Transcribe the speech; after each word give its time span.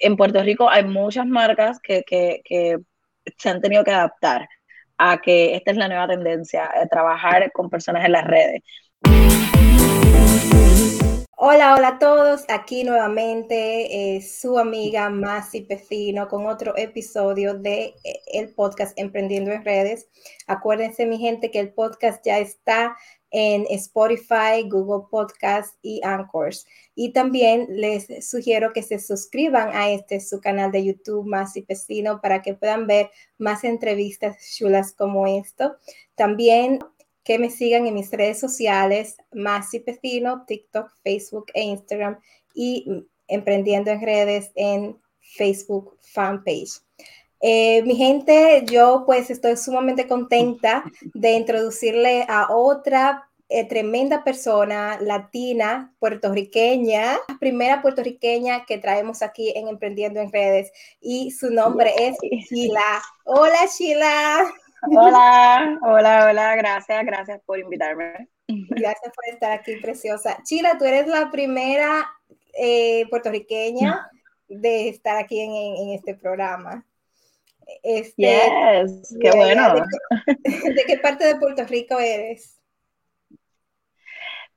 en 0.00 0.16
Puerto 0.16 0.42
Rico 0.42 0.68
hay 0.68 0.84
muchas 0.84 1.26
marcas 1.26 1.78
que, 1.80 2.02
que, 2.06 2.78
se 3.38 3.48
han 3.48 3.60
tenido 3.60 3.84
que 3.84 3.90
adaptar 3.90 4.48
a 4.98 5.18
que 5.18 5.56
esta 5.56 5.72
es 5.72 5.76
la 5.76 5.88
nueva 5.88 6.08
tendencia, 6.08 6.70
de 6.80 6.86
trabajar 6.88 7.50
con 7.52 7.68
personas 7.68 8.04
en 8.04 8.12
las 8.12 8.24
redes. 8.24 8.62
Hola, 11.38 11.74
hola 11.74 11.88
a 11.88 11.98
todos. 11.98 12.44
Aquí 12.48 12.82
nuevamente 12.82 14.16
eh, 14.16 14.22
su 14.22 14.58
amiga 14.58 15.10
Masi 15.10 15.60
Pecino 15.60 16.28
con 16.28 16.46
otro 16.46 16.74
episodio 16.78 17.52
de 17.52 17.94
eh, 18.04 18.20
el 18.32 18.54
podcast 18.54 18.98
Emprendiendo 18.98 19.52
en 19.52 19.62
Redes. 19.62 20.08
Acuérdense, 20.46 21.04
mi 21.04 21.18
gente, 21.18 21.50
que 21.50 21.60
el 21.60 21.74
podcast 21.74 22.24
ya 22.24 22.38
está 22.38 22.96
en 23.38 23.66
Spotify, 23.68 24.66
Google 24.66 25.08
Podcast 25.10 25.74
y 25.82 26.00
Anchors. 26.02 26.66
Y 26.94 27.12
también 27.12 27.66
les 27.68 28.26
sugiero 28.26 28.72
que 28.72 28.82
se 28.82 28.98
suscriban 28.98 29.76
a 29.76 29.90
este 29.90 30.20
su 30.20 30.40
canal 30.40 30.72
de 30.72 30.86
YouTube 30.86 31.26
Masi 31.26 31.60
Pecino 31.60 32.22
para 32.22 32.40
que 32.40 32.54
puedan 32.54 32.86
ver 32.86 33.10
más 33.36 33.62
entrevistas 33.64 34.38
chulas 34.56 34.94
como 34.94 35.26
esto. 35.26 35.76
También 36.14 36.78
que 37.24 37.38
me 37.38 37.50
sigan 37.50 37.86
en 37.86 37.92
mis 37.92 38.10
redes 38.10 38.40
sociales, 38.40 39.18
Masi 39.34 39.80
Pecino, 39.80 40.46
TikTok, 40.46 40.90
Facebook 41.04 41.46
e 41.52 41.62
Instagram 41.62 42.18
y 42.54 43.06
Emprendiendo 43.28 43.90
en 43.90 44.00
Redes 44.00 44.50
en 44.54 44.96
Facebook 45.20 45.98
fanpage. 46.00 46.80
Eh, 47.40 47.82
mi 47.82 47.96
gente, 47.96 48.64
yo 48.66 49.02
pues 49.04 49.28
estoy 49.30 49.56
sumamente 49.56 50.08
contenta 50.08 50.84
de 51.12 51.32
introducirle 51.32 52.24
a 52.28 52.54
otra 52.54 53.25
eh, 53.48 53.68
tremenda 53.68 54.24
persona 54.24 54.98
latina, 55.00 55.94
puertorriqueña, 55.98 57.18
la 57.28 57.38
primera 57.38 57.82
puertorriqueña 57.82 58.64
que 58.64 58.78
traemos 58.78 59.22
aquí 59.22 59.52
en 59.54 59.68
Emprendiendo 59.68 60.20
en 60.20 60.32
Redes 60.32 60.72
y 61.00 61.30
su 61.30 61.50
nombre 61.50 61.92
es 61.98 62.16
Sheila. 62.50 63.02
Hola 63.24 63.66
Sheila. 63.66 64.52
Hola, 64.82 65.78
hola, 65.82 66.26
hola, 66.30 66.56
gracias, 66.56 67.04
gracias 67.04 67.40
por 67.44 67.58
invitarme. 67.58 68.28
Gracias 68.48 69.12
por 69.14 69.24
estar 69.32 69.52
aquí, 69.52 69.76
preciosa. 69.76 70.38
Chila, 70.44 70.76
tú 70.78 70.84
eres 70.84 71.06
la 71.06 71.30
primera 71.30 72.06
eh, 72.52 73.06
puertorriqueña 73.10 74.08
de 74.48 74.88
estar 74.88 75.16
aquí 75.16 75.40
en, 75.40 75.90
este 75.90 76.14
programa. 76.14 76.86
Este, 77.82 78.22
yes, 78.22 79.16
qué 79.20 79.30
bueno. 79.32 79.74
De, 79.74 80.84
qué 80.86 80.98
parte 80.98 81.26
de 81.26 81.36
Puerto 81.36 81.64
Rico 81.64 81.98
eres? 81.98 82.60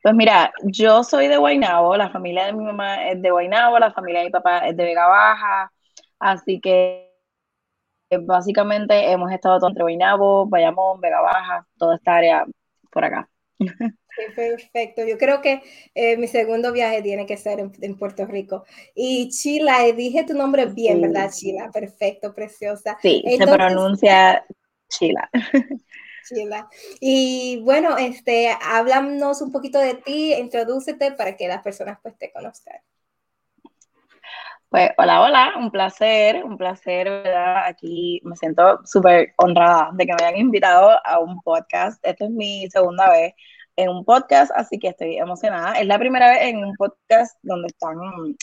Pues 0.01 0.15
mira, 0.15 0.53
yo 0.63 1.03
soy 1.03 1.27
de 1.27 1.37
Guaynabo, 1.37 1.97
la 1.97 2.09
familia 2.09 2.45
de 2.45 2.53
mi 2.53 2.63
mamá 2.63 3.09
es 3.09 3.21
de 3.21 3.31
Guaynabo, 3.31 3.79
la 3.79 3.91
familia 3.91 4.19
de 4.19 4.25
mi 4.27 4.31
papá 4.31 4.59
es 4.59 4.77
de 4.77 4.83
Vega 4.83 5.07
Baja, 5.07 5.71
así 6.19 6.61
que 6.61 7.09
básicamente 8.21 9.11
hemos 9.11 9.31
estado 9.31 9.59
todo 9.59 9.69
entre 9.69 9.83
Guaynabo, 9.83 10.47
Bayamón, 10.47 11.01
Vega 11.01 11.19
Baja, 11.21 11.67
toda 11.77 11.95
esta 11.95 12.15
área 12.15 12.45
por 12.91 13.03
acá. 13.03 13.29
perfecto. 14.35 15.05
Yo 15.05 15.17
creo 15.17 15.41
que 15.41 15.61
eh, 15.95 16.17
mi 16.17 16.27
segundo 16.27 16.71
viaje 16.71 17.01
tiene 17.01 17.25
que 17.25 17.37
ser 17.37 17.59
en, 17.59 17.97
Puerto 17.97 18.25
Rico. 18.25 18.65
Y 18.95 19.29
Chila, 19.29 19.85
eh, 19.85 19.93
dije 19.93 20.23
tu 20.23 20.33
nombre 20.33 20.65
bien, 20.65 21.01
¿verdad, 21.01 21.31
Chila? 21.31 21.69
Perfecto, 21.71 22.33
preciosa. 22.33 22.97
Sí, 23.01 23.23
se 23.37 23.47
pronuncia 23.47 24.45
Chila. 24.87 25.29
Chila. 26.27 26.69
Y 26.99 27.61
bueno, 27.63 27.97
este, 27.97 28.49
háblanos 28.61 29.41
un 29.41 29.51
poquito 29.51 29.79
de 29.79 29.95
ti, 29.95 30.33
introdúcete 30.33 31.11
para 31.11 31.35
que 31.35 31.47
las 31.47 31.63
personas 31.63 31.99
pues 32.01 32.17
te 32.17 32.31
conozcan. 32.31 32.77
Pues 34.69 34.91
hola, 34.97 35.21
hola, 35.21 35.53
un 35.57 35.71
placer, 35.71 36.43
un 36.43 36.55
placer, 36.55 37.09
¿verdad? 37.09 37.65
Aquí 37.65 38.21
me 38.23 38.35
siento 38.35 38.79
súper 38.85 39.33
honrada 39.37 39.89
de 39.93 40.05
que 40.05 40.13
me 40.13 40.23
hayan 40.23 40.39
invitado 40.39 40.91
a 41.03 41.19
un 41.19 41.41
podcast. 41.41 41.99
Esta 42.05 42.25
es 42.25 42.29
mi 42.31 42.69
segunda 42.69 43.09
vez 43.09 43.33
en 43.75 43.89
un 43.89 44.05
podcast, 44.05 44.51
así 44.55 44.77
que 44.77 44.89
estoy 44.89 45.17
emocionada. 45.17 45.73
Es 45.73 45.87
la 45.87 45.97
primera 45.97 46.29
vez 46.29 46.43
en 46.43 46.63
un 46.63 46.75
podcast 46.75 47.37
donde 47.41 47.67
están, 47.67 47.97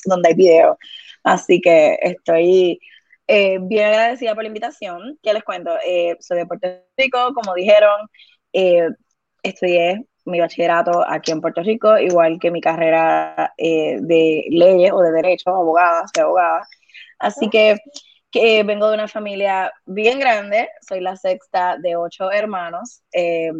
donde 0.05 0.29
hay 0.29 0.35
video, 0.35 0.79
así 1.23 1.61
que 1.61 1.97
estoy 2.03 2.81
eh, 3.27 3.59
bien 3.61 3.87
agradecida 3.87 4.35
por 4.35 4.45
la 4.45 4.49
invitación. 4.49 5.19
¿Qué 5.23 5.33
les 5.33 5.45
cuento? 5.45 5.77
Eh, 5.85 6.17
soy 6.21 6.39
de 6.39 6.47
Puerto 6.47 6.69
Rico, 6.97 7.33
como 7.35 7.55
dijeron, 7.55 8.09
eh, 8.53 8.89
estudié 9.43 10.07
mi 10.27 10.41
bachillerato 10.41 11.05
aquí 11.09 11.33
en 11.33 11.41
Puerto 11.41 11.63
Rico, 11.63 11.97
igual 11.99 12.39
que 12.41 12.51
mi 12.51 12.61
carrera 12.61 13.55
eh, 13.57 13.99
de 14.01 14.45
leyes 14.51 14.93
o 14.93 15.01
de 15.01 15.13
derecho, 15.13 15.51
abogada, 15.51 16.05
soy 16.13 16.25
abogada. 16.25 16.67
Así 17.19 17.49
que, 17.49 17.77
que, 18.31 18.63
vengo 18.65 18.89
de 18.89 18.95
una 18.95 19.09
familia 19.09 19.73
bien 19.87 20.19
grande, 20.19 20.69
soy 20.87 21.01
la 21.01 21.17
sexta 21.17 21.77
de 21.79 21.97
ocho 21.97 22.31
hermanos. 22.31 23.03
Eh, 23.13 23.53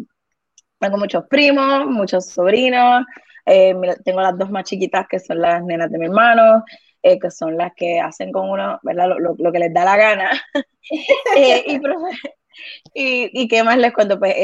tengo 0.79 0.99
muchos 0.99 1.25
primos, 1.29 1.87
muchos 1.87 2.27
sobrinos, 2.27 3.05
eh, 3.47 3.75
tengo 4.05 4.21
las 4.21 4.37
dos 4.37 4.51
más 4.51 4.65
chiquitas 4.65 5.07
que 5.09 5.21
son 5.21 5.41
las 5.41 5.63
nenas 5.63 5.91
de 5.91 5.99
mi 5.99 6.07
hermano, 6.07 6.65
que 7.03 7.31
son 7.31 7.57
las 7.57 7.73
que 7.75 8.01
hacen 8.01 8.33
con 8.33 8.51
uno, 8.51 8.79
¿verdad? 8.83 9.09
Lo, 9.19 9.35
lo, 9.39 9.53
que 9.53 9.59
les 9.59 9.73
da 9.73 9.85
la 9.85 9.97
gana. 9.97 10.31
y, 11.37 11.81
y, 12.95 13.43
y, 13.43 13.49
qué 13.49 13.63
más 13.63 13.79
les 13.79 13.93
cuento? 13.93 14.19
Pues 14.19 14.35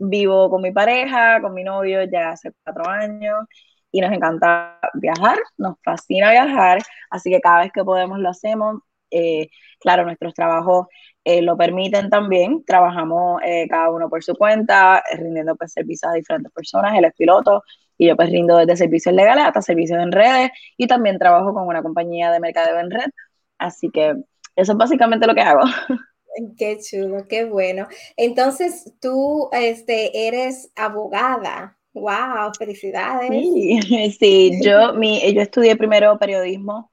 vivo 0.00 0.50
con 0.50 0.62
mi 0.62 0.72
pareja, 0.72 1.40
con 1.40 1.54
mi 1.54 1.62
novio 1.62 2.02
ya 2.04 2.30
hace 2.30 2.52
cuatro 2.64 2.88
años 2.88 3.44
y 3.92 4.00
nos 4.00 4.12
encanta 4.12 4.78
viajar, 4.94 5.38
nos 5.58 5.76
fascina 5.84 6.30
viajar, 6.30 6.82
así 7.10 7.30
que 7.30 7.40
cada 7.40 7.60
vez 7.60 7.72
que 7.72 7.84
podemos 7.84 8.18
lo 8.18 8.30
hacemos. 8.30 8.80
Eh, 9.10 9.48
claro, 9.80 10.04
nuestros 10.04 10.34
trabajos 10.34 10.86
eh, 11.24 11.42
lo 11.42 11.56
permiten 11.56 12.08
también, 12.10 12.64
trabajamos 12.64 13.42
eh, 13.44 13.66
cada 13.68 13.90
uno 13.90 14.08
por 14.08 14.22
su 14.22 14.34
cuenta, 14.34 15.02
rindiendo 15.16 15.54
pues, 15.56 15.72
servicios 15.72 16.10
a 16.10 16.14
diferentes 16.14 16.52
personas, 16.52 16.96
él 16.96 17.04
es 17.04 17.14
piloto 17.14 17.62
y 17.98 18.08
yo 18.08 18.16
pues 18.16 18.30
rindo 18.30 18.56
desde 18.56 18.76
servicios 18.76 19.14
legales 19.14 19.44
hasta 19.44 19.60
servicios 19.60 20.00
en 20.00 20.12
redes 20.12 20.50
y 20.76 20.86
también 20.86 21.18
trabajo 21.18 21.52
con 21.52 21.66
una 21.66 21.82
compañía 21.82 22.30
de 22.32 22.40
mercadeo 22.40 22.78
en 22.78 22.90
red, 22.90 23.10
así 23.58 23.90
que 23.90 24.14
eso 24.56 24.72
es 24.72 24.78
básicamente 24.78 25.26
lo 25.26 25.34
que 25.34 25.42
hago. 25.42 25.62
Qué 26.56 26.78
chulo, 26.78 27.26
qué 27.28 27.44
bueno. 27.44 27.88
Entonces, 28.16 28.94
tú 29.00 29.48
este, 29.52 30.28
eres 30.28 30.70
abogada. 30.76 31.76
¡Wow! 31.92 32.52
¡Felicidades! 32.56 33.30
Sí, 33.30 34.14
sí 34.18 34.60
yo, 34.62 34.94
mi, 34.94 35.20
yo 35.34 35.42
estudié 35.42 35.74
primero 35.76 36.18
periodismo 36.18 36.90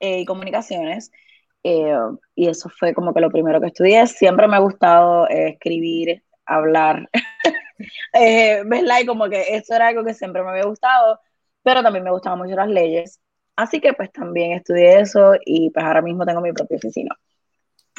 eh, 0.00 0.20
y 0.20 0.24
comunicaciones. 0.24 1.12
Eh, 1.62 1.94
y 2.34 2.48
eso 2.48 2.68
fue 2.70 2.94
como 2.94 3.12
que 3.12 3.20
lo 3.20 3.30
primero 3.30 3.60
que 3.60 3.68
estudié. 3.68 4.06
Siempre 4.06 4.48
me 4.48 4.56
ha 4.56 4.60
gustado 4.60 5.28
eh, 5.28 5.50
escribir, 5.50 6.22
hablar, 6.46 7.08
¿verdad? 8.66 9.00
Y 9.00 9.06
como 9.06 9.28
que 9.28 9.54
eso 9.54 9.74
era 9.74 9.88
algo 9.88 10.04
que 10.04 10.14
siempre 10.14 10.42
me 10.42 10.50
había 10.50 10.64
gustado, 10.64 11.20
pero 11.62 11.82
también 11.82 12.04
me 12.04 12.10
gustaban 12.10 12.38
mucho 12.38 12.56
las 12.56 12.68
leyes. 12.68 13.20
Así 13.56 13.80
que 13.80 13.92
pues 13.92 14.10
también 14.10 14.52
estudié 14.52 15.00
eso 15.00 15.34
y 15.44 15.70
pues 15.70 15.84
ahora 15.84 16.00
mismo 16.00 16.24
tengo 16.24 16.40
mi 16.40 16.52
propia 16.52 16.78
oficina. 16.78 17.14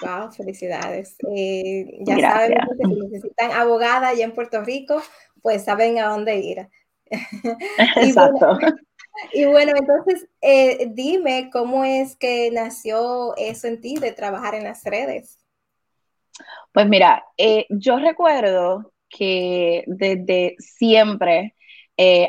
Wow, 0.01 0.31
felicidades. 0.31 1.15
Eh, 1.29 1.99
ya 2.01 2.19
saben 2.19 2.57
que 2.77 2.85
si 2.87 2.95
necesitan 2.95 3.51
abogada 3.51 4.09
allá 4.09 4.25
en 4.25 4.33
Puerto 4.33 4.63
Rico, 4.63 5.01
pues 5.41 5.63
saben 5.63 5.99
a 5.99 6.07
dónde 6.07 6.37
ir. 6.37 6.67
Exacto. 7.97 8.57
Y, 9.33 9.45
bueno, 9.45 9.73
entonces 9.75 10.27
eh, 10.41 10.87
dime 10.91 11.49
cómo 11.51 11.83
es 11.83 12.15
que 12.15 12.49
nació 12.51 13.35
eso 13.37 13.67
en 13.67 13.81
ti 13.81 13.95
de 13.95 14.11
trabajar 14.11 14.55
en 14.55 14.63
las 14.63 14.83
redes. 14.83 15.39
Pues 16.73 16.87
mira, 16.87 17.23
eh, 17.37 17.65
yo 17.69 17.99
recuerdo 17.99 18.93
que 19.09 19.83
desde 19.87 20.55
siempre 20.59 21.55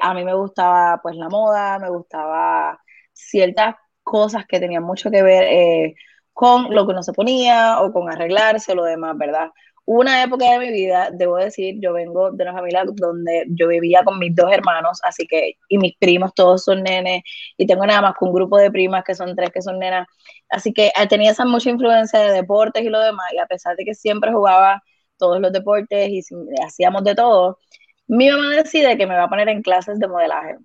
a 0.03 0.13
mí 0.13 0.23
me 0.23 0.35
gustaba 0.35 1.01
pues 1.03 1.17
la 1.17 1.31
moda, 1.31 1.79
me 1.79 1.89
gustaba 1.89 2.79
ciertas 3.15 3.77
cosas 4.03 4.45
que 4.47 4.61
tenían 4.61 4.83
mucho 4.83 5.11
que 5.11 5.23
ver 5.23 5.95
con 6.35 6.75
lo 6.75 6.85
que 6.85 6.93
uno 6.93 7.03
se 7.03 7.15
ponía 7.15 7.81
o 7.81 7.91
con 7.91 8.11
arreglarse 8.11 8.73
o 8.73 8.75
lo 8.75 8.85
demás, 8.85 9.17
¿verdad? 9.17 9.51
Una 9.85 10.23
época 10.23 10.45
de 10.45 10.59
mi 10.61 10.71
vida, 10.71 11.11
debo 11.13 11.37
decir, 11.37 11.77
yo 11.81 11.93
vengo 11.93 12.31
de 12.31 12.45
una 12.45 12.53
familia 12.53 12.85
donde 12.87 13.47
yo 13.49 13.67
vivía 13.67 14.05
con 14.05 14.19
mis 14.19 14.35
dos 14.35 14.53
hermanos, 14.53 15.01
así 15.03 15.27
que, 15.27 15.55
y 15.69 15.79
mis 15.79 15.97
primos 15.99 16.33
todos 16.35 16.65
son 16.65 16.83
nenes, 16.85 17.23
y 17.57 17.67
tengo 17.67 17.85
nada 17.85 18.01
más 18.01 18.15
que 18.17 18.25
un 18.25 18.33
grupo 18.33 18.59
de 18.59 18.71
primas 18.71 19.03
que 19.03 19.15
son 19.15 19.35
tres 19.35 19.51
que 19.51 19.61
son 19.61 19.81
nenas, 19.81 20.07
así 20.51 20.73
que 20.73 20.87
eh, 20.89 21.07
tenía 21.09 21.33
esa 21.33 21.45
mucha 21.45 21.69
influencia 21.71 22.21
de 22.21 22.33
deportes 22.33 22.85
y 22.85 22.91
lo 22.91 23.01
demás, 23.01 23.27
y 23.35 23.39
a 23.39 23.47
pesar 23.47 23.75
de 23.77 23.85
que 23.85 23.95
siempre 23.95 24.33
jugaba 24.33 24.83
todos 25.17 25.41
los 25.41 25.53
deportes 25.53 26.09
y 26.11 26.21
hacíamos 26.65 27.03
de 27.05 27.15
todo, 27.17 27.59
mi 28.07 28.31
mamá 28.31 28.51
decide 28.57 28.97
que 28.97 29.07
me 29.07 29.17
va 29.17 29.25
a 29.25 29.29
poner 29.29 29.49
en 29.49 29.63
clases 29.63 29.99
de 29.99 30.09
modelaje. 30.09 30.57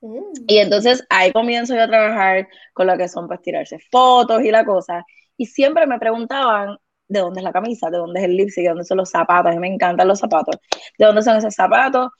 Mm. 0.00 0.44
Y 0.46 0.58
entonces 0.58 1.04
ahí 1.10 1.32
comienzo 1.32 1.74
yo 1.74 1.82
a 1.82 1.88
trabajar 1.88 2.48
con 2.72 2.86
lo 2.86 2.96
que 2.96 3.08
son 3.08 3.26
pues 3.26 3.40
tirarse 3.42 3.78
fotos 3.90 4.42
y 4.42 4.50
la 4.50 4.64
cosa. 4.64 5.04
Y 5.36 5.46
siempre 5.46 5.86
me 5.86 5.98
preguntaban 5.98 6.76
de 7.14 7.20
dónde 7.20 7.40
es 7.40 7.44
la 7.44 7.52
camisa, 7.52 7.90
de 7.90 7.98
dónde 7.98 8.20
es 8.20 8.26
el 8.26 8.36
lipstick, 8.36 8.64
de 8.64 8.70
dónde 8.70 8.84
son 8.84 8.98
los 8.98 9.10
zapatos. 9.10 9.52
A 9.52 9.54
mí 9.54 9.60
me 9.60 9.68
encantan 9.68 10.08
los 10.08 10.18
zapatos. 10.18 10.56
¿De 10.98 11.06
dónde 11.06 11.22
son 11.22 11.36
esos 11.36 11.54
zapatos? 11.54 12.10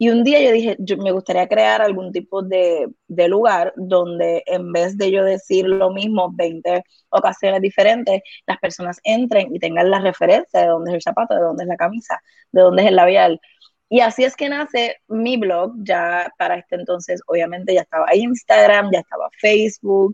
Y 0.00 0.10
un 0.10 0.22
día 0.22 0.40
yo 0.40 0.52
dije, 0.52 0.76
me 0.98 1.10
gustaría 1.10 1.48
crear 1.48 1.82
algún 1.82 2.12
tipo 2.12 2.42
de, 2.42 2.88
lugar 3.08 3.72
donde 3.76 4.44
en 4.46 4.72
vez 4.72 4.96
de 4.96 5.10
yo 5.10 5.24
decir 5.24 5.66
lo 5.66 5.90
mismo 5.90 6.30
20 6.32 6.84
ocasiones 7.10 7.60
diferentes, 7.60 8.22
las 8.46 8.58
personas 8.58 9.00
entren 9.02 9.54
y 9.54 9.58
tengan 9.58 9.90
la 9.90 10.00
referencia 10.00 10.60
de 10.60 10.68
dónde 10.68 10.92
es 10.92 10.94
el 10.96 11.02
zapato, 11.02 11.34
de 11.34 11.40
dónde 11.40 11.64
es 11.64 11.68
la 11.68 11.76
camisa, 11.76 12.20
de 12.52 12.62
dónde 12.62 12.82
es 12.82 12.88
el 12.88 12.96
labial. 12.96 13.40
Y 13.88 14.00
así 14.00 14.24
es 14.24 14.36
que 14.36 14.48
nace 14.48 14.96
mi 15.08 15.36
blog, 15.36 15.72
ya 15.78 16.32
para 16.38 16.56
este 16.58 16.76
entonces 16.76 17.20
obviamente 17.26 17.74
ya 17.74 17.82
estaba 17.82 18.14
Instagram, 18.14 18.90
ya 18.92 19.00
estaba 19.00 19.28
Facebook, 19.40 20.12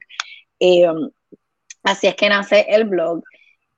eh, 0.61 0.87
así 1.83 2.07
es 2.07 2.15
que 2.17 2.29
nace 2.29 2.67
el 2.69 2.85
blog. 2.85 3.23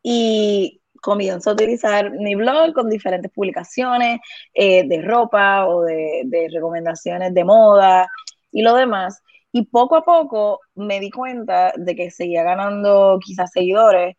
Y 0.09 0.83
comienzo 1.03 1.51
a 1.51 1.53
utilizar 1.55 2.13
mi 2.13 2.37
blog 2.37 2.73
con 2.75 2.89
diferentes 2.89 3.33
publicaciones 3.33 4.21
eh, 4.55 4.87
de 4.87 5.03
ropa 5.03 5.67
o 5.67 5.83
de, 5.83 6.49
recomendaciones 6.53 7.35
de 7.35 7.45
moda 7.45 8.09
y 8.53 8.63
lo 8.63 8.75
demás. 8.75 9.21
Y 9.51 9.67
poco 9.67 9.97
a 9.97 10.05
poco 10.05 10.61
me 10.77 11.01
di 11.01 11.11
cuenta 11.11 11.73
de 11.77 11.97
que 11.97 12.13
seguía 12.13 12.45
ganando 12.45 13.19
quizás 13.21 13.51
seguidores 13.51 14.15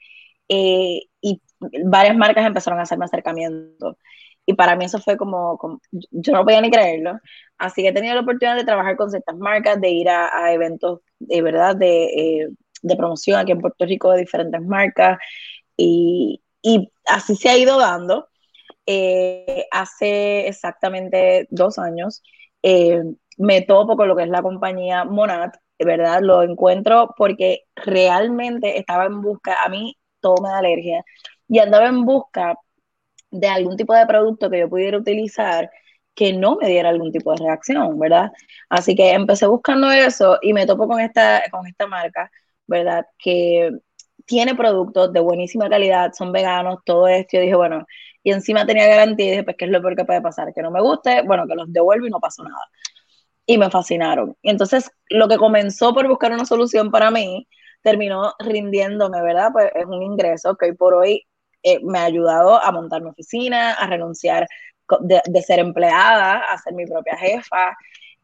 eh, 0.50 1.04
y 1.22 1.42
varias 1.86 2.18
marcas 2.18 2.46
empezaron 2.46 2.80
a 2.80 2.84
hacerme 2.84 3.06
acercamiento. 3.06 3.98
Y 4.46 4.54
para 4.54 4.76
mí 4.76 4.86
eso 4.86 5.00
fue 5.00 5.16
como, 5.18 5.80
yo 6.12 6.34
no 6.34 6.44
podía 6.44 6.62
ni 6.62 6.70
creerlo. 6.70 7.20
Así 7.58 7.82
que 7.82 7.90
he 7.90 7.94
tenido 7.94 8.16
la 8.16 8.22
oportunidad 8.22 8.58
de 8.58 8.66
trabajar 8.66 8.98
con 8.98 9.10
ciertas 9.10 9.38
marcas, 9.38 9.80
de 9.80 9.90
ir 9.90 10.10
a, 10.10 10.52
eventos 10.54 11.00
de 11.20 11.42
verdad 11.42 11.76
de, 11.78 12.06
eh, 12.06 12.50
de 12.82 12.96
promoción 12.96 13.40
aquí 13.40 13.52
en 13.52 13.62
Puerto 13.62 13.86
Rico 13.86 14.12
de 14.12 14.20
diferentes 14.20 14.62
marcas. 14.62 15.18
Y, 15.78 16.44
y 16.62 16.92
así 17.06 17.36
se 17.36 17.50
ha 17.50 17.58
ido 17.58 17.80
dando. 17.80 18.28
Eh, 18.86 19.68
hace 19.72 20.48
exactamente 20.48 21.48
dos 21.52 21.78
años 21.78 22.24
eh, 22.64 23.04
me 23.38 23.62
topo 23.62 23.98
con 23.98 24.08
lo 24.08 24.16
que 24.16 24.24
es 24.24 24.30
la 24.30 24.42
compañía 24.42 25.06
Monat, 25.06 25.56
¿verdad? 25.80 26.22
Lo 26.22 26.44
encuentro 26.44 27.14
porque 27.18 27.64
realmente 27.76 28.78
estaba 28.80 29.06
en 29.06 29.22
busca, 29.22 29.64
a 29.64 29.70
mí 29.70 29.98
todo 30.22 30.42
me 30.42 30.50
da 30.50 30.60
alergia, 30.60 31.04
y 31.48 31.60
andaba 31.60 31.88
en 31.88 32.06
busca 32.06 32.56
de 33.32 33.48
algún 33.48 33.78
tipo 33.78 33.94
de 33.94 34.06
producto 34.06 34.50
que 34.50 34.60
yo 34.60 34.70
pudiera 34.70 34.98
utilizar 34.98 35.70
que 36.16 36.34
no 36.34 36.56
me 36.58 36.68
diera 36.70 36.90
algún 36.90 37.12
tipo 37.12 37.32
de 37.34 37.46
reacción, 37.46 38.00
¿verdad? 38.00 38.32
Así 38.70 38.96
que 38.96 39.12
empecé 39.14 39.48
buscando 39.48 39.92
eso 39.92 40.40
y 40.42 40.54
me 40.54 40.66
topo 40.66 40.88
con 40.88 41.00
esta, 41.00 41.44
con 41.52 41.68
esta 41.68 41.88
marca, 41.88 42.32
¿verdad? 42.68 43.06
Que 43.20 43.72
tiene 44.28 44.56
productos 44.56 45.12
de 45.14 45.20
buenísima 45.22 45.70
calidad, 45.70 46.14
son 46.14 46.32
veganos, 46.32 46.80
todo 46.86 47.08
esto. 47.08 47.38
Yo 47.38 47.42
dije, 47.42 47.56
bueno, 47.56 47.88
y 48.24 48.32
encima 48.32 48.66
tenía 48.66 48.88
garantía 48.88 49.40
y 49.40 49.44
pues, 49.44 49.56
¿qué 49.58 49.66
es 49.66 49.72
lo 49.72 49.82
peor 49.82 49.96
que 49.96 50.06
puede 50.06 50.22
pasar? 50.22 50.54
Que 50.54 50.62
no 50.62 50.70
me 50.70 50.82
guste, 50.82 51.24
bueno, 51.24 51.48
que 51.48 51.56
los 51.56 51.72
devuelvo 51.72 52.08
y 52.08 52.10
no 52.10 52.20
pasó 52.20 52.44
nada. 52.44 52.62
Y 53.46 53.58
me 53.58 53.70
fascinaron. 53.72 54.36
Y 54.42 54.50
entonces, 54.50 54.92
lo 55.10 55.28
que 55.30 55.38
comenzó 55.38 55.94
por 55.94 56.08
buscar 56.08 56.34
una 56.34 56.46
solución 56.46 56.92
para 56.92 57.10
mí, 57.10 57.48
terminó 57.82 58.34
rindiéndome, 58.40 59.22
¿verdad? 59.22 59.52
Pues 59.54 59.72
es 59.74 59.86
un 59.86 60.04
ingreso 60.04 60.56
que 60.58 60.68
hoy 60.68 60.76
por 60.76 60.94
hoy 60.94 61.26
eh, 61.64 61.80
me 61.84 62.00
ha 62.00 62.04
ayudado 62.04 62.62
a 62.62 62.72
montar 62.72 63.02
mi 63.02 63.10
oficina, 63.10 63.74
a 63.74 63.88
renunciar 63.88 64.48
de, 65.00 65.42
ser 65.42 65.60
empleada, 65.60 66.40
a 66.40 66.58
ser 66.58 66.74
mi 66.74 66.86
propia 66.86 67.18
jefa. 67.18 67.78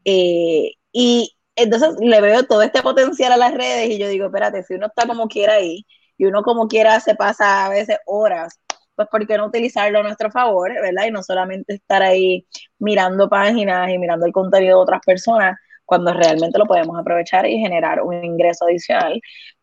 Eh, 0.04 0.72
y 0.92 1.34
entonces 1.56 1.94
le 2.00 2.20
veo 2.20 2.44
todo 2.44 2.62
este 2.62 2.82
potencial 2.82 3.32
a 3.32 3.36
las 3.36 3.54
redes 3.54 3.90
y 3.90 3.98
yo 3.98 4.08
digo, 4.08 4.26
espérate, 4.26 4.62
si 4.64 4.74
uno 4.74 4.86
está 4.86 5.06
como 5.06 5.28
quiera 5.28 5.54
ahí 5.54 5.86
y 6.16 6.26
uno 6.26 6.42
como 6.42 6.68
quiera 6.68 7.00
se 7.00 7.14
pasa 7.14 7.66
a 7.66 7.68
veces 7.68 7.98
horas, 8.06 8.60
pues 8.94 9.08
¿por 9.08 9.26
qué 9.26 9.36
no 9.36 9.46
utilizarlo 9.46 10.00
a 10.00 10.02
nuestro 10.02 10.30
favor, 10.30 10.72
verdad? 10.72 11.06
Y 11.06 11.10
no 11.10 11.22
solamente 11.22 11.74
estar 11.74 12.02
ahí 12.02 12.46
mirando 12.78 13.28
páginas 13.28 13.90
y 13.90 13.98
mirando 13.98 14.26
el 14.26 14.32
contenido 14.32 14.78
de 14.78 14.82
otras 14.82 15.00
personas 15.04 15.56
cuando 15.84 16.12
realmente 16.12 16.58
lo 16.58 16.66
podemos 16.66 16.98
aprovechar 16.98 17.46
y 17.46 17.58
generar 17.58 18.02
un 18.02 18.24
ingreso 18.24 18.66
adicional 18.66 19.20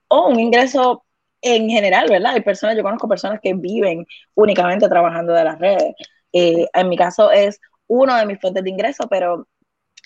o 0.10 0.28
un 0.30 0.40
ingreso 0.40 1.06
en 1.42 1.70
general, 1.70 2.08
¿verdad? 2.10 2.34
Hay 2.36 2.42
personas, 2.42 2.78
yo 2.78 2.84
conozco 2.84 3.08
personas 3.08 3.40
que 3.42 3.54
viven 3.54 4.06
únicamente 4.36 4.88
trabajando 4.90 5.34
de 5.34 5.44
las 5.44 5.60
redes. 5.60 5.96
Eh, 6.34 6.68
en 6.74 6.90
mi 6.90 6.98
caso 6.98 7.32
es 7.32 7.60
uno 7.88 8.16
de 8.16 8.26
mis 8.26 8.40
fuentes 8.40 8.64
de 8.64 8.70
ingreso, 8.70 9.08
pero 9.10 9.48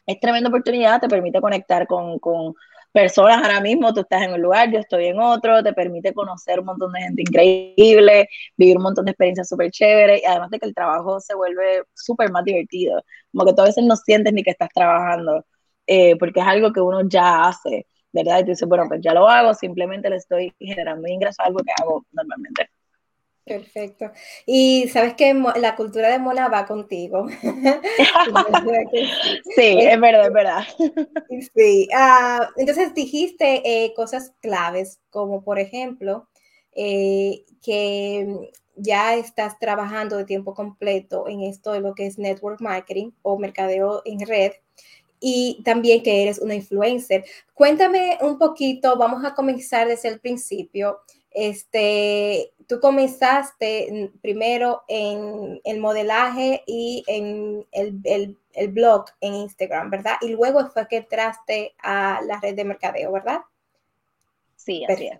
es 0.05 0.19
tremenda 0.19 0.49
oportunidad, 0.49 1.01
te 1.01 1.07
permite 1.07 1.41
conectar 1.41 1.87
con, 1.87 2.19
con, 2.19 2.53
personas 2.95 3.43
ahora 3.43 3.59
mismo, 3.59 3.93
tú 3.93 3.99
estás 4.01 4.21
en 4.21 4.33
un 4.33 4.41
lugar, 4.41 4.71
yo 4.71 4.79
estoy 4.79 5.07
en 5.07 5.19
otro, 5.19 5.61
te 5.61 5.73
permite 5.73 6.13
conocer 6.13 6.61
un 6.61 6.67
montón 6.67 6.93
de 6.93 7.01
gente 7.01 7.23
increíble, 7.23 8.29
vivir 8.55 8.77
un 8.77 8.83
montón 8.83 9.03
de 9.03 9.11
experiencias 9.11 9.49
súper 9.49 9.69
chéveres, 9.69 10.21
y 10.23 10.25
además 10.25 10.49
de 10.49 10.59
que 10.59 10.65
el 10.67 10.73
trabajo 10.73 11.19
se 11.19 11.35
vuelve 11.35 11.83
súper 11.93 12.31
más 12.31 12.45
divertido, 12.45 13.03
como 13.33 13.45
que 13.45 13.53
tú 13.53 13.61
a 13.63 13.65
veces 13.65 13.83
no 13.83 13.97
sientes 13.97 14.31
ni 14.31 14.43
que 14.43 14.51
estás 14.51 14.69
trabajando, 14.73 15.45
eh, 15.87 16.15
porque 16.17 16.39
es 16.39 16.47
algo 16.47 16.71
que 16.71 16.79
uno 16.79 17.01
ya 17.09 17.47
hace, 17.47 17.85
¿verdad? 18.13 18.39
Y 18.39 18.43
tú 18.43 18.49
dices, 18.51 18.67
bueno, 18.67 18.85
pues 18.87 19.01
ya 19.01 19.13
lo 19.13 19.27
hago, 19.27 19.53
simplemente 19.53 20.09
le 20.09 20.15
estoy 20.15 20.53
generando 20.57 21.05
ingresos 21.07 21.39
a 21.41 21.47
algo 21.47 21.59
que 21.59 21.73
hago 21.81 22.05
normalmente. 22.13 22.69
Perfecto. 23.45 24.11
Y 24.45 24.89
sabes 24.89 25.13
que 25.13 25.33
la 25.33 25.75
cultura 25.75 26.09
de 26.09 26.17
Mona 26.17 26.49
va 26.49 26.65
contigo. 26.65 27.27
sí, 29.55 29.77
es 29.79 29.99
verdad, 29.99 30.27
es 30.27 30.33
verdad. 30.33 30.63
Sí. 31.53 31.87
Ah, 31.93 32.49
entonces 32.57 32.93
dijiste 32.95 33.61
eh, 33.63 33.93
cosas 33.95 34.33
claves, 34.41 34.99
como 35.11 35.43
por 35.43 35.59
ejemplo, 35.59 36.27
eh, 36.73 37.45
que 37.61 38.51
ya 38.75 39.15
estás 39.15 39.59
trabajando 39.59 40.17
de 40.17 40.25
tiempo 40.25 40.53
completo 40.53 41.27
en 41.27 41.41
esto 41.41 41.71
de 41.71 41.81
lo 41.81 41.93
que 41.93 42.07
es 42.07 42.17
network 42.17 42.61
marketing 42.61 43.11
o 43.21 43.37
mercadeo 43.37 44.01
en 44.05 44.25
red 44.25 44.53
y 45.19 45.61
también 45.63 46.03
que 46.03 46.23
eres 46.23 46.39
una 46.39 46.55
influencer. 46.55 47.25
Cuéntame 47.53 48.17
un 48.21 48.37
poquito, 48.37 48.97
vamos 48.97 49.23
a 49.23 49.33
comenzar 49.33 49.87
desde 49.87 50.09
el 50.09 50.19
principio. 50.19 50.99
Este, 51.31 52.53
tú 52.67 52.79
comenzaste 52.79 54.11
primero 54.21 54.83
en 54.87 55.61
el 55.63 55.79
modelaje 55.79 56.63
y 56.65 57.03
en 57.07 57.65
el, 57.71 58.37
blog 58.69 59.05
en 59.21 59.33
Instagram, 59.35 59.89
¿verdad? 59.89 60.15
Y 60.21 60.29
luego 60.29 60.67
fue 60.69 60.87
que 60.87 60.97
entraste 60.97 61.75
a 61.81 62.21
la 62.25 62.39
red 62.39 62.55
de 62.55 62.63
mercadeo, 62.63 63.11
¿verdad? 63.11 63.41
Sí, 64.55 64.85
así 64.85 65.07
es. 65.07 65.19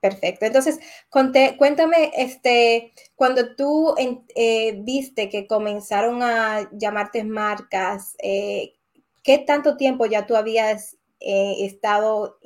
Perfecto. 0.00 0.44
Entonces, 0.44 0.80
cuéntame, 1.08 2.12
este, 2.14 2.92
cuando 3.14 3.56
tú 3.56 3.94
eh, 4.34 4.78
viste 4.82 5.30
que 5.30 5.46
comenzaron 5.46 6.22
a 6.22 6.68
llamarte 6.72 7.24
marcas, 7.24 8.14
eh, 8.18 8.74
¿qué 9.22 9.38
tanto 9.38 9.78
tiempo 9.78 10.04
ya 10.04 10.26
tú 10.26 10.36
habías 10.36 10.98
eh, 11.20 11.64
estado 11.64 12.38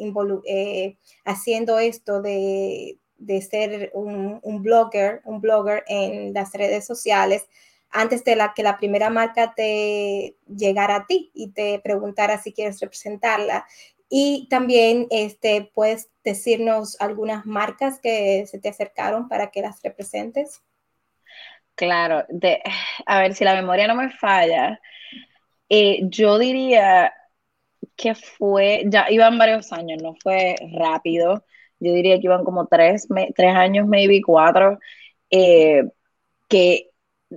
haciendo 1.25 1.81
esto 1.81 2.23
de, 2.23 3.01
de 3.19 3.43
ser 3.43 3.91
un, 3.95 4.41
blogger, 4.63 5.21
un 5.25 5.41
blogger 5.41 5.85
en 5.89 6.33
las 6.33 6.53
redes 6.53 6.87
sociales 6.87 7.49
antes 7.91 8.25
de 8.25 8.37
que 8.55 8.63
la 8.63 8.77
primera 8.77 9.11
marca 9.11 9.55
te 9.55 10.37
llegara 10.47 10.97
a 10.97 11.07
ti 11.07 11.31
y 11.35 11.51
te 11.53 11.81
preguntara 11.81 12.39
si 12.39 12.53
quieres 12.53 12.81
representarla. 12.81 13.67
Y 14.11 14.47
también 14.49 15.07
este, 15.11 15.71
puedes 15.75 16.11
decirnos 16.25 17.01
algunas 17.01 17.45
marcas 17.45 17.99
que 18.01 18.47
se 18.47 18.59
te 18.59 18.69
acercaron 18.69 19.29
para 19.29 19.51
que 19.51 19.63
las 19.63 19.83
representes. 19.83 20.63
Claro, 21.75 22.25
de, 22.29 22.61
a 23.07 23.21
ver 23.21 23.35
si 23.35 23.45
la 23.45 23.55
memoria 23.55 23.87
no 23.87 23.95
me 23.95 24.11
falla, 24.11 24.81
eh, 25.69 26.01
yo 26.05 26.39
diría 26.39 27.13
que 27.97 28.15
fue, 28.15 28.85
ya 28.87 29.07
iban 29.11 29.39
varios 29.39 29.73
años, 29.73 30.03
no 30.03 30.15
fue 30.23 30.57
rápido 30.73 31.45
yo 31.81 31.93
diría 31.93 32.17
que 32.17 32.27
iban 32.27 32.45
como 32.45 32.67
tres, 32.67 33.07
tres 33.37 33.55
años, 33.55 33.87
maybe 33.87 34.21
cuatro, 34.25 34.79
eh, 35.31 35.85
que 36.49 36.91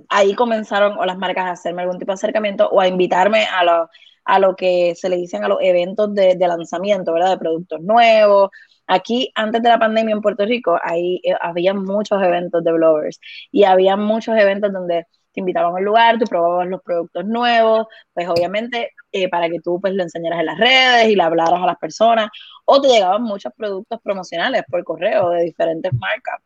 ahí 0.08 0.34
comenzaron 0.34 0.98
o 0.98 1.04
las 1.04 1.18
marcas 1.18 1.46
a 1.46 1.50
hacerme 1.52 1.82
algún 1.82 1.98
tipo 1.98 2.12
de 2.12 2.14
acercamiento 2.14 2.68
o 2.68 2.80
a 2.80 2.88
invitarme 2.88 3.44
a 3.44 3.64
lo, 3.64 3.88
a 4.24 4.38
lo 4.38 4.56
que 4.56 4.94
se 4.96 5.08
le 5.08 5.16
dicen 5.16 5.44
a 5.44 5.48
los 5.48 5.58
eventos 5.60 6.14
de, 6.14 6.36
lanzamiento, 6.38 7.12
¿verdad? 7.12 7.30
De 7.30 7.38
productos 7.38 7.80
nuevos. 7.82 8.50
Aquí, 8.86 9.30
antes 9.34 9.62
de 9.62 9.68
la 9.68 9.78
pandemia 9.78 10.14
en 10.14 10.22
Puerto 10.22 10.44
Rico, 10.44 10.78
ahí 10.82 11.20
eh, 11.24 11.34
había 11.40 11.74
muchos 11.74 12.22
eventos 12.22 12.64
de 12.64 12.72
bloggers 12.72 13.20
y 13.50 13.64
había 13.64 13.96
muchos 13.96 14.36
eventos 14.36 14.72
donde 14.72 15.06
te 15.32 15.40
invitaban 15.40 15.76
al 15.76 15.84
lugar, 15.84 16.18
tú 16.18 16.26
probabas 16.26 16.66
los 16.68 16.82
productos 16.82 17.24
nuevos, 17.24 17.86
pues 18.12 18.28
obviamente 18.28 18.90
eh, 19.10 19.28
para 19.28 19.48
que 19.48 19.60
tú 19.60 19.80
pues 19.80 19.94
lo 19.94 20.02
enseñaras 20.02 20.40
en 20.40 20.46
las 20.46 20.58
redes 20.58 21.08
y 21.08 21.16
le 21.16 21.22
hablaras 21.22 21.62
a 21.62 21.66
las 21.66 21.78
personas, 21.78 22.28
o 22.64 22.80
te 22.80 22.88
llegaban 22.88 23.22
muchos 23.22 23.52
productos 23.56 24.00
promocionales 24.02 24.62
por 24.68 24.84
correo 24.84 25.30
de 25.30 25.44
diferentes 25.44 25.92
marcas. 25.94 26.40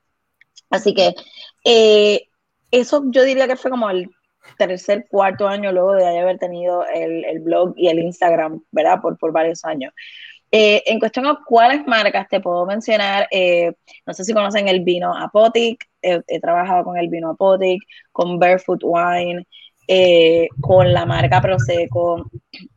Así 0.70 0.94
que 0.94 1.14
eh, 1.64 2.28
eso 2.70 3.04
yo 3.06 3.22
diría 3.22 3.46
que 3.46 3.56
fue 3.56 3.70
como 3.70 3.88
el 3.90 4.10
tercer, 4.58 5.06
cuarto 5.08 5.48
año 5.48 5.72
luego 5.72 5.94
de 5.94 6.18
haber 6.18 6.38
tenido 6.38 6.84
el, 6.86 7.24
el 7.24 7.40
blog 7.40 7.74
y 7.76 7.88
el 7.88 7.98
Instagram, 7.98 8.62
¿verdad? 8.70 9.00
Por, 9.00 9.18
por 9.18 9.32
varios 9.32 9.64
años. 9.64 9.92
Eh, 10.52 10.82
en 10.86 11.00
cuestión 11.00 11.26
a 11.26 11.40
cuáles 11.44 11.86
marcas 11.86 12.28
te 12.28 12.40
puedo 12.40 12.64
mencionar, 12.66 13.26
eh, 13.30 13.72
no 14.06 14.14
sé 14.14 14.24
si 14.24 14.32
conocen 14.32 14.68
el 14.68 14.80
vino 14.80 15.14
Apotic, 15.14 15.84
he 16.26 16.40
trabajado 16.40 16.84
con 16.84 16.96
el 16.96 17.08
vino 17.08 17.30
Apotic, 17.30 17.82
con 18.12 18.38
Barefoot 18.38 18.80
Wine, 18.82 19.46
eh, 19.88 20.48
con 20.60 20.92
la 20.92 21.06
marca 21.06 21.40
Prosecco, 21.40 22.30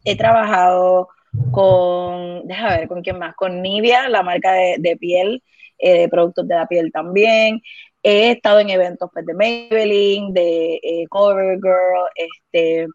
he 0.04 0.16
trabajado 0.16 1.08
con, 1.52 2.48
déjame 2.48 2.78
ver, 2.78 2.88
¿con 2.88 3.02
quién 3.02 3.18
más? 3.20 3.36
Con 3.36 3.62
Nivea, 3.62 4.10
la 4.10 4.24
marca 4.24 4.52
de, 4.54 4.98
piel, 5.00 5.44
eh, 5.78 6.02
de 6.02 6.10
productos 6.10 6.48
de 6.48 6.56
la 6.56 6.68
piel 6.68 6.92
también. 6.92 7.62
He 8.04 8.32
estado 8.32 8.60
en 8.60 8.70
eventos 8.70 9.10
pues, 9.14 9.26
de 9.26 9.34
Maybelline, 9.34 10.34
de 10.34 10.76
eh, 10.84 11.06
CoverGirl, 11.10 12.10
este, 12.16 12.88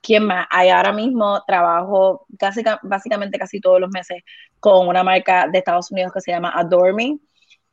¿quién 0.00 0.24
más? 0.24 0.46
Ahora 0.50 0.92
mismo 0.92 1.42
trabajo 1.46 2.26
casi, 2.38 2.62
básicamente 2.82 3.38
casi 3.38 3.60
todos 3.60 3.80
los 3.80 3.90
meses 3.90 4.22
con 4.60 4.88
una 4.88 5.02
marca 5.02 5.48
de 5.50 5.58
Estados 5.58 5.90
Unidos 5.90 6.12
que 6.12 6.20
se 6.20 6.32
llama 6.32 6.52
Adore 6.54 6.92
Me, 6.92 7.18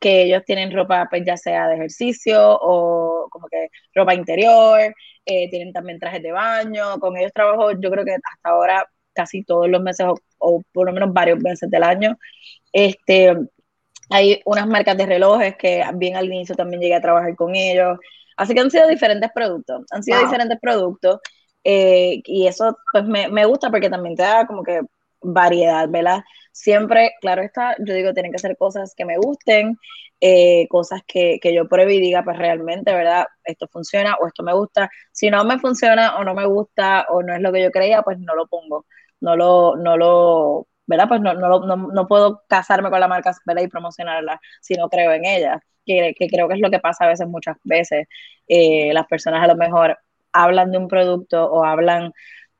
que 0.02 0.22
ellos 0.24 0.42
tienen 0.44 0.72
ropa 0.72 1.06
pues 1.08 1.22
ya 1.24 1.36
sea 1.36 1.68
de 1.68 1.76
ejercicio 1.76 2.58
o 2.60 3.28
como 3.30 3.46
que 3.48 3.68
ropa 3.94 4.14
interior, 4.14 4.94
eh, 5.24 5.48
tienen 5.50 5.72
también 5.72 5.98
trajes 5.98 6.22
de 6.22 6.32
baño, 6.32 6.98
con 7.00 7.16
ellos 7.16 7.32
trabajo 7.32 7.72
yo 7.72 7.90
creo 7.90 8.04
que 8.04 8.14
hasta 8.14 8.50
ahora 8.50 8.86
casi 9.14 9.44
todos 9.44 9.68
los 9.68 9.82
meses 9.82 10.06
o, 10.38 10.62
por 10.72 10.86
lo 10.86 10.92
menos 10.92 11.12
varios 11.12 11.38
meses 11.40 11.70
del 11.70 11.82
año. 11.84 12.18
Este, 12.72 13.36
hay 14.10 14.42
unas 14.44 14.66
marcas 14.66 14.96
de 14.96 15.06
relojes 15.06 15.56
que 15.56 15.84
bien 15.94 16.16
al 16.16 16.26
inicio 16.26 16.54
también 16.54 16.82
llegué 16.82 16.94
a 16.96 17.00
trabajar 17.00 17.34
con 17.36 17.54
ellos. 17.54 17.98
Así 18.36 18.54
que 18.54 18.60
han 18.60 18.70
sido 18.70 18.88
diferentes 18.88 19.30
productos, 19.34 19.84
han 19.90 20.02
sido 20.02 20.20
diferentes 20.20 20.58
productos 20.60 21.20
eh, 21.64 22.22
y 22.24 22.46
eso 22.46 22.76
pues 22.92 23.04
me, 23.04 23.28
me, 23.28 23.44
gusta 23.46 23.70
porque 23.70 23.90
también 23.90 24.16
te 24.16 24.22
da 24.22 24.46
como 24.46 24.64
que 24.64 24.80
variedad, 25.22 25.88
¿verdad? 25.88 26.22
Siempre, 26.52 27.12
claro 27.20 27.42
está, 27.42 27.76
yo 27.78 27.94
digo, 27.94 28.12
tienen 28.12 28.32
que 28.32 28.38
ser 28.38 28.56
cosas 28.56 28.94
que 28.96 29.04
me 29.04 29.16
gusten, 29.18 29.78
eh, 30.20 30.66
cosas 30.68 31.00
que, 31.06 31.38
que, 31.40 31.54
yo 31.54 31.68
pruebe 31.68 31.94
y 31.94 32.00
diga, 32.00 32.22
pues 32.24 32.38
realmente, 32.38 32.94
¿verdad? 32.94 33.26
Esto 33.44 33.68
funciona 33.68 34.16
o 34.20 34.26
esto 34.26 34.42
me 34.42 34.54
gusta. 34.54 34.90
Si 35.12 35.30
no 35.30 35.44
me 35.44 35.58
funciona 35.58 36.16
o 36.18 36.24
no 36.24 36.34
me 36.34 36.46
gusta 36.46 37.06
o 37.08 37.22
no 37.22 37.34
es 37.34 37.40
lo 37.40 37.52
que 37.52 37.62
yo 37.62 37.70
creía, 37.70 38.02
pues 38.02 38.18
no 38.18 38.34
lo 38.34 38.46
pongo 38.46 38.86
no 39.22 39.36
lo, 39.36 39.76
no 39.76 39.96
lo, 39.96 40.68
¿verdad? 40.86 41.08
Pues 41.08 41.20
no, 41.22 41.34
no, 41.34 41.60
no, 41.60 41.76
no 41.76 42.08
puedo 42.08 42.42
casarme 42.48 42.90
con 42.90 43.00
la 43.00 43.08
marca 43.08 43.32
¿verdad? 43.46 43.62
y 43.62 43.68
promocionarla 43.68 44.40
si 44.60 44.74
no 44.74 44.88
creo 44.90 45.12
en 45.12 45.24
ella, 45.24 45.60
que, 45.86 46.14
que 46.18 46.28
creo 46.28 46.48
que 46.48 46.54
es 46.54 46.60
lo 46.60 46.70
que 46.70 46.80
pasa 46.80 47.04
a 47.04 47.08
veces, 47.08 47.26
muchas 47.28 47.56
veces. 47.64 48.06
Eh, 48.48 48.92
las 48.92 49.06
personas 49.06 49.42
a 49.42 49.46
lo 49.46 49.56
mejor 49.56 49.98
hablan 50.32 50.72
de 50.72 50.78
un 50.78 50.88
producto 50.88 51.44
o 51.44 51.64
hablan 51.64 52.12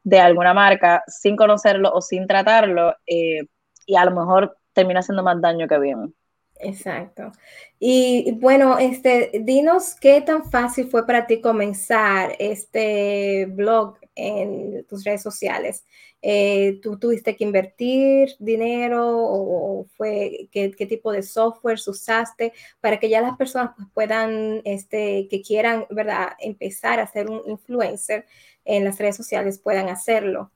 de 0.04 0.20
alguna 0.20 0.54
marca 0.54 1.02
sin 1.06 1.36
conocerlo 1.36 1.92
o 1.92 2.00
sin 2.00 2.26
tratarlo 2.26 2.94
eh, 3.06 3.42
y 3.86 3.96
a 3.96 4.04
lo 4.04 4.10
mejor 4.12 4.56
termina 4.72 5.00
haciendo 5.00 5.22
más 5.22 5.40
daño 5.40 5.68
que 5.68 5.78
bien. 5.78 6.14
Exacto. 6.62 7.32
Y 7.78 8.32
bueno, 8.40 8.78
este, 8.78 9.30
dinos 9.42 9.96
qué 10.00 10.20
tan 10.20 10.48
fácil 10.50 10.88
fue 10.88 11.06
para 11.06 11.26
ti 11.26 11.40
comenzar 11.40 12.36
este 12.38 13.46
blog 13.46 13.96
en 14.14 14.84
tus 14.86 15.04
redes 15.04 15.22
sociales. 15.22 15.84
Eh, 16.20 16.78
¿Tú 16.82 16.98
tuviste 17.00 17.34
que 17.34 17.42
invertir 17.42 18.36
dinero 18.38 19.04
o, 19.08 19.86
fue 19.96 20.48
qué, 20.52 20.68
tipo 20.70 21.10
de 21.10 21.24
software 21.24 21.80
usaste 21.84 22.52
para 22.80 23.00
que 23.00 23.08
ya 23.08 23.20
las 23.20 23.36
personas 23.36 23.72
pues, 23.76 23.88
puedan, 23.92 24.62
este, 24.64 25.26
que 25.28 25.42
quieran, 25.42 25.86
¿verdad?, 25.90 26.28
empezar 26.38 27.00
a 27.00 27.08
ser 27.08 27.28
un 27.28 27.42
influencer 27.46 28.26
en 28.64 28.84
las 28.84 28.98
redes 28.98 29.16
sociales 29.16 29.58
puedan 29.58 29.88
hacerlo? 29.88 30.52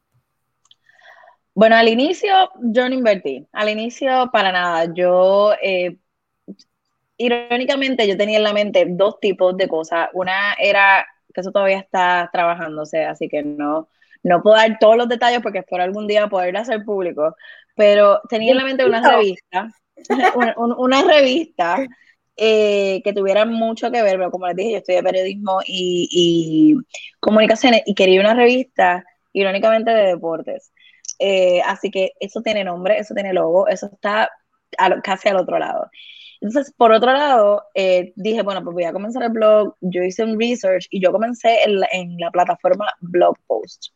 Bueno, 1.54 1.76
al 1.76 1.88
inicio 1.88 2.50
yo 2.60 2.88
no 2.88 2.94
invertí, 2.94 3.46
al 3.52 3.70
inicio 3.70 4.30
para 4.32 4.52
nada. 4.52 4.92
Yo, 4.92 5.54
eh, 5.62 5.96
irónicamente, 7.16 8.06
yo 8.06 8.16
tenía 8.16 8.36
en 8.36 8.44
la 8.44 8.52
mente 8.52 8.84
dos 8.88 9.18
tipos 9.20 9.56
de 9.56 9.68
cosas. 9.68 10.08
Una 10.12 10.54
era 10.58 11.06
que 11.32 11.40
eso 11.40 11.52
todavía 11.52 11.78
está 11.78 12.28
trabajándose, 12.32 13.04
así 13.04 13.28
que 13.28 13.42
no, 13.42 13.88
no 14.22 14.42
puedo 14.42 14.56
dar 14.56 14.78
todos 14.78 14.96
los 14.96 15.08
detalles 15.08 15.40
porque 15.40 15.60
espero 15.60 15.82
algún 15.82 16.06
día 16.06 16.28
poderlo 16.28 16.58
hacer 16.58 16.84
público, 16.84 17.36
pero 17.76 18.20
tenía 18.28 18.52
en 18.52 18.56
la 18.56 18.64
mente 18.64 18.84
una 18.84 19.00
revista, 19.08 19.70
una, 20.56 21.02
revista 21.02 21.78
eh, 22.36 23.00
que 23.02 23.12
tuviera 23.12 23.44
mucho 23.46 23.90
que 23.90 24.02
ver, 24.02 24.16
pero 24.18 24.30
como 24.30 24.46
les 24.46 24.56
dije, 24.56 24.72
yo 24.72 24.78
estudié 24.78 25.02
periodismo 25.02 25.60
y, 25.66 26.76
comunicaciones 27.20 27.82
y 27.86 27.94
quería 27.94 28.20
una 28.20 28.34
revista, 28.34 29.04
irónicamente, 29.32 29.90
de 29.90 30.06
deportes. 30.08 30.72
Eh, 31.18 31.60
así 31.64 31.90
que 31.90 32.12
eso 32.20 32.42
tiene 32.42 32.64
nombre, 32.64 32.98
eso 32.98 33.14
tiene 33.14 33.32
logo, 33.32 33.68
eso 33.68 33.86
está 33.92 34.30
casi 35.02 35.28
al 35.28 35.36
otro 35.36 35.58
lado. 35.58 35.90
Entonces, 36.40 36.72
por 36.76 36.92
otro 36.92 37.12
lado, 37.12 37.64
eh, 37.74 38.12
dije, 38.16 38.42
bueno, 38.42 38.62
pues 38.62 38.74
voy 38.74 38.84
a 38.84 38.92
comenzar 38.92 39.22
el 39.22 39.30
blog, 39.30 39.74
yo 39.80 40.02
hice 40.02 40.24
un 40.24 40.38
research 40.38 40.86
y 40.90 41.00
yo 41.00 41.12
comencé 41.12 41.62
en 41.64 41.80
la, 41.80 41.88
en 41.92 42.16
la 42.18 42.30
plataforma 42.30 42.86
Blog 43.00 43.36
Post. 43.46 43.86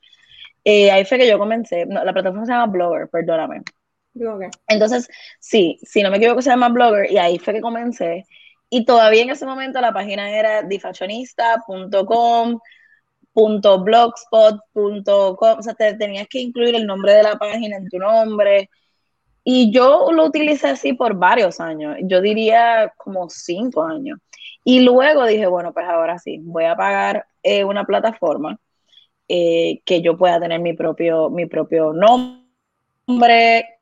Eh, 0.65 0.91
ahí 0.91 1.05
fue 1.05 1.19
que 1.19 1.29
yo 1.29 1.39
comencé, 1.39 1.87
no, 1.87 2.05
la 2.05 2.13
plataforma 2.13 2.47
se 2.47 2.53
llama 2.53 2.73
Blogger, 2.73 3.09
perdóname. 3.09 3.63
Entonces, 4.69 5.09
sí, 5.39 5.79
si 5.83 6.03
no 6.03 6.11
me 6.11 6.19
equivoco, 6.19 6.43
se 6.43 6.51
llama 6.51 6.69
Blogger 6.69 7.11
y 7.11 7.19
ahí 7.19 7.39
fue 7.39 7.55
que 7.55 7.61
comencé. 7.61 8.27
Y 8.69 8.85
todavía 8.85 9.23
en 9.23 9.31
ese 9.31 9.47
momento 9.47 9.81
la 9.81 9.93
página 9.93 10.31
era 10.31 10.63
difashionista.com, 10.63 12.61
blogspot.com, 13.35 15.59
o 15.59 15.63
sea, 15.63 15.75
te 15.75 15.95
tenías 15.95 16.29
que 16.29 16.41
incluir 16.41 16.75
el 16.75 16.87
nombre 16.87 17.15
de 17.15 17.23
la 17.23 17.37
página 17.37 17.77
en 17.77 17.89
tu 17.89 17.99
nombre, 17.99 18.69
y 19.45 19.73
yo 19.73 20.11
lo 20.13 20.27
utilicé 20.27 20.69
así 20.69 20.93
por 20.93 21.15
varios 21.15 21.61
años, 21.61 21.97
yo 22.03 22.21
diría 22.21 22.93
como 22.97 23.29
cinco 23.31 23.83
años. 23.83 24.19
Y 24.65 24.81
luego 24.81 25.27
dije, 25.27 25.47
bueno, 25.47 25.73
pues 25.73 25.87
ahora 25.87 26.19
sí, 26.19 26.39
voy 26.43 26.65
a 26.65 26.77
pagar 26.77 27.27
eh, 27.43 27.65
una 27.65 27.85
plataforma 27.85 28.59
eh, 29.29 29.81
que 29.85 30.03
yo 30.03 30.19
pueda 30.19 30.41
tener 30.41 30.61
mi 30.61 30.75
propio, 30.75 31.31
mi 31.31 31.47
propio 31.47 31.93
nombre, 31.93 33.80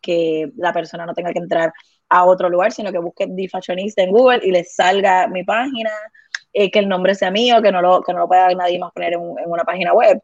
que 0.00 0.50
la 0.56 0.72
persona 0.72 1.06
no 1.06 1.14
tenga 1.14 1.32
que 1.32 1.38
entrar 1.38 1.72
a 2.08 2.24
otro 2.24 2.48
lugar, 2.48 2.72
sino 2.72 2.92
que 2.92 2.98
busque 2.98 3.26
The 3.26 3.48
Fashionista 3.48 4.02
en 4.02 4.10
Google 4.10 4.40
y 4.42 4.50
le 4.50 4.64
salga 4.64 5.28
mi 5.28 5.44
página, 5.44 5.90
eh, 6.52 6.70
que 6.70 6.80
el 6.80 6.88
nombre 6.88 7.14
sea 7.14 7.30
mío, 7.30 7.62
que 7.62 7.72
no 7.72 7.82
lo, 7.82 8.02
que 8.02 8.12
no 8.12 8.20
lo 8.20 8.28
pueda 8.28 8.52
nadie 8.54 8.78
más 8.78 8.92
poner 8.92 9.14
en, 9.14 9.20
en 9.20 9.50
una 9.50 9.64
página 9.64 9.92
web. 9.92 10.20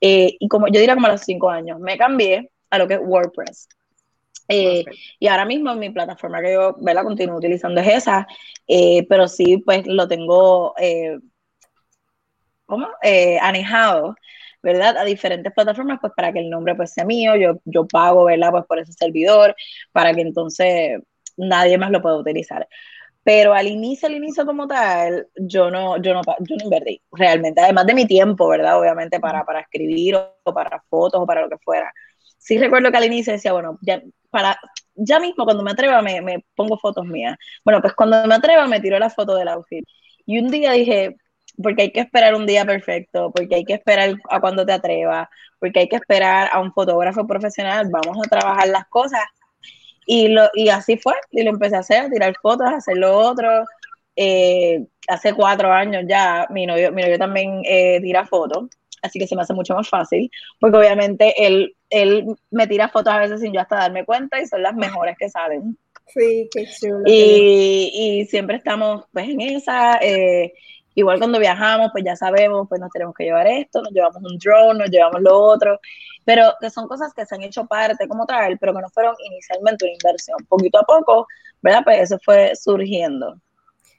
y 0.00 0.48
como 0.48 0.66
yo 0.68 0.80
diría 0.80 0.94
como 0.94 1.06
a 1.06 1.12
los 1.12 1.22
cinco 1.22 1.50
años, 1.50 1.78
me 1.80 1.96
cambié 1.96 2.50
a 2.70 2.78
lo 2.78 2.88
que 2.88 2.94
es 2.94 3.00
WordPress. 3.02 3.68
Eh, 4.48 4.84
y 5.18 5.28
ahora 5.28 5.44
mismo 5.44 5.74
mi 5.74 5.90
plataforma 5.90 6.42
que 6.42 6.52
yo 6.52 6.76
la 6.80 7.04
continúo 7.04 7.36
utilizando 7.36 7.80
es 7.80 7.88
esa, 7.88 8.26
eh, 8.66 9.06
pero 9.08 9.28
sí, 9.28 9.58
pues 9.58 9.86
lo 9.86 10.08
tengo, 10.08 10.74
eh, 10.78 11.18
¿cómo? 12.66 12.88
anejado, 13.40 14.14
¿verdad? 14.62 14.96
A 14.96 15.04
diferentes 15.04 15.52
plataformas, 15.52 15.98
pues 16.00 16.12
para 16.16 16.32
que 16.32 16.40
el 16.40 16.50
nombre 16.50 16.74
pues 16.74 16.92
sea 16.92 17.04
mío, 17.04 17.36
yo, 17.36 17.60
yo 17.64 17.86
pago, 17.86 18.24
¿verdad? 18.24 18.50
Pues 18.50 18.64
por 18.66 18.78
ese 18.78 18.92
servidor, 18.92 19.54
para 19.92 20.14
que 20.14 20.22
entonces 20.22 21.00
nadie 21.36 21.78
más 21.78 21.90
lo 21.90 22.02
pueda 22.02 22.16
utilizar. 22.16 22.68
Pero 23.24 23.54
al 23.54 23.68
inicio, 23.68 24.08
al 24.08 24.14
inicio 24.14 24.44
como 24.46 24.66
tal, 24.66 25.28
yo 25.36 25.70
no, 25.70 26.00
yo 26.02 26.14
no, 26.14 26.22
yo 26.40 26.56
no 26.56 26.64
invertí 26.64 27.00
realmente, 27.12 27.60
además 27.60 27.86
de 27.86 27.94
mi 27.94 28.06
tiempo, 28.06 28.48
¿verdad? 28.48 28.78
Obviamente 28.80 29.20
para, 29.20 29.44
para 29.44 29.60
escribir 29.60 30.16
o 30.16 30.54
para 30.54 30.82
fotos 30.90 31.20
o 31.22 31.26
para 31.26 31.42
lo 31.42 31.48
que 31.48 31.58
fuera 31.58 31.92
sí 32.42 32.58
recuerdo 32.58 32.90
que 32.90 32.96
al 32.98 33.04
inicio 33.04 33.32
decía, 33.32 33.52
bueno, 33.52 33.78
ya, 33.82 34.02
para, 34.30 34.58
ya 34.94 35.20
mismo 35.20 35.44
cuando 35.44 35.62
me 35.62 35.70
atreva 35.70 36.02
me, 36.02 36.20
me 36.20 36.44
pongo 36.54 36.78
fotos 36.78 37.06
mías. 37.06 37.36
Bueno, 37.64 37.80
pues 37.80 37.94
cuando 37.94 38.26
me 38.26 38.34
atreva 38.34 38.66
me 38.66 38.80
tiro 38.80 38.98
la 38.98 39.10
foto 39.10 39.36
del 39.36 39.48
outfit. 39.48 39.84
Y 40.26 40.38
un 40.38 40.48
día 40.50 40.72
dije, 40.72 41.16
porque 41.60 41.82
hay 41.82 41.90
que 41.90 42.00
esperar 42.00 42.34
un 42.34 42.46
día 42.46 42.64
perfecto, 42.64 43.30
porque 43.34 43.56
hay 43.56 43.64
que 43.64 43.74
esperar 43.74 44.14
a 44.30 44.40
cuando 44.40 44.64
te 44.64 44.72
atrevas, 44.72 45.28
porque 45.58 45.80
hay 45.80 45.88
que 45.88 45.96
esperar 45.96 46.48
a 46.52 46.60
un 46.60 46.72
fotógrafo 46.72 47.26
profesional, 47.26 47.88
vamos 47.90 48.18
a 48.24 48.28
trabajar 48.28 48.68
las 48.68 48.86
cosas. 48.88 49.22
Y, 50.06 50.28
lo, 50.28 50.48
y 50.54 50.68
así 50.68 50.96
fue, 50.96 51.14
y 51.30 51.42
lo 51.42 51.50
empecé 51.50 51.76
a 51.76 51.80
hacer, 51.80 52.04
a 52.04 52.10
tirar 52.10 52.34
fotos, 52.40 52.66
a 52.66 52.76
hacer 52.76 52.96
lo 52.96 53.16
otro. 53.16 53.64
Eh, 54.16 54.84
hace 55.08 55.32
cuatro 55.32 55.72
años 55.72 56.04
ya, 56.06 56.46
mi 56.50 56.66
novio, 56.66 56.92
mi 56.92 57.02
novio 57.02 57.18
también 57.18 57.62
eh, 57.64 58.00
tira 58.02 58.26
fotos 58.26 58.68
así 59.02 59.18
que 59.18 59.26
se 59.26 59.36
me 59.36 59.42
hace 59.42 59.52
mucho 59.52 59.74
más 59.74 59.88
fácil, 59.88 60.30
porque 60.58 60.78
obviamente 60.78 61.34
él, 61.44 61.74
él 61.90 62.24
me 62.50 62.66
tira 62.66 62.88
fotos 62.88 63.12
a 63.12 63.18
veces 63.18 63.40
sin 63.40 63.52
yo 63.52 63.60
hasta 63.60 63.76
darme 63.76 64.04
cuenta 64.04 64.40
y 64.40 64.46
son 64.46 64.62
las 64.62 64.74
mejores 64.74 65.16
que 65.18 65.28
salen. 65.28 65.76
Sí, 66.06 66.48
qué 66.52 66.66
chulo. 66.66 67.02
Y, 67.06 67.90
y 67.92 68.26
siempre 68.26 68.56
estamos 68.56 69.04
pues 69.12 69.28
en 69.28 69.40
esa, 69.40 69.98
eh, 70.00 70.52
igual 70.94 71.18
cuando 71.18 71.38
viajamos, 71.38 71.90
pues 71.92 72.04
ya 72.04 72.16
sabemos, 72.16 72.66
pues 72.68 72.80
nos 72.80 72.90
tenemos 72.90 73.14
que 73.14 73.24
llevar 73.24 73.46
esto, 73.46 73.82
nos 73.82 73.92
llevamos 73.92 74.22
un 74.22 74.38
drone, 74.38 74.78
nos 74.78 74.90
llevamos 74.90 75.20
lo 75.20 75.38
otro, 75.38 75.78
pero 76.24 76.54
que 76.60 76.70
son 76.70 76.88
cosas 76.88 77.12
que 77.14 77.26
se 77.26 77.34
han 77.34 77.42
hecho 77.42 77.66
parte 77.66 78.08
como 78.08 78.26
tal, 78.26 78.58
pero 78.58 78.74
que 78.74 78.80
no 78.80 78.88
fueron 78.90 79.14
inicialmente 79.26 79.84
una 79.84 79.94
inversión. 79.94 80.38
Poquito 80.48 80.78
a 80.78 80.82
poco, 80.82 81.26
¿verdad? 81.60 81.82
Pues 81.84 82.00
eso 82.02 82.18
fue 82.24 82.54
surgiendo. 82.56 83.36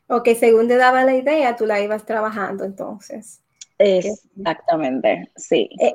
Ok, 0.07 0.29
según 0.39 0.67
te 0.67 0.77
daba 0.77 1.03
la 1.03 1.15
idea, 1.15 1.55
tú 1.55 1.65
la 1.65 1.81
ibas 1.81 2.05
trabajando 2.05 2.63
entonces. 2.63 3.41
Exactamente, 3.77 5.31
sí. 5.35 5.69
Eh, 5.79 5.93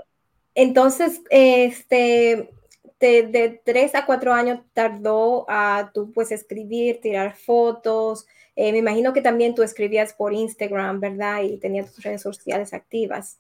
entonces, 0.55 1.23
este, 1.31 2.51
de, 3.01 3.61
tres 3.65 3.95
a 3.95 4.07
cuatro 4.07 4.33
años 4.33 4.61
tardó 4.73 5.47
a 5.49 5.91
tú 5.95 6.13
pues 6.13 6.33
escribir, 6.33 7.01
tirar 7.01 7.37
fotos. 7.37 8.27
Eh, 8.57 8.73
me 8.73 8.79
imagino 8.79 9.13
que 9.13 9.21
también 9.21 9.55
tú 9.55 9.63
escribías 9.63 10.13
por 10.13 10.33
Instagram, 10.33 11.01
¿verdad? 11.01 11.43
Y 11.43 11.59
tenías 11.59 11.93
tus 11.93 12.05
redes 12.05 12.23
sociales 12.23 12.75
activas. 12.75 13.39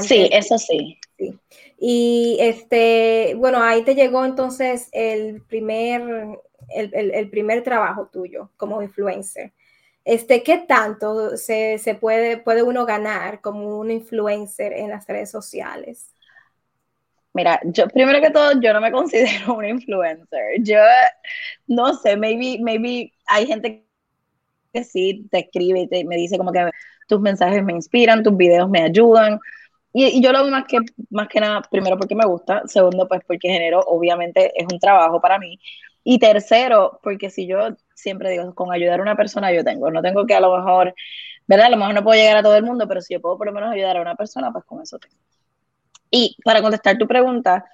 sí, 0.00 0.28
eso 0.32 0.58
sí. 0.58 0.98
sí. 1.18 1.38
Y 1.78 2.36
este, 2.40 3.34
bueno, 3.36 3.62
ahí 3.62 3.82
te 3.82 3.94
llegó 3.94 4.24
entonces 4.24 4.88
el 4.92 5.42
primer, 5.42 6.38
el, 6.72 7.30
primer 7.30 7.62
trabajo 7.62 8.08
tuyo 8.12 8.50
como 8.56 8.80
influencer. 8.80 9.52
Este, 10.04 10.42
¿Qué 10.42 10.58
tanto 10.58 11.36
se, 11.36 11.78
se, 11.78 11.94
puede, 11.94 12.36
puede 12.36 12.62
uno 12.62 12.84
ganar 12.84 13.40
como 13.40 13.78
un 13.78 13.90
influencer 13.90 14.72
en 14.74 14.90
las 14.90 15.06
redes 15.06 15.30
sociales? 15.30 16.13
Mira, 17.34 17.60
yo 17.64 17.88
primero 17.88 18.20
que 18.20 18.30
todo, 18.30 18.60
yo 18.60 18.72
no 18.72 18.80
me 18.80 18.92
considero 18.92 19.54
un 19.56 19.64
influencer. 19.66 20.62
Yo 20.62 20.78
no 21.66 21.94
sé, 21.94 22.16
maybe, 22.16 22.58
maybe 22.62 23.12
hay 23.26 23.46
gente 23.46 23.84
que 24.72 24.84
sí 24.84 25.28
te 25.30 25.40
escribe 25.40 25.88
y 25.90 26.04
me 26.04 26.16
dice 26.16 26.38
como 26.38 26.52
que 26.52 26.70
tus 27.08 27.20
mensajes 27.20 27.62
me 27.64 27.72
inspiran, 27.72 28.22
tus 28.22 28.36
videos 28.36 28.68
me 28.70 28.82
ayudan. 28.82 29.40
Y, 29.92 30.22
yo 30.22 30.32
lo 30.32 30.38
hago 30.38 30.50
más 30.50 30.64
que, 30.66 30.78
más 31.10 31.28
que 31.28 31.40
nada, 31.40 31.62
primero 31.70 31.96
porque 31.98 32.14
me 32.16 32.26
gusta, 32.26 32.62
segundo 32.66 33.08
pues 33.08 33.22
porque 33.26 33.48
genero, 33.48 33.80
obviamente 33.80 34.52
es 34.60 34.66
un 34.72 34.78
trabajo 34.80 35.20
para 35.20 35.38
mí. 35.38 35.58
Y 36.04 36.18
tercero, 36.18 37.00
porque 37.02 37.30
si 37.30 37.46
yo 37.46 37.76
siempre 37.94 38.30
digo, 38.30 38.54
con 38.54 38.72
ayudar 38.72 39.00
a 39.00 39.02
una 39.02 39.16
persona 39.16 39.52
yo 39.52 39.64
tengo, 39.64 39.90
no 39.90 40.02
tengo 40.02 40.26
que 40.26 40.34
a 40.34 40.40
lo 40.40 40.56
mejor, 40.56 40.94
¿verdad? 41.46 41.66
A 41.66 41.70
lo 41.70 41.76
mejor 41.78 41.94
no 41.94 42.04
puedo 42.04 42.20
llegar 42.20 42.36
a 42.38 42.42
todo 42.42 42.56
el 42.56 42.64
mundo, 42.64 42.86
pero 42.88 43.00
si 43.00 43.14
yo 43.14 43.20
puedo 43.20 43.38
por 43.38 43.46
lo 43.46 43.52
menos 43.52 43.72
ayudar 43.72 43.96
a 43.96 44.02
una 44.02 44.16
persona, 44.16 44.52
pues 44.52 44.64
con 44.64 44.82
eso 44.82 44.98
tengo. 44.98 45.16
Y 46.16 46.36
para 46.44 46.62
contestar 46.62 46.96
tu 46.96 47.08
pregunta, 47.08 47.64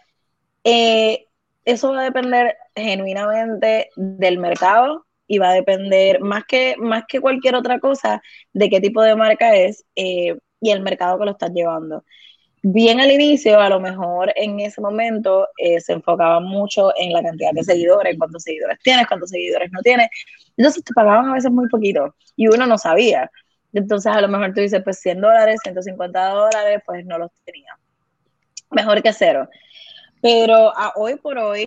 eh, 0.64 1.26
eso 1.66 1.92
va 1.92 2.00
a 2.00 2.04
depender 2.04 2.56
genuinamente 2.74 3.90
del 3.96 4.38
mercado 4.38 5.06
y 5.26 5.36
va 5.38 5.50
a 5.50 5.54
depender 5.54 6.20
más 6.20 6.44
que, 6.46 6.74
más 6.78 7.04
que 7.06 7.20
cualquier 7.20 7.54
otra 7.54 7.78
cosa 7.80 8.22
de 8.54 8.70
qué 8.70 8.80
tipo 8.80 9.02
de 9.02 9.14
marca 9.14 9.54
es 9.56 9.84
eh, 9.94 10.38
y 10.58 10.70
el 10.70 10.80
mercado 10.80 11.18
que 11.18 11.26
lo 11.26 11.32
estás 11.32 11.50
llevando. 11.52 12.02
Bien 12.62 12.98
al 13.00 13.10
inicio, 13.10 13.60
a 13.60 13.68
lo 13.68 13.78
mejor 13.78 14.32
en 14.36 14.58
ese 14.60 14.80
momento 14.80 15.48
eh, 15.58 15.78
se 15.80 15.92
enfocaba 15.92 16.40
mucho 16.40 16.92
en 16.96 17.12
la 17.12 17.22
cantidad 17.22 17.52
de 17.52 17.62
seguidores, 17.62 18.16
cuántos 18.18 18.42
seguidores 18.44 18.78
tienes, 18.82 19.06
cuántos 19.06 19.28
seguidores 19.28 19.70
no 19.70 19.80
tienes. 19.82 20.08
Entonces 20.56 20.82
te 20.82 20.94
pagaban 20.94 21.28
a 21.28 21.34
veces 21.34 21.50
muy 21.52 21.68
poquito 21.68 22.14
y 22.36 22.48
uno 22.48 22.66
no 22.66 22.78
sabía. 22.78 23.30
Entonces 23.74 24.10
a 24.10 24.20
lo 24.22 24.28
mejor 24.28 24.54
tú 24.54 24.62
dices, 24.62 24.82
pues 24.82 24.98
100 25.00 25.20
dólares, 25.20 25.60
150 25.62 26.30
dólares, 26.30 26.80
pues 26.86 27.04
no 27.04 27.18
los 27.18 27.30
tenía 27.44 27.79
mejor 28.70 29.02
que 29.02 29.12
cero. 29.12 29.48
Pero 30.22 30.76
a 30.76 30.92
hoy 30.96 31.16
por 31.16 31.38
hoy, 31.38 31.66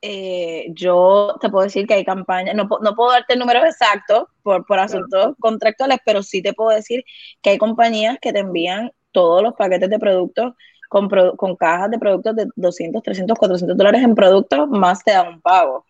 eh, 0.00 0.66
yo 0.74 1.36
te 1.40 1.48
puedo 1.48 1.64
decir 1.64 1.86
que 1.86 1.94
hay 1.94 2.04
campañas, 2.04 2.54
no, 2.54 2.68
no 2.80 2.94
puedo 2.94 3.10
darte 3.10 3.36
números 3.36 3.64
exactos 3.64 4.24
por, 4.42 4.64
por 4.66 4.78
asuntos 4.78 5.34
contractuales, 5.40 5.98
pero 6.04 6.22
sí 6.22 6.40
te 6.42 6.52
puedo 6.52 6.70
decir 6.70 7.04
que 7.42 7.50
hay 7.50 7.58
compañías 7.58 8.18
que 8.20 8.32
te 8.32 8.38
envían 8.40 8.92
todos 9.10 9.42
los 9.42 9.54
paquetes 9.54 9.90
de 9.90 9.98
productos 9.98 10.54
con, 10.88 11.08
con 11.08 11.56
cajas 11.56 11.90
de 11.90 11.98
productos 11.98 12.36
de 12.36 12.46
200, 12.56 13.02
300, 13.02 13.38
400 13.38 13.76
dólares 13.76 14.02
en 14.02 14.14
productos, 14.14 14.68
más 14.68 15.02
te 15.04 15.12
dan 15.12 15.28
un 15.28 15.40
pago. 15.40 15.84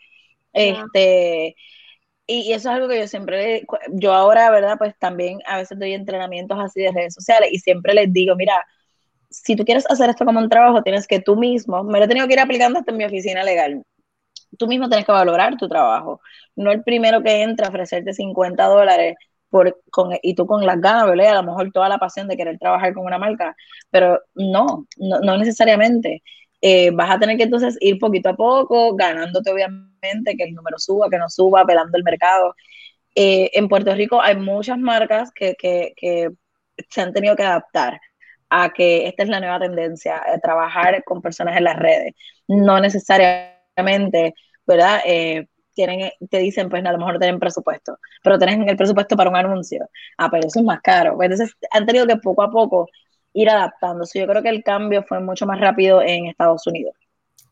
Este, 0.53 1.55
y, 2.27 2.53
eso 2.53 2.69
es 2.69 2.75
algo 2.75 2.89
que 2.89 2.99
yo 3.01 3.07
siempre, 3.07 3.65
yo 3.91 4.13
ahora, 4.13 4.51
¿verdad? 4.51 4.77
Pues 4.79 4.95
también 4.99 5.39
a 5.47 5.59
veces 5.59 5.79
doy 5.79 5.95
entrenamientos 5.95 6.59
así 6.61 6.81
de 6.83 6.93
redes 6.93 7.15
sociales 7.15 7.51
y 7.53 7.59
siempre 7.59 7.95
les 7.95 8.13
digo, 8.13 8.35
mira, 8.37 8.55
si 9.31 9.57
tú 9.57 9.65
quieres 9.65 9.85
hacer 9.91 10.11
esto 10.11 10.25
como 10.25 10.41
un 10.41 10.49
trabajo, 10.49 10.83
tienes 10.83 11.07
que 11.07 11.21
tú 11.21 11.37
mismo, 11.37 11.85
me 11.85 11.99
lo 11.99 12.05
he 12.05 12.09
tenido 12.09 12.27
que 12.27 12.35
ir 12.35 12.41
aplicando 12.41 12.79
hasta 12.79 12.91
en 12.93 12.99
mi 12.99 13.05
oficina 13.05 13.45
legal, 13.45 13.83
tú 14.59 14.67
mismo 14.67 14.89
tienes 14.89 15.07
que 15.07 15.13
valorar 15.13 15.57
tu 15.57 15.69
trabajo, 15.69 16.21
no 16.57 16.73
el 16.73 16.83
primero 16.83 17.23
que 17.23 17.43
entra 17.43 17.67
a 17.67 17.71
ofrecerte 17.71 18.13
50 18.15 18.65
dólares 18.65 19.17
por, 19.51 19.81
con, 19.91 20.11
y 20.23 20.35
tú 20.35 20.47
con 20.47 20.65
las 20.67 20.81
ganas, 20.81 21.07
¿verdad? 21.07 21.29
A 21.39 21.43
lo 21.43 21.51
mejor 21.51 21.73
toda 21.73 21.89
la 21.89 21.99
pasión 21.99 22.29
de 22.29 22.37
querer 22.37 22.59
trabajar 22.59 22.93
con 22.95 23.07
una 23.07 23.19
marca, 23.19 23.57
pero 23.91 24.21
no, 24.35 24.87
no, 24.99 25.39
necesariamente. 25.39 26.23
Eh, 26.61 26.91
vas 26.91 27.11
a 27.11 27.19
tener 27.19 27.37
que 27.37 27.45
entonces 27.45 27.77
ir 27.81 27.99
poquito 27.99 28.31
a 28.31 28.37
poco, 28.37 28.95
ganándote 28.97 29.51
obviamente 29.51 30.37
que 30.37 30.45
el 30.45 30.55
número 30.55 30.79
suba, 30.79 31.09
que 31.09 31.19
no 31.19 31.29
suba, 31.31 31.65
pelando 31.65 31.97
el 31.97 32.05
mercado. 32.05 32.55
Eh, 33.15 33.51
en 33.55 33.69
Puerto 33.69 33.95
Rico 33.95 34.21
hay 34.21 34.37
muchas 34.37 34.79
marcas 34.79 35.31
que, 35.35 35.55
que, 35.59 35.93
que 35.97 36.31
se 36.91 37.01
han 37.01 37.13
tenido 37.13 37.37
que 37.37 37.45
adaptar 37.45 38.01
a 38.51 38.71
que 38.71 39.07
esta 39.07 39.23
es 39.23 39.29
la 39.29 39.41
nueva 39.41 39.61
tendencia, 39.61 40.23
a 40.25 40.39
trabajar 40.39 41.03
con 41.05 41.23
personas 41.23 41.57
en 41.57 41.65
las 41.65 41.77
redes. 41.77 42.15
No 42.47 42.81
necesariamente, 42.81 44.35
¿verdad? 44.67 45.01
Eh, 45.05 45.49
tienen, 45.75 46.11
te 46.31 46.39
dicen, 46.39 46.69
pues 46.69 46.85
a 46.85 46.93
lo 46.93 46.99
mejor 46.99 47.19
tienen 47.19 47.39
presupuesto, 47.39 47.99
pero 48.23 48.39
tienen 48.39 48.69
el 48.69 48.77
presupuesto 48.77 49.17
para 49.17 49.31
un 49.31 49.37
anuncio. 49.37 49.89
Ah, 50.17 50.29
pero 50.31 50.47
eso 50.49 50.59
es 50.61 50.65
más 50.65 50.81
caro. 50.83 51.17
Pues, 51.17 51.31
entonces 51.31 51.57
han 51.71 51.87
tenido 51.87 52.07
que 52.07 52.17
poco 52.17 52.43
a 52.43 52.51
poco 52.51 52.89
ir 53.33 53.49
adaptándose. 53.49 54.19
Yo 54.19 54.27
creo 54.27 54.43
que 54.43 54.49
el 54.49 54.65
cambio 54.65 55.05
fue 55.05 55.21
mucho 55.21 55.47
más 55.47 55.61
rápido 55.61 56.03
en 56.03 56.27
Estados 56.27 56.67
Unidos. 56.67 56.95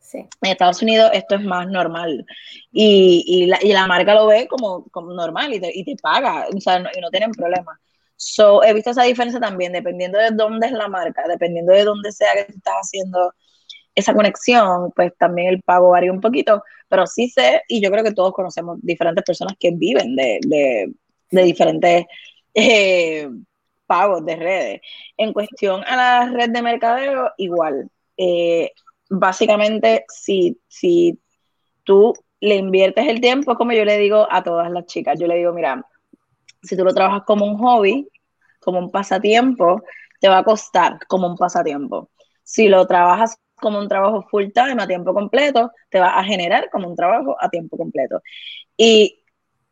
Sí. 0.01 0.19
En 0.19 0.51
Estados 0.51 0.83
Unidos 0.83 1.11
esto 1.15 1.35
es 1.35 1.43
más 1.43 1.67
normal 1.69 2.25
y, 2.71 3.25
y, 3.27 3.47
la, 3.47 3.59
y 3.61 3.73
la, 3.73 3.89
marca 3.89 4.15
lo 4.15 4.27
ve 4.27 4.47
como, 4.47 4.85
como 4.91 5.13
normal 5.13 5.53
y 5.53 5.61
te, 5.61 5.71
y 5.75 5.85
te 5.85 5.97
paga, 6.01 6.47
o 6.55 6.61
sea, 6.61 6.79
no, 6.79 6.89
y 6.97 7.01
no 7.01 7.11
tienen 7.11 7.33
problema. 7.33 7.81
So, 8.17 8.63
he 8.63 8.73
visto 8.73 8.91
esa 8.91 9.03
diferencia 9.05 9.41
también, 9.41 9.73
dependiendo 9.73 10.19
de 10.19 10.31
dónde 10.31 10.67
es 10.67 10.73
la 10.73 10.89
marca, 10.89 11.25
dependiendo 11.29 11.73
de 11.73 11.85
dónde 11.85 12.13
sea 12.13 12.33
que 12.33 12.53
estás 12.53 12.75
haciendo 12.83 13.33
esa 13.95 14.15
conexión, 14.15 14.93
pues 14.95 15.13
también 15.19 15.49
el 15.49 15.63
pago 15.63 15.91
varía 15.91 16.13
un 16.13 16.21
poquito, 16.21 16.63
pero 16.89 17.07
sí 17.07 17.29
sé, 17.31 17.63
y 17.69 17.81
yo 17.83 17.91
creo 17.91 18.05
que 18.05 18.13
todos 18.13 18.33
conocemos 18.33 18.79
diferentes 18.83 19.25
personas 19.25 19.55
que 19.59 19.71
viven 19.73 20.15
de, 20.17 20.39
de, 21.31 21.43
diferentes 21.43 22.05
eh, 22.55 23.29
pagos 23.87 24.25
de 24.25 24.37
redes. 24.37 24.81
En 25.17 25.33
cuestión 25.33 25.83
a 25.85 25.97
la 25.97 26.31
red 26.31 26.51
de 26.51 26.63
mercadeo, 26.63 27.33
igual. 27.39 27.91
Eh, 28.17 28.71
básicamente, 29.09 30.05
si, 30.09 30.61
si 30.69 31.19
tú 31.85 32.15
le 32.41 32.57
inviertes 32.57 33.07
el 33.09 33.21
tiempo, 33.21 33.57
como 33.57 33.73
yo 33.73 33.85
le 33.85 33.99
digo 33.99 34.29
a 34.31 34.43
todas 34.43 34.71
las 34.71 34.87
chicas, 34.87 35.19
yo 35.19 35.27
le 35.27 35.37
digo, 35.37 35.53
mira, 35.53 35.87
si 36.63 36.77
tú 36.77 36.85
lo 36.85 36.95
trabajas 36.95 37.23
como 37.27 37.45
un 37.47 37.59
hobby, 37.59 38.09
como 38.61 38.79
un 38.79 38.91
pasatiempo, 38.91 39.83
te 40.21 40.29
va 40.29 40.39
a 40.39 40.45
costar 40.45 40.99
como 41.07 41.27
un 41.27 41.37
pasatiempo. 41.37 42.11
Si 42.43 42.69
lo 42.69 42.87
trabajas 42.87 43.39
como 43.57 43.79
un 43.79 43.89
trabajo 43.89 44.27
full 44.31 44.47
time 44.53 44.83
a 44.83 44.87
tiempo 44.87 45.15
completo, 45.15 45.73
te 45.89 45.99
va 45.99 46.19
a 46.19 46.25
generar 46.25 46.69
como 46.71 46.89
un 46.89 46.97
trabajo 46.97 47.37
a 47.41 47.49
tiempo 47.49 47.77
completo. 47.77 48.23
Y 48.77 49.23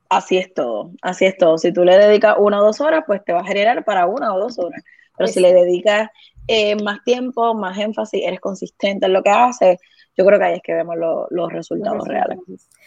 así 0.08 0.38
es 0.38 0.52
todo, 0.54 0.92
así 1.02 1.26
es 1.26 1.36
todo. 1.36 1.58
Si 1.58 1.72
tú 1.72 1.84
le 1.84 1.96
dedicas 1.98 2.36
una 2.38 2.60
o 2.60 2.64
dos 2.64 2.80
horas, 2.80 3.04
pues 3.06 3.24
te 3.24 3.32
va 3.32 3.40
a 3.40 3.46
generar 3.46 3.84
para 3.84 4.06
una 4.06 4.34
o 4.34 4.38
dos 4.38 4.58
horas. 4.58 4.82
Pero 5.16 5.28
si 5.28 5.40
le 5.40 5.52
dedicas 5.52 6.08
eh, 6.48 6.76
más 6.82 7.02
tiempo, 7.04 7.54
más 7.54 7.78
énfasis, 7.78 8.22
eres 8.24 8.40
consistente 8.40 9.06
en 9.06 9.12
lo 9.12 9.22
que 9.22 9.30
haces, 9.30 9.78
yo 10.16 10.24
creo 10.24 10.38
que 10.38 10.44
ahí 10.44 10.54
es 10.54 10.62
que 10.62 10.74
vemos 10.74 10.96
los 11.30 11.52
resultados 11.52 12.06
reales. 12.06 12.38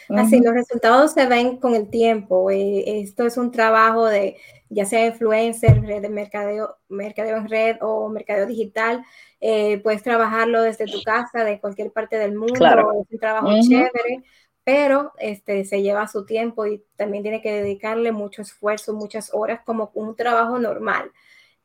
Así, 0.10 0.40
los 0.40 0.54
resultados 0.54 1.12
se 1.12 1.26
ven 1.26 1.58
con 1.58 1.76
el 1.76 1.90
tiempo. 1.90 2.50
Esto 2.50 3.26
es 3.26 3.38
un 3.38 3.52
trabajo 3.52 4.06
de, 4.06 4.38
ya 4.70 4.86
sea 4.86 5.06
influencer, 5.08 5.82
red 5.82 6.02
de 6.02 6.10
mercadeo, 6.10 6.78
mercadeo 6.88 7.38
en 7.38 7.50
red 7.50 7.78
o 7.82 8.08
mercadeo 8.08 8.46
digital. 8.46 9.04
Eh, 9.42 9.80
puedes 9.80 10.04
trabajarlo 10.04 10.62
desde 10.62 10.86
tu 10.86 11.04
casa, 11.04 11.44
de 11.44 11.60
cualquier 11.60 11.92
parte 11.92 12.18
del 12.18 12.34
mundo. 12.34 12.54
Es 12.54 13.12
un 13.12 13.20
trabajo 13.20 13.50
chévere, 13.62 14.24
pero 14.64 15.12
este, 15.18 15.66
se 15.66 15.82
lleva 15.82 16.08
su 16.08 16.26
tiempo 16.26 16.66
y 16.66 16.84
también 16.96 17.24
tiene 17.24 17.42
que 17.42 17.52
dedicarle 17.52 18.14
mucho 18.14 18.42
esfuerzo, 18.42 18.94
muchas 18.94 19.34
horas, 19.34 19.60
como 19.66 19.92
un 19.96 20.16
trabajo 20.16 20.60
normal. 20.60 21.12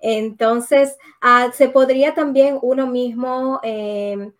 Entonces, 0.00 0.98
ah, 1.20 1.50
se 1.54 1.68
podría 1.68 2.14
también 2.14 2.58
uno 2.60 2.88
mismo 2.88 3.60
eh, 3.62 4.32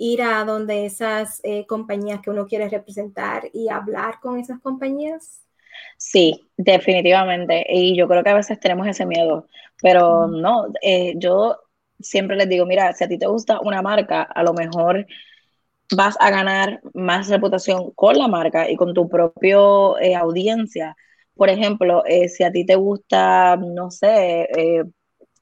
ir 0.00 0.22
a 0.22 0.44
donde 0.46 0.86
esas 0.86 1.40
eh, 1.44 1.66
compañías 1.66 2.22
que 2.22 2.30
uno 2.30 2.46
quiere 2.46 2.70
representar 2.70 3.50
y 3.52 3.68
hablar 3.68 4.18
con 4.20 4.38
esas 4.38 4.58
compañías? 4.60 5.42
Sí, 5.98 6.50
definitivamente. 6.56 7.66
Y 7.68 7.94
yo 7.96 8.08
creo 8.08 8.24
que 8.24 8.30
a 8.30 8.34
veces 8.34 8.58
tenemos 8.58 8.86
ese 8.88 9.04
miedo, 9.04 9.46
pero 9.82 10.26
no, 10.26 10.68
eh, 10.82 11.12
yo 11.16 11.58
siempre 11.98 12.36
les 12.36 12.48
digo, 12.48 12.64
mira, 12.64 12.94
si 12.94 13.04
a 13.04 13.08
ti 13.08 13.18
te 13.18 13.26
gusta 13.26 13.60
una 13.60 13.82
marca, 13.82 14.22
a 14.22 14.42
lo 14.42 14.54
mejor 14.54 15.06
vas 15.94 16.16
a 16.18 16.30
ganar 16.30 16.80
más 16.94 17.28
reputación 17.28 17.90
con 17.92 18.16
la 18.16 18.26
marca 18.28 18.70
y 18.70 18.76
con 18.76 18.94
tu 18.94 19.06
propia 19.08 19.58
eh, 20.00 20.14
audiencia. 20.16 20.96
Por 21.34 21.50
ejemplo, 21.50 22.02
si 22.28 22.42
a 22.44 22.52
ti 22.52 22.64
te 22.64 22.76
gusta, 22.76 23.56
no 23.56 23.90
sé, 23.90 24.48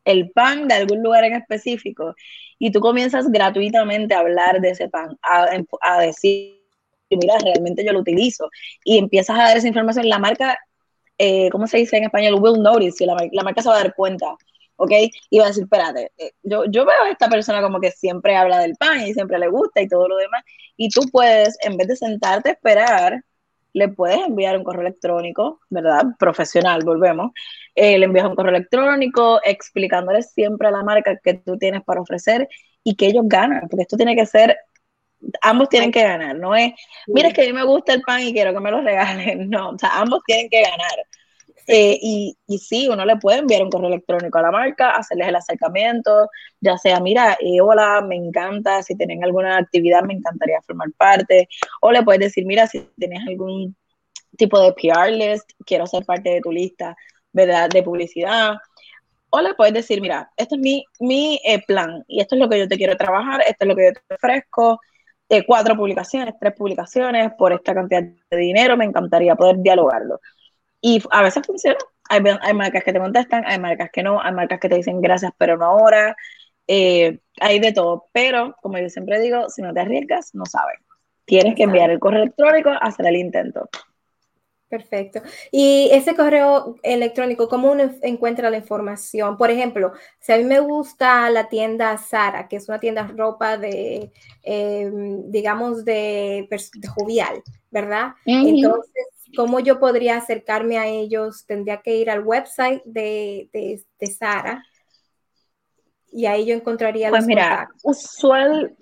el 0.09 0.31
pan 0.31 0.67
de 0.69 0.75
algún 0.75 1.03
lugar 1.03 1.25
en 1.25 1.35
específico 1.35 2.15
y 2.59 2.73
tú 2.73 2.81
comienzas 2.81 3.31
gratuitamente 3.31 4.15
a 4.15 4.21
hablar 4.21 4.61
de 4.61 4.71
ese 4.71 4.89
pan, 4.89 5.19
a, 5.23 6.01
decir, 6.01 6.63
mira, 7.11 7.39
realmente 7.39 7.85
yo 7.85 7.93
lo 7.93 8.01
utilizo, 8.01 8.49
y 8.85 8.99
empiezas 8.99 9.39
a 9.39 9.45
dar 9.45 9.57
esa 9.59 9.69
información, 9.69 10.09
la 10.09 10.19
marca, 10.19 10.59
eh, 11.19 11.51
¿cómo 11.51 11.67
se 11.67 11.79
dice 11.79 11.99
en 11.99 12.05
español? 12.05 12.39
Will 12.41 12.63
notice, 12.63 13.05
y 13.05 13.07
la, 13.07 13.17
la, 13.33 13.43
marca 13.43 13.63
se 13.63 13.69
va 13.69 13.77
a 13.77 13.83
dar 13.83 13.95
cuenta, 13.95 14.35
¿ok? 14.77 14.93
Y 15.31 15.39
va 15.39 15.45
a 15.45 15.49
decir, 15.49 15.65
espérate, 15.65 16.11
eh, 16.17 16.33
yo, 16.43 16.65
yo 16.65 16.87
veo 16.87 17.05
a 17.05 17.11
esta 17.11 17.29
persona 17.29 17.61
como 17.61 17.79
que 17.79 17.91
siempre 17.91 18.35
habla 18.35 18.61
del 18.61 18.77
pan 18.77 19.07
y 19.07 19.13
siempre 19.13 19.39
le 19.39 19.49
gusta 19.49 19.83
y 19.83 19.89
todo 19.89 20.09
lo 20.09 20.17
demás, 20.17 20.43
y 20.77 20.89
tú 20.89 21.03
puedes, 21.13 21.59
en 21.63 21.77
vez 21.77 21.89
de 21.89 21.97
sentarte 21.97 22.49
a 22.49 22.53
esperar 22.53 23.23
le 23.73 23.89
puedes 23.89 24.19
enviar 24.21 24.57
un 24.57 24.65
correo 24.65 24.83
electrónico, 24.83 25.61
¿verdad? 25.71 26.05
Profesional, 26.19 26.83
volvemos. 26.85 27.33
Eh, 27.75 27.99
le 27.99 28.07
envías 28.07 28.27
un 28.27 28.35
correo 28.35 28.55
electrónico 28.55 29.41
explicándole 29.45 30.23
siempre 30.23 30.69
a 30.69 30.71
la 30.71 30.83
marca 30.83 31.19
que 31.23 31.35
tú 31.35 31.57
tienes 31.59 31.83
para 31.85 32.01
ofrecer 32.01 32.49
y 32.83 32.97
que 32.97 33.07
ellos 33.07 33.25
ganan, 33.27 33.69
porque 33.69 33.83
esto 33.83 33.97
tiene 33.97 34.17
que 34.17 34.27
ser, 34.27 34.57
ambos 35.43 35.69
tienen 35.69 35.93
que 35.93 36.03
ganar, 36.03 36.37
no 36.37 36.55
es, 36.55 36.73
mira, 37.07 37.29
es 37.29 37.35
que 37.35 37.43
a 37.43 37.47
mí 37.47 37.53
me 37.53 37.65
gusta 37.65 37.93
el 37.93 38.03
pan 38.03 38.23
y 38.23 38.33
quiero 38.33 38.53
que 38.55 38.61
me 38.61 38.71
lo 38.71 38.81
regalen, 38.81 39.49
no, 39.51 39.71
o 39.71 39.79
sea, 39.79 40.01
ambos 40.01 40.23
tienen 40.27 40.49
que 40.51 40.63
ganar. 40.63 40.97
Eh, 41.71 41.99
y, 42.01 42.35
y, 42.47 42.59
sí, 42.59 42.89
uno 42.89 43.05
le 43.05 43.17
puede 43.19 43.41
enviar 43.41 43.63
un 43.63 43.71
correo 43.71 43.89
electrónico 43.89 44.39
a 44.39 44.43
la 44.43 44.51
marca, 44.51 44.93
hacerles 44.93 45.29
el 45.29 45.37
acercamiento, 45.37 46.31
ya 46.61 46.79
sea, 46.79 46.99
mira, 47.01 47.37
eh, 47.41 47.61
hola, 47.61 48.01
me 48.01 48.17
encanta, 48.17 48.83
si 48.83 48.97
tienen 48.97 49.23
alguna 49.23 49.59
actividad 49.59 50.03
me 50.03 50.15
encantaría 50.15 50.63
formar 50.63 50.89
parte, 50.97 51.47
o 51.83 51.93
le 51.93 52.03
puedes 52.03 52.21
decir, 52.21 52.47
mira, 52.47 52.67
si 52.67 52.81
tienes 52.97 53.21
algún 53.29 53.77
tipo 54.39 54.59
de 54.61 54.73
PR 54.73 55.11
list, 55.13 55.51
quiero 55.67 55.87
ser 55.87 56.07
parte 56.07 56.31
de 56.31 56.41
tu 56.41 56.53
lista, 56.53 56.97
¿verdad? 57.33 57.69
De 57.69 57.83
publicidad. 57.83 58.57
O 59.31 59.41
le 59.43 59.55
puedes 59.55 59.75
decir, 59.75 60.01
mira, 60.01 60.31
este 60.39 60.55
es 60.57 60.61
mi, 60.63 60.85
mi 61.01 61.41
eh, 61.45 61.63
plan 61.67 62.03
y 62.09 62.21
esto 62.23 62.35
es 62.35 62.41
lo 62.41 62.49
que 62.49 62.61
yo 62.61 62.69
te 62.69 62.79
quiero 62.79 62.97
trabajar, 62.97 63.43
esto 63.43 63.65
es 63.65 63.69
lo 63.69 63.77
que 63.77 63.85
yo 63.87 63.93
te 63.93 64.15
ofrezco, 64.15 64.81
cuatro 65.47 65.77
publicaciones, 65.77 66.35
tres 66.41 66.55
publicaciones 66.55 67.33
por 67.39 67.53
esta 67.53 67.75
cantidad 67.75 68.03
de 68.03 68.37
dinero, 68.39 68.77
me 68.77 68.87
encantaría 68.87 69.37
poder 69.37 69.59
dialogarlo. 69.59 70.21
Y 70.81 71.03
a 71.11 71.23
veces 71.23 71.47
funciona. 71.47 71.79
Hay, 72.09 72.23
hay, 72.41 72.55
marcas 72.55 72.85
que 72.85 72.93
te 72.93 72.99
contestan, 72.99 73.45
hay 73.47 73.59
marcas 73.59 73.91
que 73.93 74.03
no, 74.03 74.21
hay 74.23 74.33
marcas 74.33 74.61
que 74.61 74.69
te 74.69 74.77
dicen 74.77 75.01
gracias, 75.01 75.33
pero 75.37 75.57
no 75.57 75.67
ahora. 75.67 76.17
Eh, 76.67 77.19
hay 77.41 77.59
de 77.59 77.73
todo. 77.73 78.09
Pero, 78.13 78.55
como 78.63 78.79
yo 78.79 78.89
siempre 78.89 79.21
digo, 79.21 79.49
si 79.49 79.63
no 79.63 79.73
te 79.73 79.81
arriesgas, 79.81 80.35
no 80.35 80.45
sabes. 80.47 80.79
Tienes 81.25 81.55
que 81.55 81.65
enviar 81.65 81.91
el 81.91 81.99
correo 81.99 82.23
electrónico, 82.23 82.71
hacer 82.71 83.07
el 83.07 83.17
intento. 83.17 83.69
Perfecto. 84.69 85.23
Y 85.51 85.89
ese 85.93 86.15
correo 86.15 86.77
electrónico, 86.83 87.49
¿cómo 87.49 87.73
uno 87.73 87.91
encuentra 88.03 88.51
la 88.51 88.59
información? 88.59 89.39
Por 89.39 89.51
ejemplo, 89.51 89.93
si 90.21 90.33
a 90.33 90.37
mí 90.37 90.45
me 90.45 90.61
gusta 90.61 91.31
la 91.31 91.49
tienda 91.49 91.97
Sara, 91.97 92.49
que 92.49 92.57
es 92.57 92.69
una 92.69 92.79
tienda 92.79 93.07
ropa 93.07 93.57
de, 93.57 94.13
em, 94.43 95.31
digamos, 95.31 95.87
de, 95.87 96.49
de, 96.51 96.89
jovial, 96.89 97.43
¿verdad? 97.71 98.13
Entonces, 98.27 99.07
¿Cómo 99.37 99.61
yo 99.61 99.79
podría 99.79 100.17
acercarme 100.17 100.79
a 100.79 100.87
ellos? 100.87 101.45
Tendría 101.47 101.83
que 101.83 101.97
ir 101.97 102.11
al 102.11 102.25
website 102.25 102.83
de, 102.85 103.49
de, 103.53 104.07
Sara 104.07 104.65
y 106.11 106.27
ahí 106.27 106.47
yo 106.47 106.55
encontraría 106.55 107.11
pues 107.11 107.27
mira, 107.27 107.69
Usual, 107.83 108.75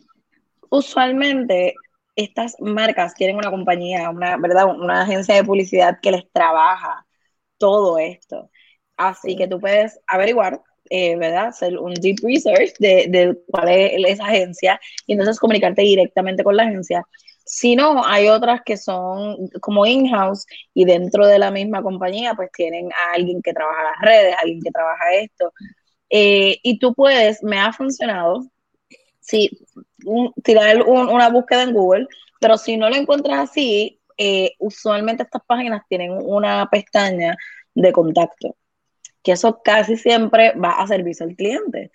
usualmente 0.70 1.74
estas 2.14 2.56
marcas 2.60 3.14
tienen 3.14 3.36
una 3.36 3.50
compañía, 3.50 4.08
una, 4.10 4.36
¿verdad? 4.36 4.66
una 4.66 5.02
agencia 5.02 5.34
de 5.34 5.44
publicidad 5.44 5.98
que 6.00 6.12
les 6.12 6.30
trabaja 6.32 7.06
todo 7.58 7.98
esto. 7.98 8.50
Así 8.96 9.36
que 9.36 9.48
tú 9.48 9.60
puedes 9.60 10.00
averiguar, 10.06 10.62
eh, 10.88 11.16
¿verdad? 11.16 11.48
Hacer 11.48 11.76
un 11.78 11.92
deep 11.94 12.16
research 12.22 12.74
de, 12.78 13.06
de, 13.08 13.38
cuál 13.48 13.68
es 13.68 13.92
esa 14.06 14.26
agencia 14.26 14.80
y 15.06 15.12
entonces 15.12 15.38
comunicarte 15.38 15.82
directamente 15.82 16.42
con 16.42 16.56
la 16.56 16.62
agencia 16.62 17.06
si 17.46 17.76
no, 17.76 18.04
hay 18.04 18.28
otras 18.28 18.62
que 18.64 18.76
son 18.76 19.48
como 19.60 19.86
in-house 19.86 20.46
y 20.74 20.84
dentro 20.84 21.26
de 21.26 21.38
la 21.38 21.52
misma 21.52 21.80
compañía, 21.82 22.34
pues 22.34 22.50
tienen 22.52 22.90
a 22.92 23.14
alguien 23.14 23.40
que 23.40 23.52
trabaja 23.52 23.84
las 23.84 24.00
redes, 24.02 24.34
alguien 24.42 24.60
que 24.60 24.72
trabaja 24.72 25.14
esto. 25.14 25.52
Eh, 26.10 26.58
y 26.62 26.78
tú 26.80 26.92
puedes, 26.92 27.42
me 27.44 27.58
ha 27.58 27.72
funcionado, 27.72 28.50
sí, 29.20 29.50
tirar 30.42 30.82
una 30.82 31.28
búsqueda 31.30 31.62
en 31.62 31.72
Google, 31.72 32.08
pero 32.40 32.58
si 32.58 32.76
no 32.76 32.90
lo 32.90 32.96
encuentras 32.96 33.50
así, 33.50 34.00
eh, 34.18 34.54
usualmente 34.58 35.22
estas 35.22 35.42
páginas 35.46 35.82
tienen 35.88 36.12
una 36.12 36.68
pestaña 36.68 37.36
de 37.74 37.92
contacto, 37.92 38.56
que 39.22 39.32
eso 39.32 39.60
casi 39.62 39.96
siempre 39.96 40.52
va 40.52 40.72
a 40.80 40.86
servicio 40.88 41.26
al 41.26 41.36
cliente 41.36 41.92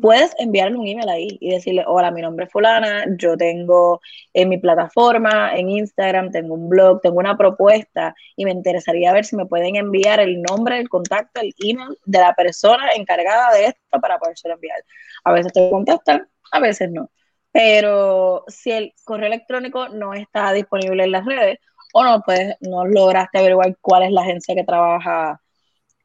puedes 0.00 0.34
enviarle 0.38 0.76
un 0.76 0.86
email 0.86 1.08
ahí 1.08 1.38
y 1.40 1.50
decirle, 1.50 1.84
hola, 1.86 2.10
mi 2.10 2.22
nombre 2.22 2.46
es 2.46 2.52
fulana, 2.52 3.04
yo 3.18 3.36
tengo 3.36 4.00
en 4.32 4.48
mi 4.48 4.58
plataforma, 4.58 5.54
en 5.54 5.68
Instagram, 5.68 6.30
tengo 6.30 6.54
un 6.54 6.68
blog, 6.68 7.00
tengo 7.00 7.18
una 7.18 7.36
propuesta 7.36 8.14
y 8.36 8.44
me 8.44 8.52
interesaría 8.52 9.12
ver 9.12 9.24
si 9.24 9.36
me 9.36 9.46
pueden 9.46 9.76
enviar 9.76 10.20
el 10.20 10.40
nombre, 10.42 10.78
el 10.78 10.88
contacto, 10.88 11.40
el 11.40 11.54
email 11.62 11.98
de 12.04 12.18
la 12.18 12.34
persona 12.34 12.90
encargada 12.96 13.52
de 13.54 13.66
esto 13.66 14.00
para 14.00 14.18
poder 14.18 14.36
enviar. 14.44 14.84
A 15.24 15.32
veces 15.32 15.52
te 15.52 15.70
contestan, 15.70 16.28
a 16.52 16.60
veces 16.60 16.90
no. 16.90 17.10
Pero 17.50 18.44
si 18.48 18.70
el 18.70 18.94
correo 19.04 19.26
electrónico 19.26 19.88
no 19.88 20.14
está 20.14 20.52
disponible 20.52 21.04
en 21.04 21.12
las 21.12 21.24
redes 21.26 21.58
o 21.92 22.02
no, 22.02 22.22
pues 22.24 22.56
no 22.60 22.86
lograste 22.86 23.38
averiguar 23.38 23.76
cuál 23.80 24.04
es 24.04 24.12
la 24.12 24.22
agencia 24.22 24.54
que 24.54 24.64
trabaja 24.64 25.41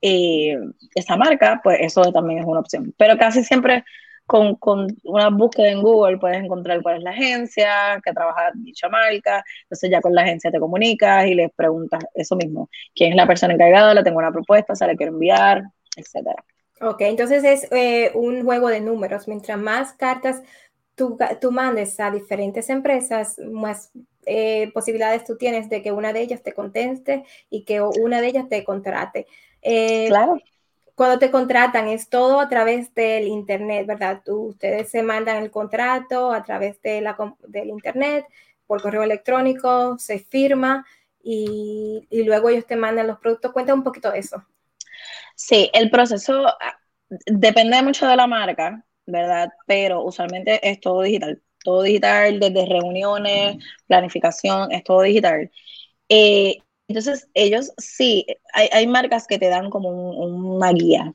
eh, 0.02 0.58
esa 0.96 1.18
marca, 1.18 1.60
pues 1.64 1.80
eso 1.82 2.12
también 2.12 2.40
es 2.40 2.46
una 2.46 2.60
opción. 2.60 2.94
Pero 2.98 3.18
casi 3.18 3.44
siempre 3.44 3.84
con, 4.26 4.56
con, 4.56 4.88
una 5.04 5.30
búsqueda 5.30 5.70
en 5.70 5.82
Google 5.82 6.18
puedes 6.18 6.44
encontrar 6.44 6.82
cuál 6.82 6.98
es 6.98 7.04
la 7.04 7.12
agencia 7.12 8.00
que 8.04 8.14
trabaja 8.14 8.52
dicha 8.56 8.90
marca. 8.90 9.44
Entonces 9.64 9.90
ya 9.90 10.02
con 10.02 10.14
la 10.14 10.22
agencia 10.22 10.52
te 10.52 10.60
comunicas 10.60 11.26
y 11.28 11.34
les 11.34 11.52
preguntas 11.54 12.04
eso 12.14 12.36
mismo. 12.36 12.70
¿Quién 12.94 13.12
es 13.12 13.16
la 13.16 13.26
persona 13.26 13.54
encargada? 13.54 13.94
Le 13.94 14.04
tengo 14.04 14.20
una 14.20 14.32
propuesta, 14.32 14.76
se 14.76 14.86
la 14.86 14.96
quiero 14.96 15.14
enviar, 15.14 15.64
etcétera. 15.96 16.44
Ok, 16.82 17.02
entonces 17.02 17.44
es 17.44 17.72
eh, 17.72 18.12
un 18.14 18.44
juego 18.44 18.68
de 18.68 18.82
números. 18.82 19.28
Mientras 19.28 19.58
más 19.58 19.94
cartas 19.94 20.44
tú, 20.94 21.18
tú 21.42 21.52
mandes 21.52 22.00
a 22.00 22.12
diferentes 22.12 22.70
empresas, 22.70 23.40
más 23.40 23.92
eh, 24.26 24.72
posibilidades 24.74 25.24
tú 25.24 25.38
tienes 25.38 25.70
de 25.70 25.82
que 25.82 25.94
una 25.94 26.12
de 26.12 26.20
ellas 26.20 26.44
te 26.44 26.54
conteste 26.54 27.24
y 27.50 27.64
que 27.64 27.82
una 27.82 28.20
de 28.20 28.28
ellas 28.28 28.50
te 28.50 28.64
contrate. 28.66 29.26
Eh, 29.70 30.06
claro. 30.08 30.40
Cuando 30.96 31.20
te 31.20 31.30
contratan 31.30 31.90
es 31.90 32.10
todo 32.10 32.40
a 32.40 32.48
través 32.48 32.94
del 32.96 33.28
Internet, 33.28 33.86
¿verdad? 33.86 34.22
ustedes 34.26 34.90
se 34.90 35.04
mandan 35.04 35.44
el 35.44 35.52
contrato 35.52 36.32
a 36.32 36.42
través 36.42 36.82
de 36.82 37.02
la, 37.02 37.18
del 37.48 37.68
Internet, 37.70 38.26
por 38.66 38.82
correo 38.82 39.04
electrónico, 39.04 39.98
se 40.00 40.20
firma 40.20 40.86
y, 41.22 42.08
y 42.10 42.24
luego 42.24 42.50
ellos 42.50 42.66
te 42.66 42.78
mandan 42.78 43.08
los 43.08 43.20
productos. 43.20 43.52
Cuenta 43.52 43.74
un 43.74 43.84
poquito 43.84 44.10
de 44.10 44.20
eso. 44.20 44.44
Sí, 45.36 45.70
el 45.74 45.92
proceso 45.92 46.48
ah, 46.48 46.80
depende 47.26 47.82
mucho 47.84 48.08
de 48.08 48.16
la 48.16 48.26
marca, 48.26 48.84
¿verdad? 49.06 49.50
Pero 49.66 50.04
usualmente 50.04 50.60
es 50.68 50.80
todo 50.80 51.02
digital. 51.02 51.42
Todo 51.62 51.84
digital, 51.84 52.40
desde 52.40 52.66
reuniones, 52.66 53.58
planificación, 53.86 54.72
es 54.72 54.84
todo 54.84 55.02
digital. 55.02 55.52
Eh, 56.08 56.58
entonces, 56.88 57.30
ellos 57.34 57.74
sí, 57.78 58.26
hay, 58.54 58.70
hay 58.72 58.88
marcas 58.88 59.28
que 59.28 59.40
te 59.40 59.50
dan 59.50 59.70
como 59.70 59.90
una 59.90 60.72
guía, 60.72 61.14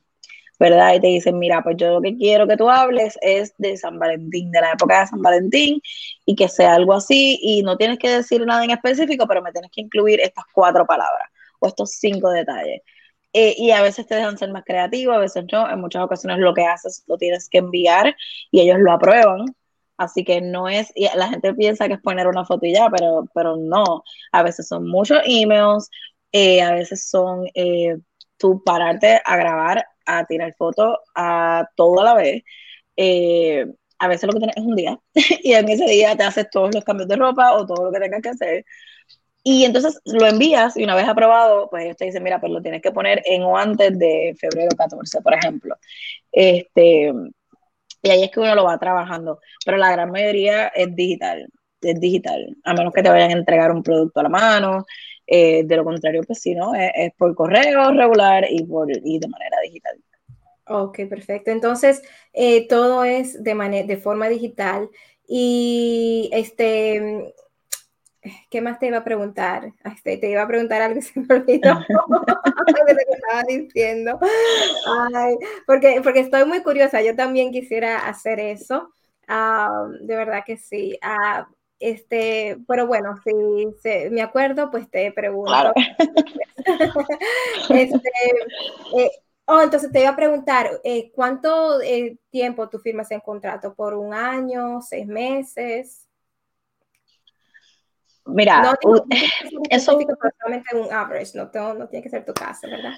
¿verdad? 0.59 0.95
Y 0.95 1.01
te 1.01 1.07
dicen, 1.09 1.39
mira, 1.39 1.63
pues 1.63 1.77
yo 1.79 1.95
lo 1.95 2.03
que 2.03 2.17
quiero 2.17 2.47
que 2.49 2.57
tú 2.57 2.71
hables 2.71 3.19
es 3.23 3.55
de 3.59 3.77
San 3.77 3.99
Valentín, 3.99 4.51
de 4.53 4.61
la 4.61 4.73
época 4.73 5.01
de 5.01 5.07
San 5.09 5.23
Valentín, 5.23 5.81
y 6.27 6.37
que 6.37 6.49
sea 6.49 6.75
algo 6.75 6.95
así, 6.95 7.39
y 7.43 7.63
no 7.63 7.77
tienes 7.77 7.99
que 7.99 8.11
decir 8.11 8.45
nada 8.47 8.65
en 8.65 8.71
específico, 8.73 9.27
pero 9.29 9.43
me 9.43 9.53
tienes 9.53 9.71
que 9.73 9.83
incluir 9.83 10.21
estas 10.21 10.45
cuatro 10.53 10.87
palabras 10.87 11.31
o 11.61 11.69
estos 11.69 11.93
cinco 11.93 12.31
detalles. 12.31 12.83
Eh, 13.35 13.55
y 13.59 13.71
a 13.71 13.83
veces 13.83 14.07
te 14.07 14.15
dejan 14.15 14.39
ser 14.39 14.51
más 14.53 14.65
creativo, 14.65 15.13
a 15.13 15.19
veces 15.19 15.45
no. 15.53 15.69
En 15.71 15.81
muchas 15.81 16.03
ocasiones 16.05 16.39
lo 16.39 16.55
que 16.55 16.65
haces 16.67 17.05
lo 17.09 17.17
tienes 17.19 17.49
que 17.49 17.59
enviar 17.59 18.15
y 18.51 18.61
ellos 18.61 18.79
lo 18.81 18.93
aprueban. 18.93 19.47
Así 19.97 20.25
que 20.25 20.41
no 20.41 20.69
es, 20.69 20.93
la 21.15 21.29
gente 21.29 21.55
piensa 21.55 21.87
que 21.89 21.95
es 21.95 22.01
poner 22.01 22.27
una 22.27 22.45
foto 22.45 22.67
y 22.67 22.75
ya, 22.75 22.89
pero, 22.91 23.27
pero 23.35 23.57
no. 23.57 24.03
A 24.33 24.43
veces 24.43 24.69
son 24.69 24.89
muchos 24.89 25.21
emails, 25.25 25.91
eh, 26.33 26.63
a 26.63 26.73
veces 26.75 27.09
son 27.09 27.47
eh, 27.55 27.97
tú 28.37 28.63
pararte 28.65 29.21
a 29.25 29.37
grabar, 29.37 29.85
a 30.07 30.25
tirar 30.27 30.55
fotos 30.55 30.97
a 31.15 31.67
toda 31.77 32.05
la 32.05 32.15
vez. 32.15 32.43
Eh, 32.97 33.67
a 33.99 34.09
veces 34.09 34.27
lo 34.27 34.33
que 34.33 34.41
tienes 34.41 34.57
es 34.57 34.65
un 34.65 34.77
día 34.77 34.99
y 35.43 35.53
en 35.55 35.69
ese 35.69 35.85
día 35.87 36.17
te 36.17 36.25
haces 36.25 36.51
todos 36.51 36.75
los 36.75 36.85
cambios 36.85 37.09
de 37.09 37.17
ropa 37.17 37.53
o 37.55 37.67
todo 37.67 37.87
lo 37.87 37.93
que 37.93 38.01
tengas 38.01 38.23
que 38.23 38.29
hacer. 38.31 38.65
Y 39.45 39.65
entonces 39.65 40.01
lo 40.05 40.27
envías 40.27 40.77
y 40.77 40.85
una 40.85 40.95
vez 40.95 41.09
aprobado, 41.09 41.69
pues 41.69 41.85
ellos 41.85 41.97
te 41.97 42.05
dicen, 42.05 42.23
mira, 42.23 42.41
pues 42.41 42.53
lo 42.53 42.63
tienes 42.63 42.81
que 42.81 42.93
poner 42.93 43.23
en 43.25 43.43
o 43.43 43.57
antes 43.57 43.99
de 43.99 44.37
febrero 44.39 44.71
14, 44.77 45.21
por 45.21 45.35
ejemplo. 45.35 45.77
Este, 46.31 47.13
y 48.03 48.11
ahí 48.11 48.25
es 48.25 48.31
que 48.31 48.41
uno 48.41 48.55
lo 48.55 48.65
va 48.65 48.79
trabajando. 48.79 49.41
Pero 49.65 49.77
la 49.77 49.93
gran 49.93 50.11
mayoría 50.11 50.69
es 50.69 50.95
digital, 50.95 51.49
es 51.81 52.01
digital, 52.01 52.57
a 52.65 52.75
menos 52.75 52.93
que 52.93 53.03
te 53.03 53.09
vayan 53.09 53.31
a 53.31 53.35
entregar 53.35 53.71
un 53.73 53.83
producto 53.83 54.21
a 54.21 54.25
la 54.25 54.29
mano. 54.29 54.85
Eh, 55.27 55.63
de 55.65 55.77
lo 55.77 55.85
contrario, 55.85 56.23
pues 56.27 56.41
si 56.41 56.55
no, 56.55 56.75
es, 56.75 57.13
por 57.17 57.35
correo 57.35 57.93
regular 57.93 58.45
y, 58.51 58.65
por, 58.65 58.91
y 58.91 59.19
de 59.19 59.29
manera 59.29 59.57
digital. 59.63 59.97
Ok, 60.67 61.01
perfecto. 61.09 61.51
Entonces, 61.51 62.03
eh, 62.33 62.67
todo 62.69 63.05
es 63.05 63.43
de, 63.43 63.85
de 63.87 63.97
forma 63.97 64.29
digital. 64.29 64.91
Y 65.27 66.29
este, 66.33 67.35
¿Qué 68.51 68.61
más 68.61 68.79
te 68.79 68.87
iba 68.87 68.99
a 68.99 69.05
preguntar? 69.05 69.73
Este, 69.85 70.17
te 70.17 70.31
iba 70.31 70.43
a 70.43 70.47
preguntar 70.47 70.81
algo 70.83 70.99
y 70.99 71.03
se 71.03 71.21
me 71.21 71.35
olvidó 71.35 71.75
lo 71.89 72.25
que 72.27 73.15
estaba 73.15 73.43
diciendo. 73.49 74.19
Ay, 75.15 75.37
porque, 75.67 76.01
porque 76.03 76.21
estoy 76.21 76.45
muy 76.45 76.63
curiosa. 76.63 77.03
Yo 77.03 77.17
también 77.17 77.51
quisiera 77.51 78.09
hacer 78.09 78.39
eso. 78.41 78.93
De 79.29 80.17
verdad 80.17 80.43
que 80.47 80.57
sí. 80.57 80.99
Ah, 81.03 81.49
este, 81.83 82.59
pero 82.69 82.87
bueno, 82.87 83.17
si 83.25 84.09
me 84.11 84.23
acuerdo, 84.23 84.71
pues 84.71 84.89
te 84.89 85.11
pregunto. 85.11 85.73
este, 87.71 88.11
eh, 88.97 89.11
oh, 89.47 89.61
entonces 89.61 89.91
te 89.91 90.01
iba 90.01 90.11
a 90.11 90.17
preguntar, 90.17 90.71
eh, 90.85 91.11
¿cuánto 91.13 91.81
eh, 91.81 92.19
tiempo 92.31 92.69
tú 92.69 92.79
firmas 92.79 93.11
en 93.11 93.19
contrato? 93.19 93.75
¿Por 93.75 93.95
un 93.95 94.15
año, 94.15 94.81
seis 94.81 95.09
meses? 95.09 96.02
Mira, 98.27 98.63
no, 98.63 98.75
eso 99.71 99.99
solamente 100.41 100.77
un 100.77 100.93
average, 100.93 101.33
no, 101.35 101.75
no 101.75 101.89
tiene 101.89 102.03
que 102.03 102.09
ser 102.09 102.25
tu 102.25 102.33
caso, 102.33 102.69
¿verdad? 102.69 102.93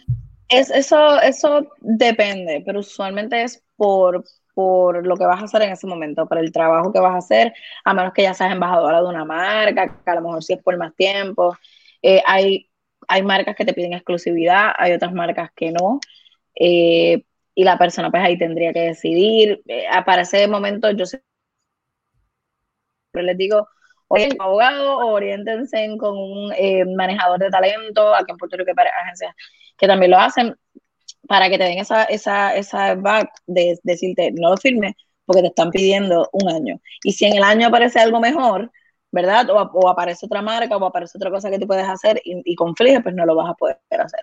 Es, 0.49 0.71
eso, 0.71 1.21
eso 1.21 1.67
depende, 1.81 2.63
pero 2.65 2.81
usualmente 2.81 3.43
es 3.43 3.65
por, 3.77 4.25
por 4.55 5.07
lo 5.07 5.17
que 5.17 5.25
vas 5.25 5.41
a 5.41 5.45
hacer 5.45 5.63
en 5.63 5.73
ese 5.73 5.87
momento, 5.87 6.27
por 6.27 6.39
el 6.39 6.53
trabajo 6.53 6.93
que 6.93 7.01
vas 7.01 7.15
a 7.15 7.19
hacer, 7.19 7.55
a 7.85 7.95
menos 7.95 8.13
que 8.13 8.23
ya 8.23 8.35
seas 8.35 8.53
embajadora 8.53 9.01
de 9.01 9.09
una 9.09 9.25
marca, 9.25 10.01
que 10.05 10.11
a 10.11 10.15
lo 10.17 10.21
mejor 10.21 10.45
sí 10.45 10.53
es 10.53 10.63
por 10.63 10.77
más 10.77 10.95
tiempo. 10.95 11.57
Eh, 12.03 12.23
hay, 12.27 12.71
hay 13.09 13.23
marcas 13.23 13.57
que 13.57 13.65
te 13.65 13.73
piden 13.73 13.95
exclusividad, 13.95 14.73
hay 14.77 14.93
otras 14.93 15.13
marcas 15.13 15.51
que 15.57 15.73
no. 15.73 16.01
Eh, 16.55 17.25
y 17.55 17.65
la 17.65 17.79
persona 17.79 18.11
pues 18.11 18.23
ahí 18.23 18.39
tendría 18.39 18.73
que 18.73 18.81
decidir. 18.81 19.63
Eh, 19.67 19.87
para 20.05 20.23
ese 20.23 20.47
momento 20.49 20.91
yo 20.91 21.07
siempre 21.07 21.25
les 23.15 23.37
digo, 23.39 23.69
oye, 24.15 24.29
abogado, 24.39 24.99
oriéntense 24.99 25.97
con 25.99 26.17
un 26.17 26.53
manejador 26.97 27.39
de 27.39 27.51
talento, 27.51 28.15
aquí 28.15 28.33
en 28.33 28.37
Puerto 28.39 28.57
Rico 28.57 28.73
hay 28.77 28.87
agencias 29.03 29.35
que 29.77 29.87
también 29.87 30.11
lo 30.11 30.19
hacen, 30.19 30.55
para 31.29 31.49
que 31.49 31.59
te 31.59 31.65
den 31.65 31.79
esa, 31.79 32.05
esa, 32.05 32.55
esa 32.55 32.95
back 32.95 33.31
de, 33.47 33.79
decirte, 33.83 34.33
no 34.33 34.51
lo 34.51 34.57
firmes 34.57 34.95
porque 35.25 35.43
te 35.43 35.49
están 35.49 35.71
pidiendo 35.71 36.29
un 36.33 36.49
año. 36.53 36.81
Y 37.03 37.13
si 37.13 37.25
en 37.25 37.37
el 37.37 37.43
año 37.43 37.69
aparece 37.69 37.99
algo 37.99 38.21
mejor, 38.21 38.71
¿verdad? 39.11 39.49
O, 39.51 39.89
aparece 39.89 40.27
otra 40.27 40.43
marca 40.43 40.77
o 40.77 40.85
aparece 40.85 41.17
otra 41.17 41.31
cosa 41.31 41.51
que 41.51 41.59
tú 41.59 41.67
puedes 41.67 41.89
hacer 41.89 42.21
y, 42.25 42.43
y 42.45 42.55
conflige, 42.55 43.01
pues 43.01 43.15
no 43.15 43.25
lo 43.25 43.35
vas 43.35 43.51
a 43.51 43.55
poder 43.55 43.79
hacer. 43.91 44.21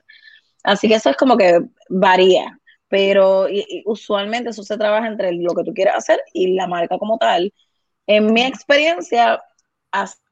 Así 0.63 0.87
que 0.87 0.95
eso 0.95 1.09
es 1.09 1.17
como 1.17 1.37
que 1.37 1.59
varía, 1.89 2.59
pero 2.87 3.47
usualmente 3.85 4.49
eso 4.49 4.63
se 4.63 4.77
trabaja 4.77 5.07
entre 5.07 5.31
lo 5.33 5.53
que 5.55 5.63
tú 5.63 5.73
quieres 5.73 5.95
hacer 5.95 6.21
y 6.33 6.53
la 6.53 6.67
marca 6.67 6.97
como 6.99 7.17
tal. 7.17 7.51
En 8.05 8.33
mi 8.33 8.43
experiencia, 8.43 9.41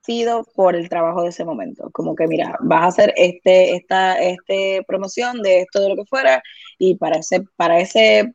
sido 0.04 0.44
por 0.56 0.76
el 0.76 0.90
trabajo 0.90 1.24
de 1.24 1.30
ese 1.30 1.46
momento. 1.46 1.90
Como 1.92 2.16
que, 2.16 2.28
mira, 2.28 2.58
vas 2.62 2.84
a 2.84 2.88
hacer 2.88 3.14
este, 3.18 3.76
esta 3.76 4.20
este 4.20 4.84
promoción 4.88 5.42
de 5.42 5.62
esto, 5.62 5.82
de 5.82 5.90
lo 5.90 5.96
que 5.96 6.06
fuera, 6.06 6.42
y 6.78 6.96
para 6.96 7.18
ese, 7.20 7.44
para 7.56 7.80
ese 7.80 8.34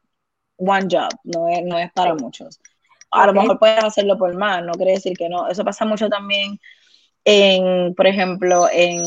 one 0.57 0.87
job, 0.91 1.09
no 1.25 1.49
es, 1.49 1.63
no 1.65 1.79
es 1.79 1.91
para 1.93 2.15
muchos. 2.15 2.61
A 3.11 3.27
lo 3.27 3.33
mejor 3.33 3.59
puedes 3.59 3.83
hacerlo 3.83 4.19
por 4.19 4.37
más, 4.37 4.63
no 4.65 4.73
quiere 4.73 4.93
decir 4.93 5.17
que 5.17 5.29
no. 5.29 5.49
Eso 5.49 5.65
pasa 5.65 5.85
mucho 5.85 6.09
también 6.09 6.59
en, 7.25 7.95
por 7.95 8.07
ejemplo, 8.07 8.67
en 8.73 9.03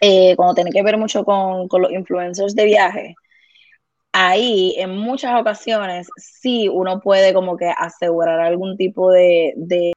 eh, 0.00 0.36
cuando 0.36 0.54
tiene 0.54 0.70
que 0.70 0.82
ver 0.82 0.98
mucho 0.98 1.24
con, 1.24 1.68
con 1.68 1.82
los 1.82 1.92
influencers 1.92 2.54
de 2.54 2.64
viaje 2.66 3.16
ahí 4.18 4.74
en 4.78 4.96
muchas 4.96 5.38
ocasiones 5.38 6.08
sí 6.16 6.70
uno 6.70 7.00
puede 7.00 7.34
como 7.34 7.56
que 7.58 7.66
asegurar 7.68 8.40
algún 8.40 8.76
tipo 8.78 9.12
de, 9.12 9.52
de, 9.56 9.92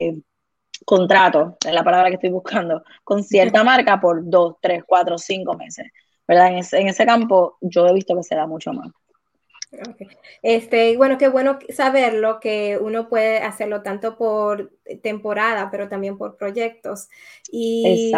contrato, 0.89 1.55
es 1.63 1.71
la 1.71 1.83
palabra 1.83 2.09
que 2.09 2.15
estoy 2.15 2.31
buscando, 2.31 2.83
con 3.03 3.23
cierta 3.23 3.63
marca 3.63 4.01
por 4.01 4.27
dos, 4.27 4.55
tres, 4.59 4.83
cuatro, 4.87 5.19
cinco 5.19 5.55
meses. 5.55 5.85
¿Verdad? 6.27 6.47
En 6.47 6.57
ese, 6.57 6.79
en 6.79 6.87
ese 6.87 7.05
campo 7.05 7.57
yo 7.61 7.85
he 7.85 7.93
visto 7.93 8.15
que 8.15 8.23
se 8.23 8.35
da 8.35 8.47
mucho 8.47 8.73
más. 8.73 8.89
Este, 10.41 10.97
bueno, 10.97 11.19
qué 11.19 11.27
bueno 11.27 11.59
saberlo, 11.69 12.39
que 12.39 12.79
uno 12.81 13.07
puede 13.07 13.37
hacerlo 13.37 13.83
tanto 13.83 14.17
por 14.17 14.71
temporada, 15.03 15.69
pero 15.69 15.87
también 15.87 16.17
por 16.17 16.37
proyectos. 16.37 17.07
Y, 17.51 18.11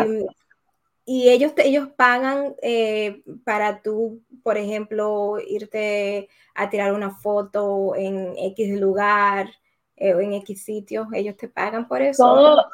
y 1.06 1.30
ellos, 1.30 1.52
ellos 1.58 1.90
pagan 1.98 2.56
eh, 2.62 3.22
para 3.44 3.82
tú, 3.82 4.22
por 4.44 4.58
ejemplo, 4.58 5.40
irte 5.46 6.30
a 6.56 6.70
tirar 6.70 6.94
una 6.94 7.12
foto 7.12 7.96
en 7.98 8.34
X 8.38 8.80
lugar 8.80 9.50
eh, 10.02 10.16
en 10.20 10.34
X 10.34 10.64
sitio, 10.64 11.08
ellos 11.14 11.38
te 11.38 11.48
pagan 11.48 11.88
por 11.88 12.02
eso. 12.02 12.24
Todo, 12.24 12.66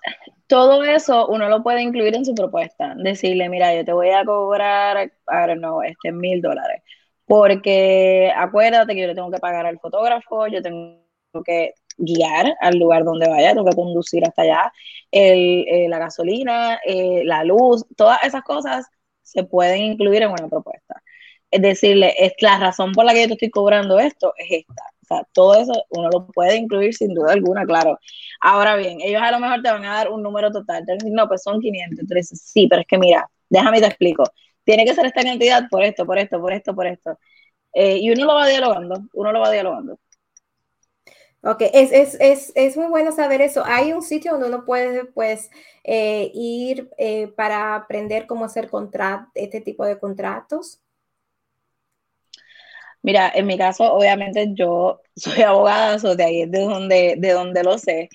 todo 0.47 0.83
eso 0.85 1.27
uno 1.27 1.49
lo 1.49 1.61
puede 1.61 1.81
incluir 1.81 2.15
en 2.15 2.25
su 2.25 2.33
propuesta. 2.33 2.95
Decirle, 2.97 3.49
mira, 3.49 3.75
yo 3.75 3.83
te 3.83 3.91
voy 3.91 4.09
a 4.11 4.23
cobrar, 4.23 5.11
ahora 5.27 5.55
no, 5.55 5.83
este 5.83 6.13
mil 6.13 6.41
dólares. 6.41 6.81
Porque 7.25 8.31
acuérdate 8.35 8.95
que 8.95 9.01
yo 9.01 9.07
le 9.07 9.15
tengo 9.15 9.29
que 9.29 9.39
pagar 9.39 9.65
al 9.65 9.79
fotógrafo, 9.79 10.47
yo 10.47 10.61
tengo 10.61 11.03
que 11.45 11.73
guiar 11.97 12.55
al 12.61 12.77
lugar 12.77 13.03
donde 13.03 13.27
vaya, 13.27 13.53
tengo 13.53 13.69
que 13.69 13.75
conducir 13.75 14.23
hasta 14.25 14.43
allá, 14.43 14.71
el, 15.11 15.65
eh, 15.67 15.87
la 15.89 15.99
gasolina, 15.99 16.79
eh, 16.85 17.23
la 17.25 17.43
luz, 17.43 17.85
todas 17.97 18.23
esas 18.23 18.43
cosas 18.43 18.85
se 19.21 19.43
pueden 19.43 19.81
incluir 19.81 20.21
en 20.23 20.29
una 20.31 20.47
propuesta. 20.47 21.01
Es 21.51 21.61
decirle, 21.61 22.13
es 22.17 22.33
la 22.39 22.57
razón 22.59 22.93
por 22.93 23.03
la 23.03 23.13
que 23.13 23.21
yo 23.23 23.27
te 23.27 23.33
estoy 23.33 23.49
cobrando 23.49 23.99
esto 23.99 24.33
es 24.37 24.65
esta. 24.65 24.83
O 25.09 25.15
sea, 25.15 25.27
todo 25.31 25.55
eso 25.55 25.71
uno 25.89 26.09
lo 26.09 26.27
puede 26.27 26.57
incluir 26.57 26.93
sin 26.93 27.13
duda 27.13 27.33
alguna, 27.33 27.65
claro. 27.65 27.97
Ahora 28.41 28.75
bien, 28.75 28.99
ellos 29.01 29.21
a 29.21 29.31
lo 29.31 29.39
mejor 29.39 29.61
te 29.61 29.71
van 29.71 29.85
a 29.85 29.93
dar 29.95 30.09
un 30.11 30.21
número 30.21 30.51
total. 30.51 30.85
Te 30.85 30.93
decir, 30.93 31.11
no, 31.13 31.27
pues 31.27 31.43
son 31.43 31.61
500. 31.61 31.99
Entonces, 31.99 32.41
sí, 32.41 32.67
pero 32.67 32.81
es 32.81 32.87
que 32.87 32.97
mira, 32.97 33.29
déjame 33.49 33.79
te 33.79 33.87
explico. 33.87 34.23
Tiene 34.63 34.85
que 34.85 34.93
ser 34.93 35.05
esta 35.05 35.23
cantidad 35.23 35.67
por 35.69 35.83
esto, 35.83 36.05
por 36.05 36.17
esto, 36.17 36.39
por 36.41 36.53
esto, 36.53 36.75
por 36.75 36.87
esto. 36.87 37.17
Eh, 37.73 37.97
y 37.99 38.11
uno 38.11 38.25
lo 38.25 38.35
va 38.35 38.47
dialogando, 38.47 39.03
uno 39.13 39.31
lo 39.31 39.39
va 39.39 39.51
dialogando. 39.51 39.99
Ok, 41.43 41.61
es, 41.73 41.91
es, 41.91 42.17
es, 42.19 42.51
es, 42.55 42.75
muy 42.75 42.87
bueno 42.87 43.11
saber 43.11 43.41
eso. 43.41 43.63
Hay 43.65 43.93
un 43.93 44.01
sitio 44.01 44.31
donde 44.31 44.47
uno 44.47 44.65
puede 44.65 45.05
pues, 45.05 45.49
eh, 45.83 46.31
ir 46.33 46.89
eh, 46.97 47.27
para 47.27 47.75
aprender 47.75 48.27
cómo 48.27 48.45
hacer 48.45 48.69
este 49.35 49.61
tipo 49.61 49.85
de 49.85 49.99
contratos. 49.99 50.81
Mira, 53.07 53.31
en 53.33 53.47
mi 53.47 53.57
caso, 53.57 53.93
obviamente 53.93 54.49
yo 54.53 55.01
soy 55.15 55.41
abogada, 55.43 55.97
so 55.99 56.15
de 56.15 56.23
ahí 56.25 56.41
es 56.43 56.51
de 56.51 56.61
donde, 56.61 57.15
de 57.17 57.31
donde 57.31 57.63
lo 57.63 57.77
sé, 57.77 58.09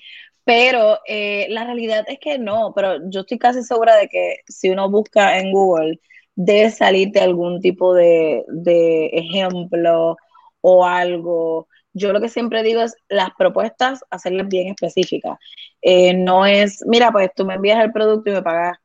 pero 0.45 0.99
eh, 1.07 1.47
la 1.49 1.65
realidad 1.65 2.05
es 2.07 2.19
que 2.19 2.37
no, 2.37 2.73
pero 2.75 2.97
yo 3.09 3.21
estoy 3.21 3.39
casi 3.39 3.63
segura 3.63 3.95
de 3.97 4.07
que 4.09 4.37
si 4.47 4.69
uno 4.69 4.89
busca 4.89 5.39
en 5.39 5.51
Google, 5.51 5.99
debe 6.35 6.69
salirte 6.71 7.21
algún 7.21 7.59
tipo 7.61 7.93
de, 7.95 8.43
de 8.49 9.07
ejemplo 9.13 10.17
o 10.61 10.85
algo. 10.85 11.67
Yo 11.93 12.11
lo 12.13 12.21
que 12.21 12.29
siempre 12.29 12.63
digo 12.63 12.81
es 12.81 12.95
las 13.09 13.29
propuestas, 13.37 14.01
hacerlas 14.11 14.47
bien 14.49 14.67
específicas. 14.69 15.37
Eh, 15.81 16.13
no 16.13 16.45
es, 16.45 16.83
mira, 16.87 17.11
pues 17.11 17.29
tú 17.35 17.45
me 17.45 17.55
envías 17.55 17.83
el 17.83 17.91
producto 17.93 18.29
y 18.31 18.33
me 18.33 18.41
pagas 18.43 18.77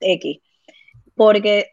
X. 0.00 0.40
Porque 1.14 1.72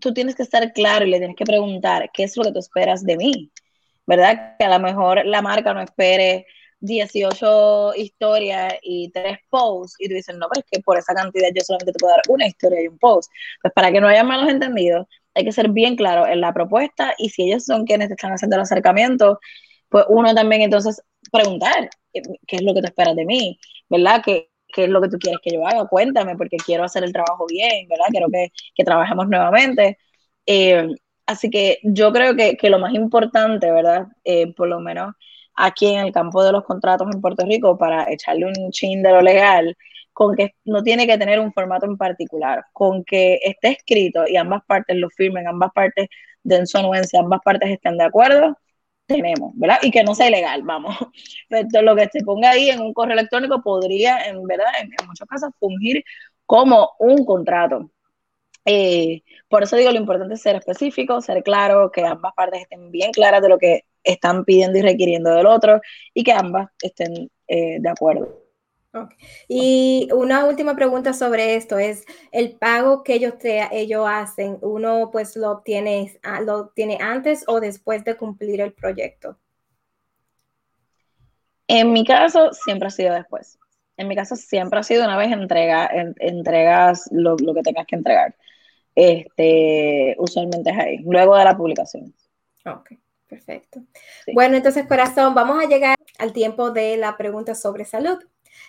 tú 0.00 0.12
tienes 0.12 0.34
que 0.34 0.42
estar 0.42 0.72
claro 0.72 1.06
y 1.06 1.10
le 1.10 1.18
tienes 1.18 1.36
que 1.36 1.44
preguntar 1.44 2.10
qué 2.12 2.24
es 2.24 2.36
lo 2.36 2.44
que 2.44 2.52
tú 2.52 2.58
esperas 2.58 3.04
de 3.04 3.16
mí, 3.16 3.50
¿verdad? 4.06 4.56
Que 4.58 4.64
a 4.64 4.78
lo 4.78 4.80
mejor 4.80 5.24
la 5.26 5.42
marca 5.42 5.74
no 5.74 5.80
espere 5.80 6.46
18 6.80 7.94
historias 7.96 8.74
y 8.82 9.10
tres 9.10 9.38
posts 9.48 9.96
y 9.98 10.08
tú 10.08 10.14
dices, 10.14 10.36
no, 10.36 10.46
pero 10.52 10.64
es 10.64 10.70
que 10.70 10.82
por 10.82 10.98
esa 10.98 11.14
cantidad 11.14 11.48
yo 11.54 11.62
solamente 11.64 11.92
te 11.92 11.98
puedo 11.98 12.12
dar 12.14 12.22
una 12.28 12.46
historia 12.46 12.82
y 12.82 12.88
un 12.88 12.98
post. 12.98 13.30
Pues 13.62 13.72
para 13.74 13.92
que 13.92 14.00
no 14.00 14.08
haya 14.08 14.24
malos 14.24 14.50
entendidos, 14.50 15.06
hay 15.34 15.44
que 15.44 15.52
ser 15.52 15.70
bien 15.70 15.96
claro 15.96 16.26
en 16.26 16.40
la 16.40 16.52
propuesta 16.52 17.14
y 17.18 17.30
si 17.30 17.44
ellos 17.44 17.64
son 17.64 17.84
quienes 17.84 18.08
te 18.08 18.14
están 18.14 18.32
haciendo 18.32 18.56
el 18.56 18.62
acercamiento, 18.62 19.40
pues 19.88 20.04
uno 20.08 20.34
también 20.34 20.62
entonces 20.62 21.02
preguntar 21.32 21.90
qué 22.12 22.56
es 22.56 22.62
lo 22.62 22.74
que 22.74 22.80
te 22.80 22.88
esperas 22.88 23.16
de 23.16 23.24
mí, 23.26 23.58
¿verdad? 23.88 24.22
Que, 24.24 24.50
qué 24.68 24.84
es 24.84 24.90
lo 24.90 25.00
que 25.00 25.08
tú 25.08 25.18
quieres 25.18 25.40
que 25.42 25.52
yo 25.54 25.66
haga, 25.66 25.86
cuéntame, 25.88 26.36
porque 26.36 26.56
quiero 26.58 26.84
hacer 26.84 27.04
el 27.04 27.12
trabajo 27.12 27.46
bien, 27.48 27.88
¿verdad? 27.88 28.06
Quiero 28.10 28.28
que, 28.30 28.50
que 28.74 28.84
trabajemos 28.84 29.28
nuevamente. 29.28 29.98
Eh, 30.46 30.88
así 31.26 31.50
que 31.50 31.78
yo 31.82 32.12
creo 32.12 32.36
que, 32.36 32.56
que 32.56 32.70
lo 32.70 32.78
más 32.78 32.94
importante, 32.94 33.70
¿verdad? 33.70 34.06
Eh, 34.24 34.52
por 34.54 34.68
lo 34.68 34.80
menos 34.80 35.14
aquí 35.54 35.86
en 35.86 36.06
el 36.06 36.12
campo 36.12 36.44
de 36.44 36.52
los 36.52 36.64
contratos 36.64 37.08
en 37.12 37.20
Puerto 37.20 37.44
Rico, 37.46 37.78
para 37.78 38.10
echarle 38.12 38.46
un 38.46 38.70
chin 38.70 39.02
de 39.02 39.10
lo 39.10 39.22
legal, 39.22 39.76
con 40.12 40.34
que 40.36 40.54
no 40.64 40.82
tiene 40.82 41.06
que 41.06 41.18
tener 41.18 41.40
un 41.40 41.52
formato 41.52 41.86
en 41.86 41.96
particular, 41.96 42.64
con 42.72 43.04
que 43.04 43.38
esté 43.42 43.68
escrito 43.72 44.26
y 44.26 44.36
ambas 44.36 44.62
partes 44.66 44.96
lo 44.96 45.10
firmen, 45.10 45.46
ambas 45.48 45.72
partes 45.74 46.08
den 46.42 46.66
su 46.66 46.78
anuencia, 46.78 47.20
ambas 47.20 47.40
partes 47.44 47.70
estén 47.70 47.98
de 47.98 48.04
acuerdo, 48.04 48.56
tenemos, 49.06 49.52
¿verdad? 49.54 49.78
Y 49.82 49.90
que 49.90 50.02
no 50.02 50.14
sea 50.14 50.28
ilegal, 50.28 50.62
vamos. 50.62 50.94
Lo 51.82 51.96
que 51.96 52.08
se 52.12 52.24
ponga 52.24 52.50
ahí 52.50 52.70
en 52.70 52.80
un 52.80 52.92
correo 52.92 53.14
electrónico 53.14 53.62
podría, 53.62 54.26
en 54.26 54.44
verdad, 54.44 54.66
en, 54.80 54.90
muchos 55.06 55.26
casos, 55.28 55.50
fungir 55.58 56.04
como 56.44 56.90
un 56.98 57.24
contrato. 57.24 57.90
Eh, 58.64 59.22
por 59.48 59.62
eso 59.62 59.76
digo, 59.76 59.92
lo 59.92 59.98
importante 59.98 60.34
es 60.34 60.42
ser 60.42 60.56
específico, 60.56 61.20
ser 61.20 61.42
claro, 61.42 61.90
que 61.92 62.04
ambas 62.04 62.34
partes 62.34 62.62
estén 62.62 62.90
bien 62.90 63.12
claras 63.12 63.42
de 63.42 63.48
lo 63.48 63.58
que 63.58 63.84
están 64.02 64.44
pidiendo 64.44 64.78
y 64.78 64.82
requiriendo 64.82 65.34
del 65.34 65.46
otro 65.46 65.80
y 66.14 66.24
que 66.24 66.32
ambas 66.32 66.70
estén 66.82 67.30
eh, 67.48 67.78
de 67.80 67.88
acuerdo. 67.88 68.45
Y 69.48 70.08
una 70.12 70.44
última 70.44 70.76
pregunta 70.76 71.12
sobre 71.12 71.56
esto 71.56 71.78
es 71.78 72.04
el 72.32 72.56
pago 72.56 73.02
que 73.02 73.14
ellos, 73.14 73.38
te, 73.38 73.68
ellos 73.72 74.06
hacen, 74.08 74.58
¿uno 74.60 75.10
pues 75.10 75.36
lo 75.36 75.50
obtiene, 75.50 76.18
ah, 76.22 76.40
lo 76.40 76.58
obtiene 76.58 76.98
antes 77.00 77.44
o 77.46 77.60
después 77.60 78.04
de 78.04 78.16
cumplir 78.16 78.60
el 78.60 78.72
proyecto? 78.72 79.38
En 81.68 81.92
mi 81.92 82.04
caso 82.04 82.52
siempre 82.52 82.88
ha 82.88 82.90
sido 82.90 83.14
después. 83.14 83.58
En 83.96 84.08
mi 84.08 84.14
caso 84.14 84.36
siempre 84.36 84.78
ha 84.78 84.82
sido 84.82 85.04
una 85.04 85.16
vez 85.16 85.32
entrega, 85.32 85.88
entregas 86.18 87.08
lo, 87.10 87.36
que 87.36 87.62
tengas 87.62 87.86
que 87.86 87.96
entregar. 87.96 88.36
Este, 88.94 90.14
usualmente 90.18 90.70
es 90.70 90.78
ahí, 90.78 90.98
luego 90.98 91.36
de 91.36 91.44
la 91.44 91.56
publicación. 91.56 92.14
Ok, 92.64 92.92
perfecto. 93.26 93.82
Bueno, 94.34 94.56
entonces, 94.56 94.86
corazón, 94.86 95.34
vamos 95.34 95.62
a 95.62 95.68
llegar 95.68 95.96
al 96.18 96.32
tiempo 96.32 96.70
de 96.70 96.96
la 96.96 97.16
pregunta 97.16 97.54
sobre 97.54 97.84
salud. 97.84 98.18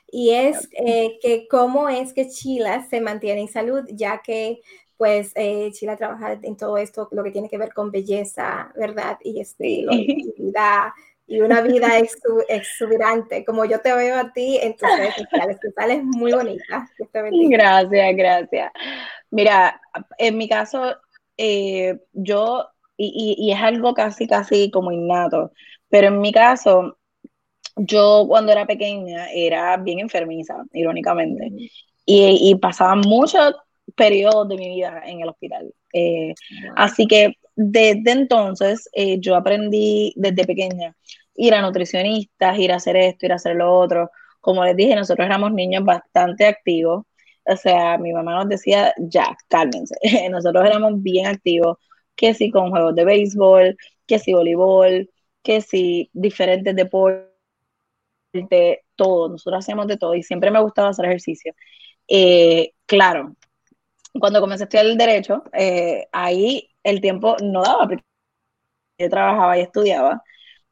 Y 0.10 0.32
es 0.32 0.70
eh, 0.74 1.18
que 1.22 1.48
cómo 1.48 1.90
es 1.90 2.14
que 2.14 2.30
Chila 2.30 2.86
se 2.90 3.02
mantiene 3.02 3.42
en 3.42 3.48
salud, 3.48 3.84
ya 3.90 4.22
que 4.24 4.62
pues 4.98 5.32
eh, 5.36 5.70
Chila 5.74 5.96
trabaja 5.96 6.40
en 6.42 6.58
todo 6.58 6.78
esto, 6.78 7.08
lo 7.12 7.24
que 7.24 7.32
tiene 7.32 7.50
que 7.50 7.58
ver 7.58 7.74
con 7.74 7.92
belleza, 7.92 8.72
¿verdad? 8.76 9.18
Y 9.24 9.40
estilo, 9.40 9.94
y 9.94 10.44
y 11.30 11.42
una 11.42 11.60
vida 11.60 11.90
exuberante, 12.48 13.44
como 13.44 13.66
yo 13.66 13.82
te 13.82 13.94
veo 13.94 14.18
a 14.18 14.32
ti 14.32 14.58
en 14.62 14.78
tus 14.78 14.88
redes 14.98 15.16
sociales, 15.16 15.58
que 15.62 15.72
sales 15.72 16.02
muy 16.04 16.32
bonita. 16.32 16.90
Gracias, 17.50 18.16
gracias. 18.16 18.72
Mira, 19.30 19.82
en 20.18 20.38
mi 20.38 20.48
caso, 20.48 20.96
eh, 21.36 22.00
yo, 22.14 22.70
y, 22.96 23.36
y, 23.38 23.52
es 23.52 23.62
algo 23.62 23.94
casi, 23.94 24.26
casi 24.26 24.72
como 24.72 24.94
innato, 24.94 25.52
pero 25.90 26.08
en 26.08 26.22
mi 26.22 26.32
caso, 26.32 26.97
yo 27.78 28.26
cuando 28.28 28.52
era 28.52 28.66
pequeña 28.66 29.32
era 29.32 29.78
bien 29.78 30.00
enfermiza, 30.00 30.64
irónicamente, 30.74 31.52
y, 32.06 32.50
y 32.50 32.56
pasaba 32.56 32.96
muchos 32.96 33.56
periodos 33.96 34.48
de 34.50 34.56
mi 34.58 34.70
vida 34.76 35.02
en 35.06 35.22
el 35.22 35.30
hospital. 35.30 35.74
Eh, 35.94 36.34
así 36.76 37.08
que 37.08 37.34
desde 37.56 38.12
entonces 38.12 38.90
eh, 38.94 39.20
yo 39.20 39.36
aprendí 39.36 40.14
desde 40.16 40.46
pequeña 40.46 40.96
ir 41.36 41.54
a 41.54 41.62
nutricionistas, 41.62 42.58
ir 42.60 42.72
a 42.72 42.78
hacer 42.78 42.98
esto, 42.98 43.26
ir 43.26 43.32
a 43.34 43.36
hacer 43.36 43.56
lo 43.56 43.74
otro. 43.74 44.10
Como 44.42 44.64
les 44.66 44.76
dije, 44.76 44.96
nosotros 44.96 45.26
éramos 45.26 45.52
niños 45.54 45.84
bastante 45.84 46.46
activos. 46.46 47.06
O 47.46 47.56
sea, 47.56 47.98
mi 47.98 48.14
mamá 48.14 48.36
nos 48.36 48.50
decía, 48.50 48.94
ya, 48.98 49.38
cálmense. 49.48 49.96
nosotros 50.32 50.66
éramos 50.66 51.02
bien 51.02 51.28
activos, 51.28 51.78
que 52.16 52.34
si 52.34 52.52
con 52.52 52.72
juegos 52.72 52.96
de 52.96 53.06
béisbol, 53.06 53.78
que 54.06 54.20
si 54.20 54.34
voleibol, 54.34 55.10
que 55.44 55.62
si 55.62 56.10
diferentes 56.14 56.76
deportes, 56.76 57.37
todo. 58.96 59.30
Nosotros 59.30 59.64
hacíamos 59.64 59.88
de 59.88 59.98
todo 59.98 60.16
y 60.16 60.24
siempre 60.24 60.52
me 60.52 60.62
gustaba 60.62 60.90
hacer 60.90 61.06
ejercicio. 61.06 61.54
Eh, 62.08 62.74
claro, 62.86 63.36
cuando 64.20 64.42
comencé 64.42 64.64
a 64.64 64.66
estudiar 64.66 64.86
el 64.88 64.98
derecho, 64.98 65.44
eh, 65.54 66.08
ahí 66.12 66.70
el 66.84 67.02
tiempo 67.02 67.38
no 67.42 67.64
daba, 67.64 67.88
porque 67.88 68.04
yo 69.00 69.10
trabajaba 69.10 69.58
y 69.58 69.62
estudiaba. 69.62 70.24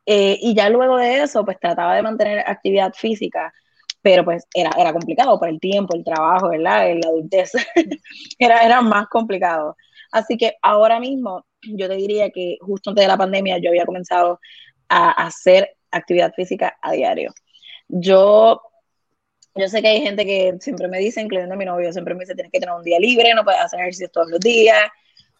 Eh, 0.05 0.37
y 0.41 0.55
ya 0.55 0.69
luego 0.69 0.97
de 0.97 1.23
eso, 1.23 1.45
pues 1.45 1.59
trataba 1.59 1.95
de 1.95 2.03
mantener 2.03 2.39
actividad 2.47 2.93
física, 2.93 3.53
pero 4.01 4.23
pues 4.25 4.45
era, 4.53 4.71
era 4.77 4.93
complicado 4.93 5.39
por 5.39 5.49
el 5.49 5.59
tiempo, 5.59 5.95
el 5.95 6.03
trabajo, 6.03 6.49
¿verdad? 6.49 6.87
La 7.01 7.09
adultez, 7.09 7.53
era, 8.39 8.61
era 8.61 8.81
más 8.81 9.07
complicado. 9.07 9.75
Así 10.11 10.37
que 10.37 10.55
ahora 10.61 10.99
mismo 10.99 11.45
yo 11.61 11.87
te 11.89 11.95
diría 11.95 12.29
que 12.31 12.57
justo 12.61 12.91
antes 12.91 13.03
de 13.03 13.07
la 13.07 13.17
pandemia 13.17 13.57
yo 13.57 13.69
había 13.69 13.85
comenzado 13.85 14.39
a 14.89 15.11
hacer 15.25 15.75
actividad 15.91 16.33
física 16.33 16.77
a 16.81 16.91
diario. 16.93 17.33
Yo, 17.87 18.61
yo 19.55 19.67
sé 19.67 19.81
que 19.81 19.87
hay 19.87 20.01
gente 20.01 20.25
que 20.25 20.55
siempre 20.59 20.87
me 20.87 20.99
dice, 20.99 21.21
incluyendo 21.21 21.55
a 21.55 21.57
mi 21.57 21.65
novio, 21.65 21.91
siempre 21.93 22.13
me 22.13 22.21
dice, 22.21 22.35
tienes 22.35 22.51
que 22.51 22.59
tener 22.59 22.75
un 22.75 22.83
día 22.83 22.99
libre, 22.99 23.33
no 23.33 23.43
puedes 23.43 23.61
hacer 23.61 23.79
ejercicio 23.79 24.09
todos 24.09 24.29
los 24.29 24.39
días, 24.39 24.81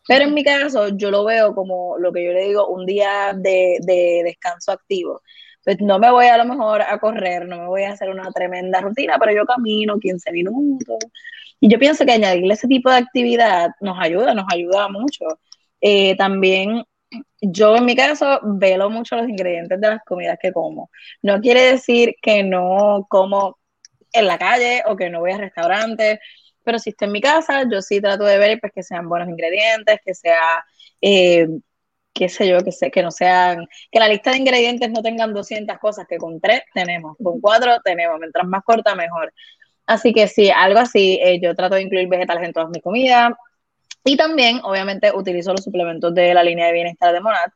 pero 0.07 0.25
en 0.25 0.33
mi 0.33 0.43
caso, 0.43 0.89
yo 0.89 1.11
lo 1.11 1.25
veo 1.25 1.55
como 1.55 1.97
lo 1.97 2.11
que 2.13 2.23
yo 2.23 2.31
le 2.31 2.47
digo, 2.47 2.67
un 2.67 2.85
día 2.85 3.33
de, 3.35 3.79
descanso 4.23 4.71
activo. 4.71 5.21
Pues 5.63 5.81
no 5.81 5.97
me 5.99 6.11
voy 6.11 6.27
a 6.27 6.37
lo 6.37 6.45
mejor 6.45 6.81
a 6.83 6.99
correr, 6.99 7.47
no 7.47 7.57
me 7.57 7.67
voy 7.67 7.83
a 7.83 7.93
hacer 7.93 8.09
una 8.09 8.31
tremenda 8.31 8.81
rutina, 8.81 9.17
pero 9.19 9.33
yo 9.33 9.45
camino 9.45 9.99
15 9.99 10.31
minutos. 10.31 10.97
Y 11.59 11.69
yo 11.69 11.79
pienso 11.79 12.05
que 12.05 12.11
añadirle 12.11 12.53
ese 12.53 12.67
tipo 12.67 12.89
de 12.91 12.97
actividad 12.97 13.71
nos 13.81 13.97
ayuda, 13.99 14.35
nos 14.35 14.45
ayuda 14.53 14.89
mucho. 14.89 15.25
Eh, 15.81 16.15
también 16.17 16.83
yo 17.41 17.75
en 17.75 17.85
mi 17.85 17.95
caso 17.95 18.39
velo 18.43 18.89
mucho 18.89 19.15
los 19.15 19.29
ingredientes 19.29 19.79
de 19.79 19.89
las 19.89 20.03
comidas 20.03 20.37
que 20.41 20.51
como. 20.51 20.89
No 21.21 21.39
quiere 21.41 21.61
decir 21.61 22.15
que 22.21 22.43
no 22.43 23.05
como 23.09 23.57
en 24.13 24.27
la 24.27 24.37
calle 24.37 24.83
o 24.87 24.95
que 24.95 25.09
no 25.09 25.19
voy 25.21 25.31
a 25.31 25.37
restaurantes 25.37 26.19
pero 26.65 26.79
si 26.79 26.89
está 26.89 27.05
en 27.05 27.11
mi 27.13 27.21
casa, 27.21 27.63
yo 27.71 27.81
sí 27.81 28.01
trato 28.01 28.25
de 28.25 28.37
ver 28.37 28.59
pues, 28.59 28.73
que 28.73 28.83
sean 28.83 29.07
buenos 29.07 29.29
ingredientes, 29.29 29.99
que 30.03 30.13
sea, 30.15 30.65
eh, 30.99 31.47
qué 32.13 32.27
sé 32.29 32.49
yo, 32.49 32.57
que, 32.63 32.91
que 32.91 33.03
no 33.03 33.11
sean, 33.11 33.67
que 33.91 33.99
la 33.99 34.09
lista 34.09 34.31
de 34.31 34.37
ingredientes 34.37 34.89
no 34.91 35.01
tengan 35.03 35.33
200 35.33 35.77
cosas, 35.79 36.07
que 36.09 36.17
con 36.17 36.41
tres 36.41 36.63
tenemos, 36.73 37.15
con 37.23 37.39
cuatro 37.39 37.79
tenemos, 37.83 38.19
mientras 38.19 38.47
más 38.47 38.63
corta, 38.63 38.95
mejor. 38.95 39.33
Así 39.85 40.13
que 40.13 40.27
sí, 40.27 40.49
algo 40.49 40.79
así, 40.79 41.19
eh, 41.23 41.39
yo 41.41 41.55
trato 41.55 41.75
de 41.75 41.83
incluir 41.83 42.07
vegetales 42.09 42.43
en 42.45 42.53
todas 42.53 42.69
mis 42.69 42.81
comidas. 42.81 43.33
Y 44.05 44.15
también, 44.15 44.59
obviamente, 44.63 45.11
utilizo 45.11 45.51
los 45.51 45.63
suplementos 45.63 46.13
de 46.13 46.33
la 46.33 46.43
línea 46.43 46.67
de 46.67 46.73
bienestar 46.73 47.11
de 47.11 47.21
Monad, 47.21 47.47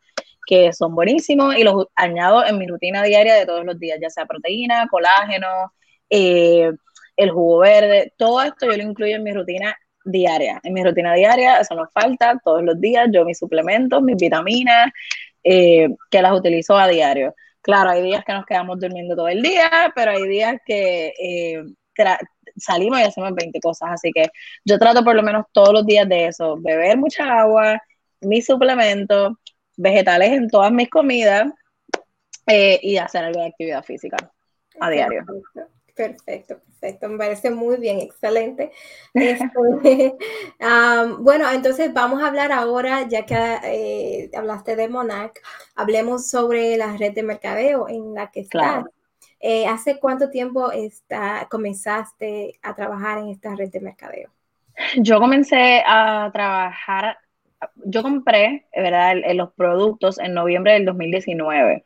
que 0.48 0.74
son 0.74 0.96
buenísimos 0.96 1.56
y 1.56 1.64
los 1.64 1.86
añado 1.96 2.44
en 2.44 2.58
mi 2.58 2.66
rutina 2.66 3.04
diaria 3.04 3.36
de 3.36 3.46
todos 3.46 3.64
los 3.64 3.80
días, 3.80 4.00
ya 4.02 4.10
sea 4.10 4.26
proteína, 4.26 4.88
colágeno, 4.90 5.72
eh, 6.10 6.72
el 7.16 7.32
jugo 7.32 7.60
verde, 7.60 8.14
todo 8.18 8.42
esto 8.42 8.66
yo 8.66 8.76
lo 8.76 8.84
incluyo 8.84 9.18
en 9.18 9.24
mi 9.24 9.32
rutina 9.32 9.78
diaria. 10.04 10.60
En 10.64 10.74
mi 10.74 10.84
rutina 10.84 11.14
diaria, 11.14 11.60
eso 11.60 11.76
nos 11.76 11.92
falta 11.94 12.40
todos 12.44 12.64
los 12.64 12.82
días, 12.82 13.10
yo 13.14 13.26
mis 13.26 13.38
suplementos, 13.38 14.02
mis 14.02 14.18
vitaminas, 14.18 14.92
eh, 15.44 15.90
que 16.10 16.22
las 16.22 16.34
utilizo 16.34 16.78
a 16.78 16.88
diario. 16.88 17.36
Claro, 17.62 17.92
hay 17.92 18.02
días 18.02 18.24
que 18.26 18.34
nos 18.34 18.46
quedamos 18.46 18.80
durmiendo 18.80 19.16
todo 19.16 19.28
el 19.28 19.44
día, 19.44 19.92
pero 19.94 20.12
hay 20.12 20.28
días 20.28 20.56
que 20.66 21.14
eh, 21.22 21.64
salimos 22.60 23.00
y 23.00 23.04
hacemos 23.04 23.34
20 23.34 23.60
cosas, 23.60 23.90
así 23.94 24.12
que 24.12 24.30
yo 24.66 24.78
trato 24.78 25.04
por 25.04 25.16
lo 25.16 25.24
menos 25.24 25.46
todos 25.52 25.74
los 25.74 25.86
días 25.86 26.08
de 26.08 26.28
eso, 26.28 26.58
beber 26.60 26.98
mucha 26.98 27.40
agua, 27.40 27.82
mis 28.22 28.46
suplementos, 28.46 29.34
vegetales 29.78 30.32
en 30.32 30.50
todas 30.50 30.72
mis 30.72 30.90
comidas 30.90 31.52
eh, 32.48 32.80
y 32.82 32.98
hacer 32.98 33.24
algo 33.24 33.42
de 33.42 33.48
actividad 33.48 33.84
física 33.84 34.18
a 34.80 34.90
diario. 34.90 35.26
Perfecto, 35.96 36.60
perfecto, 36.60 37.10
me 37.10 37.18
parece 37.18 37.52
muy 37.52 37.76
bien, 37.76 38.00
excelente. 38.00 38.72
Este, 39.14 40.16
bueno, 41.20 41.52
entonces 41.52 41.94
vamos 41.94 42.24
a 42.24 42.28
hablar 42.28 42.54
ahora, 42.54 43.06
ya 43.08 43.26
que 43.26 43.36
eh, 43.36 44.32
hablaste 44.34 44.78
de 44.78 44.88
Monarch, 44.88 45.42
hablemos 45.76 46.30
sobre 46.30 46.78
la 46.78 46.96
red 46.96 47.14
de 47.14 47.24
mercadeo 47.24 47.90
en 47.90 48.14
la 48.14 48.32
que 48.32 48.42
estás. 48.42 48.86
Eh, 49.40 49.66
¿Hace 49.68 50.00
cuánto 50.00 50.30
tiempo 50.30 50.72
está, 50.72 51.48
comenzaste 51.50 52.60
a 52.62 52.76
trabajar 52.76 53.20
en 53.20 53.30
esta 53.30 53.56
red 53.56 53.70
de 53.70 53.80
mercadeo? 53.80 54.30
Yo 54.98 55.20
comencé 55.20 55.84
a 55.86 56.30
trabajar, 56.32 57.18
yo 57.76 58.02
compré, 58.02 58.66
¿verdad?, 58.76 59.16
los 59.34 59.54
productos 59.54 60.20
en 60.20 60.34
noviembre 60.34 60.74
del 60.74 60.86
2019. 60.86 61.84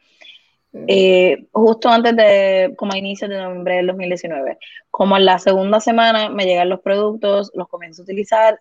Eh, 0.87 1.45
justo 1.51 1.89
antes 1.89 2.15
de, 2.15 2.73
como 2.77 2.93
a 2.93 2.97
inicios 2.97 3.29
de 3.29 3.37
noviembre 3.37 3.75
del 3.75 3.87
2019. 3.87 4.57
Como 4.89 5.17
en 5.17 5.25
la 5.25 5.37
segunda 5.39 5.79
semana 5.79 6.29
me 6.29 6.45
llegan 6.45 6.69
los 6.69 6.81
productos, 6.81 7.51
los 7.53 7.67
comienzo 7.67 8.01
a 8.01 8.05
utilizar 8.05 8.57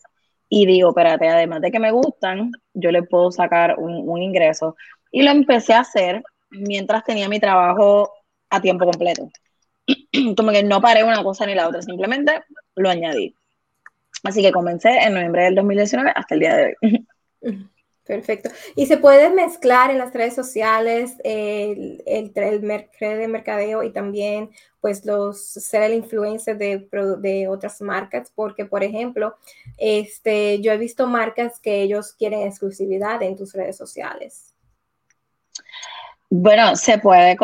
y 0.55 0.67
digo, 0.67 0.91
espérate, 0.91 1.29
además 1.29 1.63
de 1.63 1.71
que 1.71 1.81
me 1.81 1.93
gustan, 1.93 2.53
yo 2.75 2.91
le 2.91 3.03
puedo 3.03 3.31
sacar 3.33 3.77
un, 3.79 4.21
ingreso. 4.21 4.77
Y 5.11 5.23
lo 5.23 5.31
empecé 5.31 5.73
a 5.73 5.81
hacer 5.81 6.23
mientras 6.51 7.05
tenía 7.05 7.27
mi 7.27 7.41
trabajo 7.41 8.13
a 8.53 8.61
tiempo 8.61 8.85
completo. 8.85 9.31
Como 10.37 10.53
que 10.53 10.63
no 10.63 10.81
paré 10.81 11.03
una 11.03 11.23
cosa 11.25 11.47
ni 11.47 11.55
la 11.55 11.69
otra, 11.69 11.83
simplemente 11.83 12.43
lo 12.77 12.91
añadí. 12.91 13.35
Así 14.23 14.43
que 14.43 14.53
comencé 14.53 14.91
en 14.99 15.15
noviembre 15.15 15.45
del 15.45 15.57
2019 15.57 16.13
hasta 16.15 16.35
el 16.35 16.41
día 16.41 16.57
de 16.57 16.77
hoy. 16.83 17.07
Perfecto. 18.05 18.51
Y 18.75 18.87
se 18.87 18.99
puede 18.99 19.31
mezclar 19.31 19.91
en 19.91 19.99
las 19.99 20.13
redes 20.13 20.35
sociales 20.35 21.15
el, 21.23 22.03
el, 22.05 22.33
de 22.33 23.29
mercadeo 23.29 23.85
y 23.85 23.93
también 23.93 24.51
pues 24.81 25.07
los 25.07 25.41
ser 25.41 25.85
el 25.85 25.95
influencer 25.95 26.59
de, 26.59 26.89
de, 27.21 27.47
otras 27.47 27.81
marcas, 27.81 28.33
porque 28.35 28.65
por 28.65 28.83
ejemplo, 28.83 29.37
este, 29.79 30.61
yo 30.61 30.73
he 30.73 30.79
visto 30.79 31.07
marcas 31.07 31.61
que 31.61 31.81
ellos 31.81 32.13
quieren 32.19 32.43
exclusividad 32.43 33.23
en 33.23 33.37
tus 33.37 33.53
redes 33.55 33.77
sociales. 33.77 34.53
Bueno, 36.29 36.75
se 36.75 36.99
puede. 36.99 37.37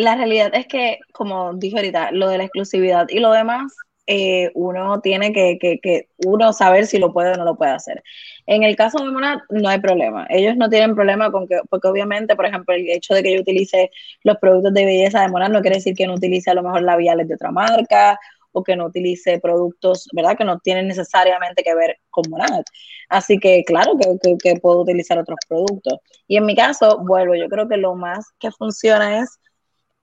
La 0.00 0.16
realidad 0.16 0.50
es 0.54 0.66
que, 0.66 0.98
como 1.12 1.52
dije 1.52 1.76
ahorita, 1.76 2.10
lo 2.12 2.28
de 2.28 2.38
la 2.38 2.44
exclusividad 2.44 3.06
y 3.10 3.18
lo 3.18 3.32
demás 3.32 3.70
eh, 4.06 4.50
uno 4.54 5.00
tiene 5.02 5.32
que, 5.32 5.58
que, 5.60 6.08
uno 6.26 6.54
saber 6.54 6.86
si 6.86 6.98
lo 6.98 7.12
puede 7.12 7.32
o 7.32 7.36
no 7.36 7.44
lo 7.44 7.56
puede 7.56 7.72
hacer. 7.72 8.02
En 8.46 8.62
el 8.62 8.76
caso 8.76 9.04
de 9.04 9.10
Monad 9.10 9.40
no 9.50 9.68
hay 9.68 9.78
problema. 9.78 10.26
Ellos 10.30 10.56
no 10.56 10.70
tienen 10.70 10.94
problema 10.94 11.30
con 11.30 11.46
que, 11.46 11.60
porque 11.68 11.88
obviamente, 11.88 12.34
por 12.34 12.46
ejemplo, 12.46 12.74
el 12.74 12.88
hecho 12.88 13.12
de 13.12 13.22
que 13.22 13.34
yo 13.34 13.40
utilice 13.42 13.90
los 14.24 14.38
productos 14.38 14.72
de 14.72 14.86
belleza 14.86 15.20
de 15.20 15.28
Monad 15.28 15.50
no 15.50 15.60
quiere 15.60 15.76
decir 15.76 15.94
que 15.94 16.06
no 16.06 16.14
utilice 16.14 16.50
a 16.50 16.54
lo 16.54 16.62
mejor 16.62 16.82
labiales 16.82 17.28
de 17.28 17.34
otra 17.34 17.50
marca 17.52 18.18
o 18.52 18.64
que 18.64 18.74
no 18.74 18.86
utilice 18.86 19.38
productos, 19.38 20.08
¿verdad? 20.14 20.36
Que 20.36 20.44
no 20.44 20.58
tienen 20.60 20.88
necesariamente 20.88 21.62
que 21.62 21.74
ver 21.74 21.98
con 22.08 22.24
Monad. 22.30 22.62
Así 23.10 23.38
que 23.38 23.64
claro 23.64 23.92
que, 23.98 24.36
que 24.42 24.56
puedo 24.60 24.80
utilizar 24.80 25.18
otros 25.18 25.38
productos. 25.46 25.98
Y 26.26 26.36
en 26.38 26.46
mi 26.46 26.56
caso, 26.56 26.98
vuelvo, 27.06 27.34
yo 27.34 27.48
creo 27.48 27.68
que 27.68 27.76
lo 27.76 27.94
más 27.94 28.26
que 28.38 28.50
funciona 28.50 29.20
es 29.20 29.38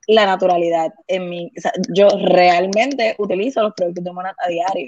la 0.08 0.26
naturalidad 0.26 0.94
en 1.08 1.30
mí. 1.30 1.52
yo 1.94 2.08
realmente 2.10 3.16
utilizo 3.20 3.62
los 3.62 3.74
productos 3.74 4.04
de 4.04 4.12
Monat 4.12 4.36
a 4.44 4.50
diario. 4.50 4.88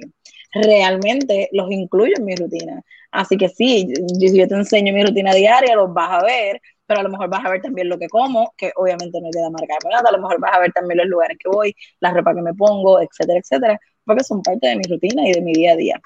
Realmente 0.53 1.49
los 1.51 1.69
incluyo 1.71 2.13
en 2.17 2.25
mi 2.25 2.35
rutina. 2.35 2.81
Así 3.11 3.37
que 3.37 3.49
sí, 3.49 3.91
si 4.19 4.37
yo 4.37 4.47
te 4.47 4.55
enseño 4.55 4.93
mi 4.93 5.03
rutina 5.03 5.33
diaria, 5.33 5.75
los 5.75 5.93
vas 5.93 6.21
a 6.21 6.25
ver, 6.25 6.61
pero 6.85 7.01
a 7.01 7.03
lo 7.03 7.09
mejor 7.09 7.29
vas 7.29 7.45
a 7.45 7.49
ver 7.49 7.61
también 7.61 7.89
lo 7.89 7.99
que 7.99 8.07
como, 8.07 8.53
que 8.57 8.71
obviamente 8.75 9.19
no 9.21 9.27
es 9.29 9.35
de 9.35 9.41
la 9.41 9.49
marca 9.49 9.75
de 9.83 9.95
a 9.95 10.11
lo 10.11 10.19
mejor 10.19 10.39
vas 10.39 10.53
a 10.55 10.59
ver 10.59 10.71
también 10.73 10.97
los 10.97 11.07
lugares 11.07 11.37
que 11.39 11.49
voy, 11.49 11.75
la 11.99 12.11
ropa 12.13 12.33
que 12.33 12.41
me 12.41 12.53
pongo, 12.53 12.99
etcétera, 13.01 13.39
etcétera, 13.39 13.79
porque 14.05 14.23
son 14.23 14.41
parte 14.41 14.67
de 14.67 14.75
mi 14.77 14.83
rutina 14.83 15.27
y 15.27 15.33
de 15.33 15.41
mi 15.41 15.53
día 15.53 15.73
a 15.73 15.75
día. 15.75 16.01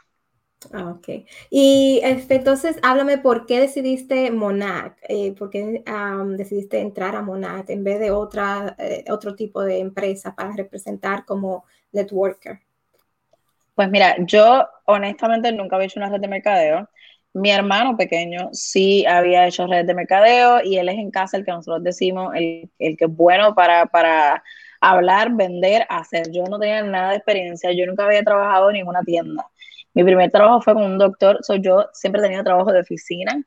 Ah, 0.72 0.92
ok. 0.92 1.26
Y 1.50 2.00
este, 2.04 2.36
entonces, 2.36 2.78
háblame 2.84 3.18
por 3.18 3.46
qué 3.46 3.60
decidiste 3.60 4.32
Monat, 4.32 4.98
eh, 5.10 5.34
por 5.34 5.50
qué 5.50 5.84
decidiste 6.38 6.80
entrar 6.80 7.16
a 7.16 7.22
Monat 7.22 7.70
en 7.70 7.84
vez 7.84 8.00
de 8.00 8.12
otra, 8.12 8.76
eh, 8.80 9.04
otro 9.10 9.36
tipo 9.36 9.62
de 9.62 9.80
empresa 9.80 10.36
para 10.36 10.56
representar 10.56 11.26
como 11.26 11.66
networker. 11.92 12.60
Pues 13.76 13.90
mira, 13.90 14.16
yo 14.20 14.68
honestamente 14.86 15.52
nunca 15.52 15.76
había 15.76 15.88
hecho 15.88 16.00
una 16.00 16.10
red 16.10 16.22
de 16.22 16.28
mercadeo. 16.28 16.90
Mi 17.34 17.50
hermano 17.50 17.98
pequeño 17.98 18.50
sí 18.52 19.06
había 19.08 19.48
hecho 19.48 19.66
red 19.66 19.86
de 19.86 19.96
mercadeo 19.96 20.62
y 20.64 20.78
él 20.78 20.90
es 20.90 20.98
en 21.00 21.10
casa 21.10 21.38
el 21.38 21.46
que 21.46 21.52
nosotros 21.52 21.84
decimos, 21.84 22.34
el, 22.36 22.70
el 22.78 22.96
que 22.96 23.06
es 23.06 23.16
bueno 23.16 23.56
para, 23.56 23.88
para 23.88 24.44
hablar, 24.80 25.32
vender, 25.34 25.86
hacer. 25.90 26.30
Yo 26.32 26.44
no 26.46 26.60
tenía 26.60 26.84
nada 26.84 27.12
de 27.12 27.18
experiencia, 27.18 27.72
yo 27.72 27.86
nunca 27.88 28.06
había 28.06 28.24
trabajado 28.24 28.70
en 28.70 28.76
ninguna 28.78 29.02
tienda. 29.04 29.48
Mi 29.94 30.04
primer 30.04 30.32
trabajo 30.32 30.62
fue 30.62 30.74
con 30.74 30.84
un 30.84 30.98
doctor, 30.98 31.40
soy 31.42 31.62
yo 31.62 31.86
siempre 31.94 32.22
he 32.22 32.26
tenido 32.26 32.44
trabajo 32.44 32.72
de 32.72 32.82
oficina. 32.82 33.44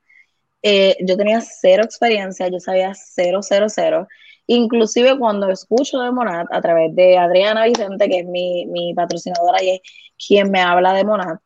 Eh, 0.62 0.96
yo 1.06 1.16
tenía 1.16 1.40
cero 1.40 1.84
experiencia, 1.84 2.48
yo 2.48 2.60
sabía 2.60 2.92
cero, 2.94 3.40
cero, 3.42 3.66
cero. 3.68 4.08
Inclusive 4.46 5.18
cuando 5.18 5.50
escucho 5.50 6.00
de 6.00 6.10
Monat 6.12 6.46
a 6.52 6.60
través 6.60 6.94
de 6.94 7.18
Adriana 7.18 7.64
Vicente, 7.66 8.08
que 8.08 8.20
es 8.20 8.26
mi, 8.26 8.66
mi 8.66 8.94
patrocinadora 8.94 9.62
y 9.62 9.70
es 9.70 9.80
quien 10.18 10.50
me 10.50 10.60
habla 10.60 10.92
de 10.94 11.04
Monat, 11.04 11.40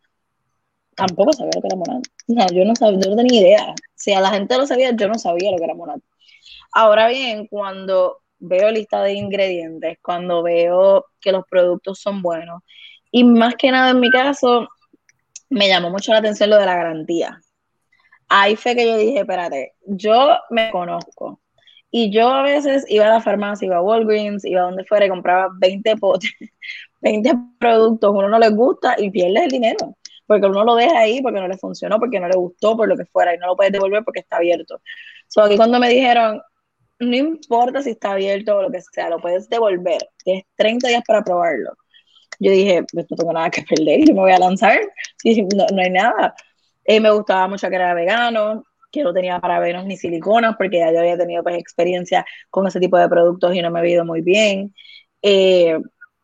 tampoco 0.95 1.33
sabía 1.33 1.53
lo 1.55 1.61
que 1.63 1.69
era 1.69 1.77
Monat. 1.77 2.05
yo 2.53 2.65
no 2.65 2.77
sabía, 2.77 3.01
yo 3.01 3.11
no 3.11 3.17
tenía 3.17 3.41
idea. 3.41 3.75
Si 3.95 4.13
a 4.13 4.21
la 4.21 4.31
gente 4.31 4.57
lo 4.57 4.67
sabía, 4.67 4.93
yo 4.95 5.09
no 5.09 5.15
sabía 5.15 5.51
lo 5.51 5.59
que 5.59 5.65
era 5.65 5.75
Monat. 5.75 6.01
Ahora 6.73 7.09
bien, 7.09 7.47
cuando 7.47 8.21
veo 8.39 8.71
lista 8.71 9.03
de 9.03 9.15
ingredientes, 9.15 9.99
cuando 10.03 10.43
veo 10.43 11.07
que 11.21 11.33
los 11.33 11.45
productos 11.51 12.01
son 12.01 12.23
buenos, 12.23 12.63
y 13.11 13.25
más 13.25 13.57
que 13.57 13.71
nada 13.71 13.91
en 13.91 14.01
mi 14.01 14.11
caso, 14.11 14.69
me 15.51 15.69
llamó 15.69 15.91
mucho 15.91 16.13
la 16.13 16.19
atención 16.21 16.51
lo 16.51 16.59
de 16.59 16.67
la 16.67 16.77
garantía. 16.77 17.41
Ahí 18.29 18.57
fue 18.57 18.77
que 18.77 18.87
yo 18.87 18.97
dije, 18.97 19.21
espérate, 19.21 19.75
yo 19.87 20.39
me 20.51 20.71
conozco. 20.71 21.41
Y 21.91 22.13
yo 22.13 22.29
a 22.29 22.43
veces 22.43 22.85
iba 22.89 23.07
a 23.07 23.15
la 23.15 23.21
farmacia, 23.21 23.67
iba 23.67 23.79
a 23.79 23.83
Walgreens, 23.83 24.45
iba 24.45 24.61
a 24.63 24.65
donde 24.65 24.85
fuera 24.85 25.07
y 25.07 25.09
compraba 25.09 25.49
20 25.59 25.97
potes, 25.97 26.31
20 27.01 27.33
productos, 27.59 28.11
uno 28.15 28.29
no 28.29 28.39
les 28.39 28.55
gusta 28.55 28.95
y 28.99 29.11
pierdes 29.11 29.45
el 29.45 29.51
dinero. 29.51 29.97
Porque 30.27 30.47
uno 30.47 30.65
lo 30.65 30.77
deja 30.77 31.01
ahí 31.01 31.21
porque 31.23 31.41
no 31.41 31.49
le 31.49 31.59
funcionó, 31.59 31.99
porque 31.99 32.21
no 32.21 32.29
le 32.29 32.37
gustó, 32.37 32.77
por 32.77 32.89
lo 32.89 32.97
que 32.97 33.05
fuera, 33.07 33.35
y 33.35 33.39
no 33.39 33.49
lo 33.49 33.57
puedes 33.57 33.73
devolver 33.73 34.05
porque 34.05 34.21
está 34.21 34.37
abierto. 34.37 34.81
So, 35.27 35.43
aquí 35.43 35.57
cuando 35.57 35.81
me 35.81 35.89
dijeron, 35.89 36.41
no 37.01 37.17
importa 37.17 37.83
si 37.83 37.91
está 37.91 38.13
abierto 38.13 38.57
o 38.57 38.63
lo 38.63 38.71
que 38.71 38.81
sea, 38.81 39.11
lo 39.11 39.19
puedes 39.21 39.49
devolver. 39.49 40.09
Tienes 40.23 40.45
30 40.57 40.89
días 40.89 41.03
para 41.05 41.25
probarlo 41.25 41.73
yo 42.41 42.51
dije, 42.51 42.85
pues 42.93 43.07
no 43.11 43.17
tengo 43.17 43.33
nada 43.33 43.51
que 43.51 43.63
perder, 43.63 44.01
yo 44.07 44.15
me 44.15 44.21
voy 44.21 44.33
a 44.33 44.39
lanzar, 44.39 44.81
y 45.23 45.43
no, 45.43 45.67
no 45.73 45.83
hay 45.83 45.91
nada. 45.91 46.35
Eh, 46.85 47.01
me 47.01 47.11
gustaba 47.11 47.47
mucho 47.49 47.69
que 47.69 47.77
era 47.77 47.95
vegano, 47.95 48.65
que 48.91 49.05
no 49.05 49.13
tenía 49.13 49.39
parabenos 49.41 49.85
ni 49.87 49.97
siliconas, 49.97 50.57
porque 50.57 50.79
ya 50.79 50.93
yo 50.93 51.01
había 51.01 51.17
tenido 51.19 51.43
pues 51.43 51.57
experiencia 51.59 52.25
con 52.51 52.67
ese 52.67 52.81
tipo 52.81 52.99
de 52.99 53.09
productos 53.09 53.55
y 53.55 53.63
no 53.63 53.71
me 53.71 53.79
había 53.81 53.95
ido 53.95 54.05
muy 54.05 54.23
bien. 54.23 54.75
Eh, 55.23 55.79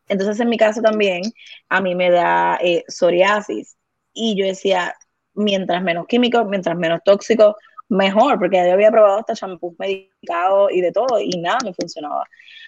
entonces, 0.08 0.40
en 0.40 0.48
mi 0.48 0.56
caso 0.56 0.80
también, 0.82 1.22
a 1.68 1.80
mí 1.80 1.94
me 1.94 2.10
da 2.10 2.58
eh, 2.62 2.84
psoriasis. 2.88 3.76
Y 4.12 4.36
yo 4.36 4.46
decía, 4.46 4.94
mientras 5.34 5.82
menos 5.82 6.06
químicos, 6.06 6.46
mientras 6.46 6.76
menos 6.76 7.00
tóxicos, 7.04 7.54
mejor, 7.88 8.38
porque 8.38 8.56
yo 8.56 8.72
había 8.72 8.90
probado 8.90 9.18
hasta 9.18 9.34
champús 9.34 9.74
medicados 9.78 10.72
y 10.72 10.80
de 10.80 10.92
todo, 10.92 11.20
y 11.20 11.30
nada 11.40 11.58
me 11.64 11.74
funcionaba. 11.74 12.24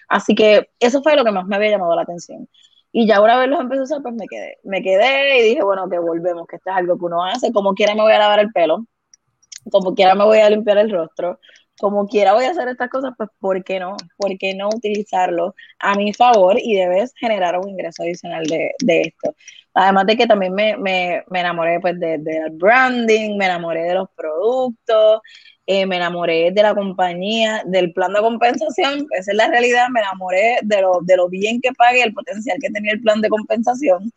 Así 0.07 0.35
que 0.35 0.69
eso 0.79 1.01
fue 1.03 1.15
lo 1.15 1.23
que 1.25 1.31
más 1.31 1.45
me 1.45 1.55
había 1.55 1.71
llamado 1.71 1.95
la 1.95 2.03
atención. 2.03 2.47
Y 2.91 3.07
ya 3.07 3.21
una 3.21 3.37
vez 3.37 3.49
los 3.49 3.59
empecé 3.59 3.81
a 3.81 3.83
usar, 3.83 4.01
pues 4.01 4.15
me 4.15 4.27
quedé. 4.27 4.57
Me 4.63 4.81
quedé 4.81 5.39
y 5.39 5.49
dije, 5.49 5.63
bueno, 5.63 5.89
que 5.89 5.99
volvemos, 5.99 6.47
que 6.47 6.55
esto 6.57 6.71
es 6.71 6.75
algo 6.75 6.97
que 6.97 7.05
uno 7.05 7.23
hace. 7.23 7.51
Como 7.51 7.73
quiera 7.73 7.95
me 7.95 8.01
voy 8.01 8.13
a 8.13 8.19
lavar 8.19 8.39
el 8.39 8.51
pelo, 8.51 8.85
como 9.71 9.93
quiera 9.95 10.15
me 10.15 10.25
voy 10.25 10.39
a 10.39 10.49
limpiar 10.49 10.77
el 10.79 10.91
rostro, 10.91 11.39
como 11.79 12.07
quiera 12.07 12.33
voy 12.33 12.45
a 12.45 12.51
hacer 12.51 12.67
estas 12.67 12.89
cosas, 12.89 13.13
pues 13.17 13.29
¿por 13.39 13.63
qué 13.63 13.79
no? 13.79 13.95
¿Por 14.17 14.37
qué 14.37 14.53
no 14.55 14.69
utilizarlo 14.69 15.55
a 15.79 15.95
mi 15.95 16.13
favor 16.13 16.57
y 16.59 16.75
debes 16.75 17.13
generar 17.15 17.57
un 17.59 17.69
ingreso 17.69 18.03
adicional 18.03 18.45
de, 18.45 18.71
de 18.83 19.01
esto? 19.01 19.35
Además 19.73 20.05
de 20.07 20.17
que 20.17 20.27
también 20.27 20.53
me, 20.53 20.77
me, 20.77 21.23
me 21.29 21.39
enamoré 21.39 21.79
pues 21.79 21.99
del 21.99 22.21
branding, 22.53 23.37
me 23.37 23.45
enamoré 23.45 23.83
de 23.83 23.93
los 23.95 24.09
productos, 24.15 25.21
eh, 25.65 25.85
me 25.85 25.97
enamoré 25.97 26.51
de 26.51 26.63
la 26.63 26.73
compañía, 26.73 27.61
del 27.65 27.93
plan 27.93 28.11
de 28.11 28.19
compensación, 28.21 29.05
esa 29.11 29.31
es 29.31 29.37
la 29.37 29.47
realidad, 29.47 29.87
me 29.89 29.99
enamoré 29.99 30.57
de 30.63 30.81
lo, 30.81 30.99
de 31.03 31.15
lo 31.15 31.29
bien 31.29 31.61
que 31.61 31.71
pague, 31.73 32.01
el 32.01 32.13
potencial 32.13 32.57
que 32.59 32.71
tenía 32.71 32.93
el 32.93 33.01
plan 33.01 33.21
de 33.21 33.29
compensación. 33.29 34.11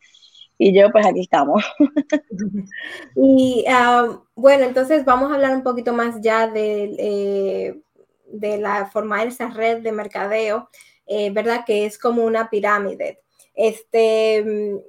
Y 0.57 0.73
yo, 0.73 0.91
pues 0.91 1.05
aquí 1.05 1.21
estamos. 1.21 1.63
y 3.15 3.65
ah, 3.67 4.21
bueno, 4.35 4.65
entonces 4.65 5.03
vamos 5.05 5.31
a 5.31 5.35
hablar 5.35 5.55
un 5.55 5.63
poquito 5.63 5.93
más 5.93 6.21
ya 6.21 6.47
de, 6.47 6.95
eh, 6.97 7.81
de 8.27 8.57
la 8.57 8.85
formar 8.85 9.27
esa 9.27 9.49
red 9.49 9.81
de 9.81 9.91
mercadeo, 9.91 10.69
eh, 11.07 11.31
¿verdad? 11.31 11.63
Que 11.65 11.85
es 11.85 11.97
como 11.97 12.23
una 12.23 12.49
pirámide. 12.49 13.21
Este, 13.53 14.81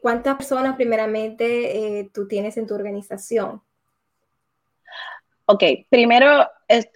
¿Cuántas 0.00 0.36
personas 0.36 0.76
primeramente 0.76 2.10
tú 2.14 2.26
tienes 2.26 2.56
en 2.56 2.66
tu 2.66 2.74
organización? 2.74 3.62
Ok, 5.46 5.62
primero, 5.90 6.48
es, 6.68 6.88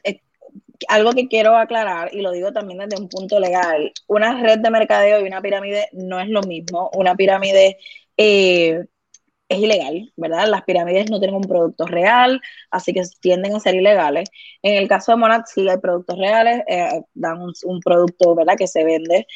algo 0.88 1.12
que 1.12 1.28
quiero 1.28 1.56
aclarar, 1.56 2.14
y 2.14 2.20
lo 2.20 2.32
digo 2.32 2.52
también 2.52 2.78
desde 2.80 3.00
un 3.00 3.08
punto 3.08 3.40
legal, 3.40 3.92
una 4.06 4.40
red 4.40 4.58
de 4.60 4.70
mercadeo 4.70 5.20
y 5.20 5.26
una 5.26 5.40
pirámide 5.42 5.88
no 5.92 6.20
es 6.20 6.28
lo 6.28 6.42
mismo. 6.42 6.90
Una 6.94 7.16
pirámide 7.16 7.78
eh, 8.16 8.84
es 9.48 9.58
ilegal, 9.58 10.12
¿verdad? 10.16 10.48
Las 10.48 10.62
pirámides 10.64 11.10
no 11.10 11.18
tienen 11.18 11.36
un 11.36 11.42
producto 11.42 11.86
real, 11.86 12.40
así 12.70 12.92
que 12.92 13.02
tienden 13.20 13.54
a 13.56 13.60
ser 13.60 13.74
ilegales. 13.74 14.28
En 14.62 14.76
el 14.76 14.88
caso 14.88 15.12
de 15.12 15.18
Monat 15.18 15.46
sí 15.46 15.68
hay 15.68 15.78
productos 15.78 16.18
reales, 16.18 16.62
eh, 16.68 17.02
dan 17.14 17.40
un, 17.40 17.80
producto, 17.80 18.34
¿verdad? 18.34 18.56
Que 18.56 18.66
se 18.66 18.84
vende. 18.84 19.26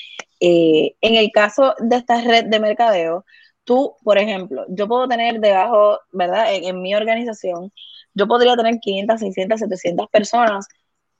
Eh, 0.40 0.96
en 1.00 1.16
el 1.16 1.30
caso 1.32 1.74
de 1.78 1.96
esta 1.96 2.20
red 2.20 2.46
de 2.46 2.60
mercadeo, 2.60 3.24
tú, 3.64 3.96
por 4.04 4.18
ejemplo, 4.18 4.64
yo 4.68 4.88
puedo 4.88 5.08
tener 5.08 5.40
debajo, 5.40 5.98
¿verdad? 6.12 6.54
en 6.54 6.82
mi 6.82 6.94
organización 6.94 7.72
yo 8.14 8.26
podría 8.28 8.56
tener 8.56 8.78
500, 8.80 9.20
600, 9.20 9.60
700 9.60 10.08
personas 10.10 10.68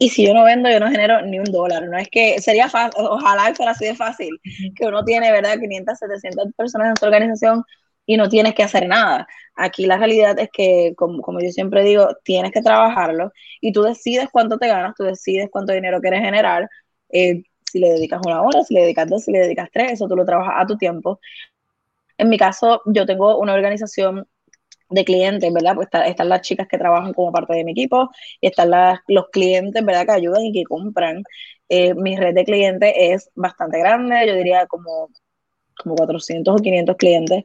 y 0.02 0.08
si 0.08 0.26
yo 0.26 0.34
no 0.34 0.42
vendo, 0.42 0.68
yo 0.68 0.80
no 0.80 0.90
genero 0.90 1.22
ni 1.22 1.38
un 1.38 1.44
dólar. 1.44 1.84
No 1.88 1.96
es 1.96 2.08
que 2.08 2.40
sería 2.40 2.68
fácil, 2.68 3.04
ojalá 3.08 3.54
fuera 3.54 3.70
así 3.70 3.84
de 3.84 3.94
fácil, 3.94 4.40
que 4.74 4.84
uno 4.84 5.04
tiene, 5.04 5.30
¿verdad?, 5.30 5.60
500, 5.60 5.96
700 5.96 6.52
personas 6.56 6.88
en 6.88 6.96
su 6.96 7.04
organización 7.04 7.64
y 8.04 8.16
no 8.16 8.28
tienes 8.28 8.54
que 8.54 8.64
hacer 8.64 8.88
nada. 8.88 9.28
Aquí 9.54 9.86
la 9.86 9.98
realidad 9.98 10.36
es 10.40 10.48
que, 10.52 10.94
como, 10.96 11.22
como, 11.22 11.40
yo 11.40 11.50
siempre 11.50 11.84
digo, 11.84 12.08
tienes 12.24 12.50
que 12.50 12.62
trabajarlo 12.62 13.30
y 13.60 13.72
tú 13.72 13.82
decides 13.82 14.28
cuánto 14.32 14.58
te 14.58 14.66
ganas, 14.66 14.94
tú 14.96 15.04
decides 15.04 15.48
cuánto 15.52 15.72
dinero 15.72 16.00
quieres 16.00 16.20
generar. 16.20 16.68
Eh, 17.10 17.44
si 17.70 17.78
le 17.78 17.90
dedicas 17.90 18.20
una 18.26 18.42
hora, 18.42 18.64
si 18.64 18.74
le 18.74 18.80
dedicas 18.82 19.08
dos, 19.08 19.22
si 19.22 19.30
le 19.30 19.38
dedicas 19.38 19.68
tres, 19.72 19.92
eso 19.92 20.08
tú 20.08 20.16
lo 20.16 20.24
trabajas 20.24 20.54
a 20.58 20.66
tu 20.66 20.76
tiempo. 20.76 21.20
En 22.18 22.28
mi 22.28 22.38
caso, 22.38 22.82
yo 22.86 23.06
tengo 23.06 23.38
una 23.38 23.54
organización 23.54 24.26
de 24.92 25.04
clientes, 25.04 25.52
¿verdad? 25.52 25.74
Pues 25.74 25.88
están 26.06 26.28
las 26.28 26.42
chicas 26.42 26.68
que 26.68 26.78
trabajan 26.78 27.12
como 27.14 27.32
parte 27.32 27.54
de 27.54 27.64
mi 27.64 27.72
equipo 27.72 28.10
y 28.40 28.48
están 28.48 28.70
los 29.08 29.28
clientes, 29.30 29.84
¿verdad? 29.84 30.06
Que 30.06 30.12
ayudan 30.12 30.44
y 30.44 30.52
que 30.52 30.64
compran. 30.64 31.22
Eh, 31.68 31.94
mi 31.94 32.16
red 32.16 32.34
de 32.34 32.44
clientes 32.44 32.92
es 32.96 33.30
bastante 33.34 33.78
grande, 33.78 34.26
yo 34.26 34.34
diría 34.34 34.66
como, 34.66 35.08
como 35.82 35.96
400 35.96 36.54
o 36.54 36.62
500 36.62 36.96
clientes. 36.96 37.44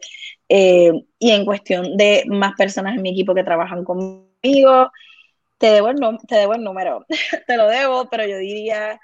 Eh, 0.49 0.91
y 1.19 1.31
en 1.31 1.45
cuestión 1.45 1.97
de 1.97 2.23
más 2.27 2.53
personas 2.55 2.95
en 2.95 3.01
mi 3.01 3.11
equipo 3.11 3.33
que 3.33 3.43
trabajan 3.43 3.83
conmigo, 3.83 4.91
te 5.57 5.67
debo 5.67 5.89
el, 5.89 5.97
te 6.27 6.35
debo 6.35 6.53
el 6.55 6.63
número, 6.63 7.05
te 7.47 7.57
lo 7.57 7.67
debo, 7.67 8.09
pero 8.09 8.25
yo 8.27 8.37
diría, 8.37 8.99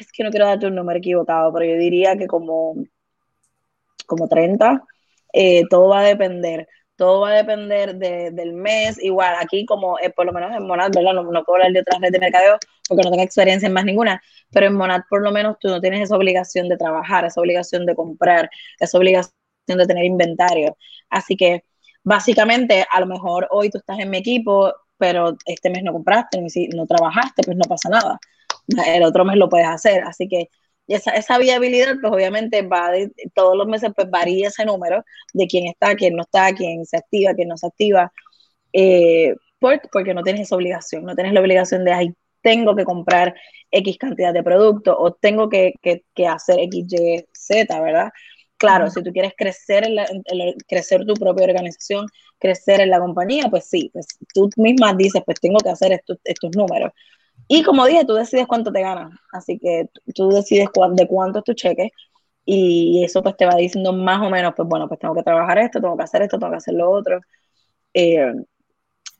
es 0.00 0.12
que 0.12 0.24
no 0.24 0.30
quiero 0.30 0.46
darte 0.46 0.66
un 0.66 0.74
número 0.74 0.98
equivocado, 0.98 1.52
pero 1.52 1.66
yo 1.66 1.78
diría 1.78 2.16
que 2.16 2.26
como, 2.26 2.74
como 4.06 4.28
30. 4.28 4.82
Eh, 5.32 5.64
todo 5.68 5.88
va 5.88 6.00
a 6.00 6.04
depender 6.04 6.68
todo 6.98 7.20
va 7.20 7.30
a 7.30 7.34
depender 7.34 7.94
del 7.96 8.52
mes. 8.54 9.02
Igual, 9.02 9.34
aquí 9.40 9.64
como 9.64 9.98
eh, 10.00 10.10
por 10.10 10.26
lo 10.26 10.32
menos 10.32 10.54
en 10.54 10.66
Monad, 10.66 10.90
¿verdad? 10.94 11.14
No, 11.14 11.22
no 11.22 11.44
puedo 11.44 11.56
hablar 11.56 11.72
de 11.72 11.80
otras 11.80 12.00
redes 12.00 12.12
de 12.12 12.18
mercadeo 12.18 12.58
porque 12.88 13.04
no 13.04 13.10
tengo 13.10 13.22
experiencia 13.22 13.68
en 13.68 13.72
más 13.72 13.84
ninguna, 13.84 14.20
pero 14.50 14.66
en 14.66 14.74
Monad 14.74 15.02
por 15.08 15.22
lo 15.22 15.30
menos 15.30 15.58
tú 15.60 15.68
no 15.68 15.80
tienes 15.80 16.02
esa 16.02 16.16
obligación 16.16 16.68
de 16.68 16.76
trabajar, 16.76 17.24
esa 17.24 17.40
obligación 17.40 17.86
de 17.86 17.94
comprar, 17.94 18.50
esa 18.80 18.98
obligación 18.98 19.32
de 19.66 19.86
tener 19.86 20.04
inventario. 20.04 20.76
Así 21.08 21.36
que 21.36 21.64
básicamente 22.02 22.84
a 22.90 23.00
lo 23.00 23.06
mejor 23.06 23.46
hoy 23.50 23.70
tú 23.70 23.78
estás 23.78 23.98
en 24.00 24.10
mi 24.10 24.18
equipo, 24.18 24.74
pero 24.96 25.36
este 25.46 25.70
mes 25.70 25.84
no 25.84 25.92
compraste, 25.92 26.44
no 26.74 26.86
trabajaste, 26.86 27.42
pues 27.44 27.56
no 27.56 27.64
pasa 27.68 27.90
nada. 27.90 28.18
el 28.86 29.04
otro 29.04 29.24
mes 29.24 29.36
lo 29.36 29.48
puedes 29.48 29.68
hacer. 29.68 30.02
Así 30.04 30.28
que 30.28 30.48
esa, 30.94 31.12
esa 31.12 31.38
viabilidad, 31.38 31.96
pues 32.00 32.12
obviamente 32.12 32.62
va 32.62 32.90
de, 32.90 33.10
todos 33.34 33.56
los 33.56 33.66
meses, 33.66 33.90
pues 33.94 34.10
varía 34.10 34.48
ese 34.48 34.64
número 34.64 35.04
de 35.34 35.46
quién 35.46 35.66
está, 35.66 35.94
quién 35.94 36.16
no 36.16 36.22
está, 36.22 36.52
quién 36.54 36.84
se 36.86 36.96
activa, 36.96 37.34
quién 37.34 37.48
no 37.48 37.56
se 37.56 37.66
activa, 37.66 38.12
eh, 38.72 39.34
porque 39.60 40.14
no 40.14 40.22
tienes 40.22 40.42
esa 40.42 40.56
obligación, 40.56 41.04
no 41.04 41.14
tienes 41.14 41.32
la 41.32 41.40
obligación 41.40 41.84
de, 41.84 41.92
ay, 41.92 42.14
tengo 42.42 42.76
que 42.76 42.84
comprar 42.84 43.34
X 43.70 43.98
cantidad 43.98 44.32
de 44.32 44.42
productos 44.42 44.96
o 44.98 45.12
tengo 45.12 45.48
que, 45.48 45.74
que, 45.82 46.04
que 46.14 46.26
hacer 46.26 46.60
X, 46.60 46.86
Y, 46.92 47.24
Z, 47.32 47.80
¿verdad? 47.80 48.10
Claro, 48.58 48.90
si 48.90 49.02
tú 49.02 49.12
quieres 49.12 49.32
crecer, 49.36 49.84
en, 49.86 50.22
crecer 50.66 51.04
tu 51.06 51.14
propia 51.14 51.46
organización, 51.46 52.06
crecer 52.38 52.80
en 52.80 52.90
la 52.90 52.98
compañía, 52.98 53.48
pues 53.50 53.66
sí, 53.68 53.90
pues 53.92 54.06
tú 54.34 54.50
misma 54.56 54.94
dices, 54.94 55.22
pues 55.24 55.40
tengo 55.40 55.58
que 55.58 55.70
hacer 55.70 55.92
estos, 55.92 56.18
estos 56.24 56.50
números. 56.56 56.92
Y 57.46 57.62
como 57.62 57.86
dije, 57.86 58.04
tú 58.04 58.14
decides 58.14 58.46
cuánto 58.46 58.72
te 58.72 58.82
ganas, 58.82 59.10
así 59.32 59.58
que 59.58 59.88
tú 60.14 60.28
decides 60.30 60.68
de 60.92 61.06
cuánto 61.06 61.38
es 61.38 61.44
tu 61.44 61.54
cheque 61.54 61.90
y 62.44 63.04
eso 63.04 63.22
pues 63.22 63.36
te 63.36 63.46
va 63.46 63.56
diciendo 63.56 63.92
más 63.92 64.20
o 64.26 64.30
menos, 64.30 64.54
pues 64.56 64.66
bueno, 64.68 64.88
pues 64.88 65.00
tengo 65.00 65.14
que 65.14 65.22
trabajar 65.22 65.58
esto, 65.58 65.80
tengo 65.80 65.96
que 65.96 66.04
hacer 66.04 66.22
esto, 66.22 66.38
tengo 66.38 66.52
que 66.52 66.56
hacer 66.58 66.74
lo 66.74 66.90
otro. 66.90 67.20
Eh, 67.94 68.32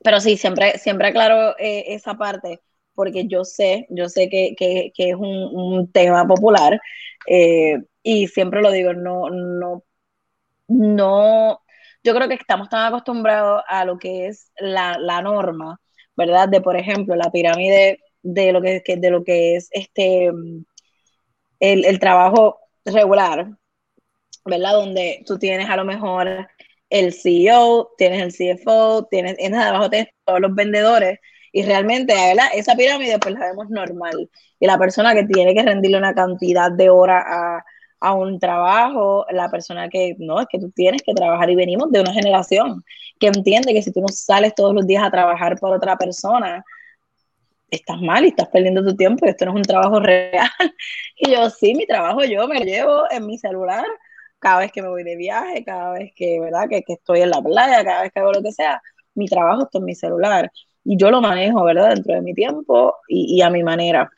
pero 0.02 0.20
sí, 0.20 0.36
siempre, 0.36 0.78
siempre 0.78 1.08
aclaro 1.08 1.54
eh, 1.58 1.94
esa 1.94 2.14
parte 2.14 2.60
porque 2.98 3.28
yo 3.28 3.44
sé, 3.44 3.86
yo 3.90 4.08
sé 4.08 4.28
que, 4.28 4.54
que, 4.58 4.90
es 4.96 5.14
un, 5.14 5.28
un, 5.54 5.92
tema 5.92 6.26
popular 6.26 6.80
eh, 7.28 7.78
y 8.02 8.26
siempre 8.26 8.60
lo 8.60 8.72
digo, 8.72 8.92
no, 8.92 9.30
no, 9.30 9.84
no, 10.66 11.60
yo 12.02 12.14
creo 12.14 12.28
que 12.28 12.34
estamos 12.34 12.68
tan 12.68 12.86
acostumbrados 12.86 13.62
a 13.68 13.84
lo 13.84 13.98
que 13.98 14.26
es 14.26 14.50
la, 14.58 14.98
la 14.98 15.22
norma, 15.22 15.80
¿verdad? 16.16 16.48
De, 16.48 16.60
por 16.60 16.76
ejemplo, 16.76 17.14
la 17.14 17.30
pirámide 17.30 18.00
de 18.22 18.52
lo 18.52 18.60
que, 18.62 18.82
de 18.84 19.10
lo 19.10 19.24
que 19.24 19.56
es 19.56 19.68
este 19.72 20.26
el, 21.60 21.84
el 21.84 21.98
trabajo 21.98 22.58
regular, 22.84 23.48
¿verdad? 24.44 24.72
Donde 24.72 25.22
tú 25.26 25.38
tienes 25.38 25.68
a 25.68 25.76
lo 25.76 25.84
mejor 25.84 26.48
el 26.90 27.12
CEO, 27.12 27.90
tienes 27.98 28.22
el 28.22 28.58
CFO, 28.58 29.06
tienes, 29.10 29.36
tienes 29.36 29.60
abajo 29.60 29.90
tienes 29.90 30.08
todos 30.24 30.40
los 30.40 30.54
vendedores 30.54 31.18
y 31.52 31.62
realmente, 31.62 32.14
¿verdad? 32.14 32.48
Esa 32.54 32.74
pirámide 32.76 33.18
pues 33.18 33.34
la 33.34 33.46
vemos 33.46 33.68
normal. 33.70 34.30
Y 34.60 34.66
la 34.66 34.78
persona 34.78 35.14
que 35.14 35.24
tiene 35.24 35.54
que 35.54 35.62
rendirle 35.62 35.98
una 35.98 36.14
cantidad 36.14 36.70
de 36.70 36.90
horas 36.90 37.24
a, 37.26 37.64
a 38.00 38.14
un 38.14 38.38
trabajo, 38.38 39.26
la 39.30 39.50
persona 39.50 39.88
que 39.88 40.14
no, 40.18 40.40
es 40.40 40.46
que 40.50 40.58
tú 40.58 40.70
tienes 40.70 41.02
que 41.02 41.14
trabajar 41.14 41.50
y 41.50 41.56
venimos 41.56 41.90
de 41.90 42.00
una 42.00 42.12
generación 42.12 42.84
que 43.18 43.28
entiende 43.28 43.72
que 43.72 43.82
si 43.82 43.92
tú 43.92 44.00
no 44.00 44.08
sales 44.08 44.54
todos 44.54 44.74
los 44.74 44.86
días 44.86 45.04
a 45.04 45.10
trabajar 45.10 45.58
por 45.58 45.74
otra 45.74 45.96
persona, 45.96 46.64
estás 47.70 48.00
mal 48.00 48.24
y 48.24 48.28
estás 48.28 48.48
perdiendo 48.48 48.84
tu 48.84 48.96
tiempo 48.96 49.26
y 49.26 49.30
esto 49.30 49.44
no 49.44 49.52
es 49.52 49.56
un 49.56 49.62
trabajo 49.62 50.00
real. 50.00 50.48
Y 51.16 51.30
yo, 51.32 51.50
sí, 51.50 51.74
mi 51.74 51.86
trabajo 51.86 52.24
yo 52.24 52.46
me 52.48 52.58
lo 52.58 52.64
llevo 52.64 53.04
en 53.10 53.26
mi 53.26 53.38
celular 53.38 53.84
cada 54.38 54.60
vez 54.60 54.72
que 54.72 54.82
me 54.82 54.88
voy 54.88 55.02
de 55.02 55.16
viaje, 55.16 55.64
cada 55.64 55.92
vez 55.92 56.12
que, 56.14 56.38
¿verdad? 56.40 56.68
Que, 56.68 56.82
que 56.82 56.94
estoy 56.94 57.22
en 57.22 57.30
la 57.30 57.42
playa, 57.42 57.84
cada 57.84 58.02
vez 58.02 58.12
que 58.12 58.20
hago 58.20 58.32
lo 58.32 58.42
que 58.42 58.52
sea, 58.52 58.80
mi 59.14 59.26
trabajo 59.26 59.64
está 59.64 59.78
en 59.78 59.84
mi 59.84 59.94
celular 59.94 60.50
y 60.84 60.96
yo 60.96 61.10
lo 61.10 61.20
manejo, 61.20 61.64
¿verdad? 61.64 61.94
Dentro 61.94 62.14
de 62.14 62.22
mi 62.22 62.34
tiempo 62.34 62.94
y, 63.08 63.36
y 63.36 63.42
a 63.42 63.50
mi 63.50 63.62
manera. 63.62 64.10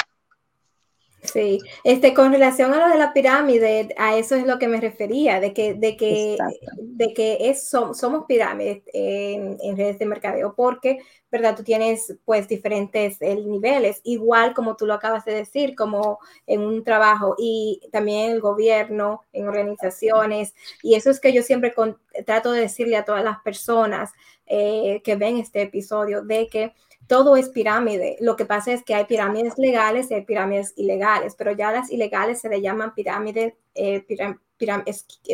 Sí, 1.22 1.58
este, 1.84 2.14
con 2.14 2.32
relación 2.32 2.72
a 2.72 2.78
lo 2.78 2.88
de 2.88 2.98
la 2.98 3.12
pirámide, 3.12 3.94
a 3.98 4.16
eso 4.16 4.36
es 4.36 4.46
lo 4.46 4.58
que 4.58 4.68
me 4.68 4.80
refería, 4.80 5.38
de 5.38 5.52
que, 5.52 5.74
de 5.74 5.96
que, 5.96 6.38
de 6.78 7.12
que 7.12 7.50
es, 7.50 7.68
somos 7.68 8.24
pirámides 8.26 8.82
en, 8.92 9.58
en, 9.60 9.76
redes 9.76 9.98
de 9.98 10.06
mercadeo, 10.06 10.54
porque, 10.56 10.98
¿verdad? 11.30 11.56
Tú 11.56 11.62
tienes 11.62 12.16
pues 12.24 12.48
diferentes 12.48 13.20
eh, 13.20 13.36
niveles, 13.36 14.00
igual 14.04 14.54
como 14.54 14.76
tú 14.76 14.86
lo 14.86 14.94
acabas 14.94 15.24
de 15.24 15.34
decir, 15.34 15.74
como 15.74 16.18
en 16.46 16.60
un 16.60 16.82
trabajo 16.84 17.34
y 17.38 17.80
también 17.92 18.32
el 18.32 18.40
gobierno, 18.40 19.22
en 19.32 19.48
organizaciones, 19.48 20.54
y 20.82 20.94
eso 20.94 21.10
es 21.10 21.20
que 21.20 21.32
yo 21.32 21.42
siempre 21.42 21.72
con, 21.72 21.98
trato 22.26 22.52
de 22.52 22.62
decirle 22.62 22.96
a 22.96 23.04
todas 23.04 23.24
las 23.24 23.40
personas 23.40 24.10
eh, 24.46 25.00
que 25.04 25.16
ven 25.16 25.38
este 25.38 25.62
episodio, 25.62 26.22
de 26.22 26.48
que 26.48 26.74
todo 27.06 27.36
es 27.36 27.48
pirámide. 27.48 28.16
Lo 28.20 28.36
que 28.36 28.44
pasa 28.44 28.72
es 28.72 28.84
que 28.84 28.94
hay 28.94 29.04
pirámides 29.04 29.58
legales 29.58 30.10
y 30.10 30.14
hay 30.14 30.24
pirámides 30.24 30.72
ilegales, 30.76 31.34
pero 31.36 31.52
ya 31.52 31.72
las 31.72 31.90
ilegales 31.90 32.40
se 32.40 32.48
le 32.48 32.60
llaman 32.60 32.94
pirámides, 32.94 33.54
eh, 33.74 34.04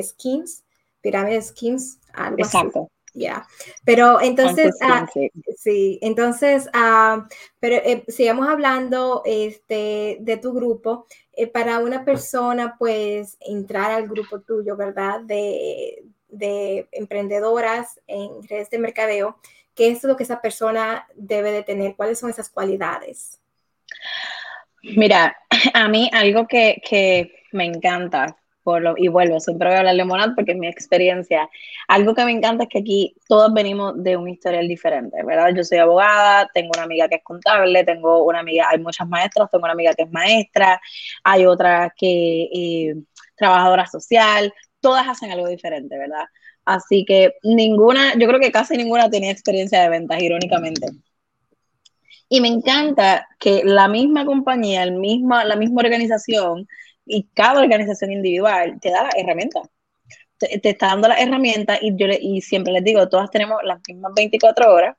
schemes, 0.02 0.64
pirámides 1.02 1.48
schemes, 1.48 1.98
algo 2.14 2.38
Exacto. 2.38 2.90
Ya, 3.18 3.46
pero 3.82 4.20
entonces, 4.20 4.76
ah, 4.82 5.06
sí. 5.56 5.98
entonces, 6.02 6.68
ah, 6.74 7.26
pero 7.58 7.76
eh, 7.76 8.04
sigamos 8.08 8.46
hablando 8.46 9.22
este, 9.24 10.18
de 10.20 10.36
tu 10.36 10.52
grupo. 10.52 11.06
Eh, 11.32 11.46
para 11.46 11.78
una 11.78 12.04
persona, 12.04 12.76
pues, 12.78 13.38
entrar 13.40 13.90
al 13.90 14.06
grupo 14.06 14.40
tuyo, 14.40 14.76
¿verdad? 14.76 15.20
De, 15.20 16.04
de 16.28 16.88
emprendedoras 16.92 18.00
en 18.06 18.42
redes 18.46 18.68
de 18.68 18.78
mercadeo, 18.78 19.38
¿Qué 19.76 19.90
es 19.90 20.02
lo 20.04 20.16
que 20.16 20.22
esa 20.22 20.40
persona 20.40 21.06
debe 21.14 21.52
de 21.52 21.62
tener? 21.62 21.94
¿Cuáles 21.96 22.18
son 22.18 22.30
esas 22.30 22.48
cualidades? 22.48 23.38
Mira, 24.82 25.36
a 25.74 25.86
mí 25.88 26.08
algo 26.12 26.48
que, 26.48 26.82
que 26.82 27.44
me 27.52 27.66
encanta, 27.66 28.38
por 28.66 28.82
lo, 28.82 28.94
y 28.96 29.06
vuelvo, 29.06 29.38
siempre 29.38 29.68
voy 29.68 29.76
a 29.76 29.78
hablar 29.78 29.94
de 29.94 30.04
Monad 30.04 30.30
porque 30.34 30.50
es 30.50 30.58
mi 30.58 30.66
experiencia. 30.66 31.48
Algo 31.86 32.16
que 32.16 32.24
me 32.24 32.32
encanta 32.32 32.64
es 32.64 32.68
que 32.68 32.78
aquí 32.80 33.14
todos 33.28 33.54
venimos 33.54 33.94
de 34.02 34.16
un 34.16 34.28
historial 34.28 34.66
diferente, 34.66 35.22
¿verdad? 35.22 35.54
Yo 35.54 35.62
soy 35.62 35.78
abogada, 35.78 36.50
tengo 36.52 36.70
una 36.74 36.82
amiga 36.82 37.08
que 37.08 37.14
es 37.14 37.22
contable, 37.22 37.84
tengo 37.84 38.24
una 38.24 38.40
amiga, 38.40 38.66
hay 38.68 38.80
muchas 38.80 39.06
maestras, 39.08 39.48
tengo 39.52 39.66
una 39.66 39.72
amiga 39.74 39.94
que 39.94 40.02
es 40.02 40.10
maestra, 40.10 40.80
hay 41.22 41.46
otra 41.46 41.94
que 41.96 42.48
eh, 42.52 42.94
trabajadora 43.36 43.86
social, 43.86 44.52
todas 44.80 45.06
hacen 45.06 45.30
algo 45.30 45.46
diferente, 45.46 45.96
¿verdad? 45.96 46.24
Así 46.64 47.04
que 47.04 47.34
ninguna, 47.44 48.14
yo 48.18 48.26
creo 48.26 48.40
que 48.40 48.50
casi 48.50 48.76
ninguna 48.76 49.08
tenía 49.08 49.30
experiencia 49.30 49.80
de 49.80 49.90
ventas, 49.90 50.20
irónicamente. 50.20 50.88
Y 52.28 52.40
me 52.40 52.48
encanta 52.48 53.28
que 53.38 53.62
la 53.64 53.86
misma 53.86 54.26
compañía, 54.26 54.82
el 54.82 54.94
misma, 54.94 55.44
la 55.44 55.54
misma 55.54 55.82
organización 55.82 56.66
y 57.06 57.28
cada 57.34 57.60
organización 57.60 58.12
individual 58.12 58.78
te 58.80 58.90
da 58.90 59.04
la 59.04 59.10
herramienta. 59.16 59.60
Te, 60.38 60.68
está 60.68 60.88
dando 60.88 61.08
la 61.08 61.16
herramienta 61.18 61.78
y 61.80 61.96
yo 61.96 62.06
y 62.20 62.42
siempre 62.42 62.72
les 62.72 62.84
digo, 62.84 63.08
todas 63.08 63.30
tenemos 63.30 63.62
las 63.64 63.80
mismas 63.88 64.12
24 64.14 64.72
horas, 64.72 64.96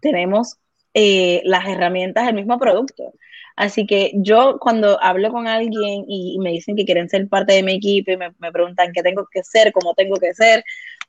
tenemos 0.00 0.56
eh, 0.94 1.40
las 1.44 1.68
herramientas 1.68 2.26
del 2.26 2.34
mismo 2.34 2.58
producto. 2.58 3.12
Así 3.56 3.86
que 3.86 4.12
yo 4.14 4.58
cuando 4.58 5.00
hablo 5.02 5.30
con 5.30 5.46
alguien 5.46 6.04
y, 6.08 6.38
me 6.40 6.50
dicen 6.52 6.74
que 6.74 6.84
quieren 6.84 7.08
ser 7.08 7.28
parte 7.28 7.52
de 7.52 7.62
mi 7.62 7.74
equipo 7.74 8.12
y 8.12 8.16
me, 8.16 8.32
me, 8.38 8.50
preguntan 8.50 8.92
qué 8.92 9.02
tengo 9.02 9.26
que 9.30 9.44
ser, 9.44 9.72
cómo 9.72 9.94
tengo 9.94 10.16
que 10.16 10.34
ser, 10.34 10.64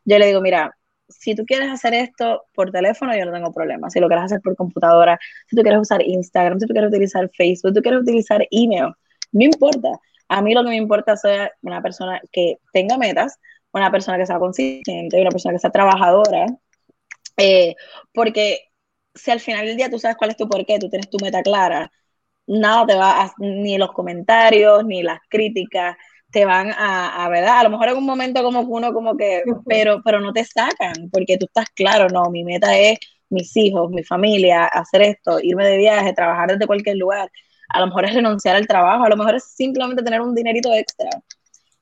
yo 0.06 0.20
le 0.20 0.28
digo, 0.28 0.42
mira, 0.42 0.76
si 1.10 1.36
tú 1.36 1.46
quieres 1.46 1.70
hacer 1.70 1.94
esto 1.94 2.46
por 2.54 2.72
teléfono, 2.72 3.16
yo 3.18 3.26
no 3.26 3.32
tengo 3.32 3.54
problema. 3.54 3.90
Si 3.90 4.00
lo 4.00 4.08
quieres 4.08 4.26
hacer 4.26 4.42
por 4.42 4.56
computadora, 4.56 5.20
si 5.48 5.56
tú 5.56 5.62
quieres 5.62 5.82
usar 5.82 6.02
Instagram, 6.02 6.60
si 6.60 6.68
tú 6.68 6.74
quieres 6.74 6.90
utilizar 6.90 7.30
Facebook, 7.36 7.72
si 7.72 7.74
tú 7.76 7.82
quieres 7.82 8.02
utilizar 8.02 8.46
email, 8.52 8.94
no 9.32 9.44
importa. 9.44 9.90
A 10.28 10.42
mí 10.42 10.54
lo 10.54 10.64
que 10.64 10.70
me 10.70 10.76
importa 10.78 11.14
es 11.14 11.22
ser 11.22 11.54
una 11.62 11.82
persona 11.82 12.22
que 12.32 12.58
tenga 12.72 12.98
metas, 12.98 13.40
una 13.72 13.92
persona 13.92 14.18
que 14.18 14.26
sea 14.26 14.40
consistente, 14.40 15.20
una 15.22 15.30
persona 15.30 15.54
que 15.54 15.60
sea 15.60 15.72
trabajadora, 15.72 16.46
eh, 17.38 17.76
porque 18.14 18.70
si 19.14 19.32
al 19.32 19.40
final 19.40 19.66
del 19.66 19.78
día 19.78 19.90
tú 19.90 20.00
sabes 20.00 20.18
cuál 20.18 20.32
es 20.32 20.38
tu 20.38 20.48
porqué, 20.48 20.80
tú 20.80 20.90
tienes 20.90 21.10
tu 21.10 21.18
meta 21.22 21.42
clara, 21.44 21.92
nada 22.48 22.86
te 22.86 22.96
va 22.96 23.24
a, 23.24 23.34
ni 23.40 23.78
los 23.78 23.92
comentarios, 23.92 24.86
ni 24.86 25.04
las 25.04 25.20
críticas, 25.30 25.96
te 26.32 26.46
van 26.46 26.72
a, 26.72 27.26
a, 27.26 27.30
¿verdad? 27.30 27.60
A 27.60 27.64
lo 27.64 27.70
mejor 27.70 27.90
en 27.90 27.98
un 27.98 28.06
momento 28.06 28.44
como 28.44 28.62
uno 28.62 28.94
como 28.94 29.16
que, 29.16 29.44
pero, 29.68 30.02
pero 30.04 30.20
no 30.20 30.34
te 30.34 30.44
sacan, 30.46 31.10
porque 31.12 31.38
tú 31.38 31.46
estás 31.46 31.68
claro, 31.76 32.08
no, 32.10 32.30
mi 32.32 32.44
meta 32.44 32.78
es 32.78 33.00
mis 33.30 33.56
hijos, 33.58 33.92
mi 33.92 34.04
familia, 34.04 34.66
hacer 34.66 35.04
esto, 35.04 35.40
irme 35.42 35.68
de 35.68 35.78
viaje, 35.78 36.14
trabajar 36.14 36.50
desde 36.52 36.68
cualquier 36.68 36.98
lugar. 36.98 37.30
A 37.74 37.80
lo 37.82 37.88
mejor 37.88 38.06
es 38.06 38.14
renunciar 38.14 38.56
al 38.56 38.68
trabajo, 38.68 39.04
a 39.04 39.10
lo 39.10 39.18
mejor 39.18 39.36
es 39.36 39.46
simplemente 39.46 40.04
tener 40.04 40.22
un 40.22 40.34
dinerito 40.36 40.74
extra. 40.74 41.10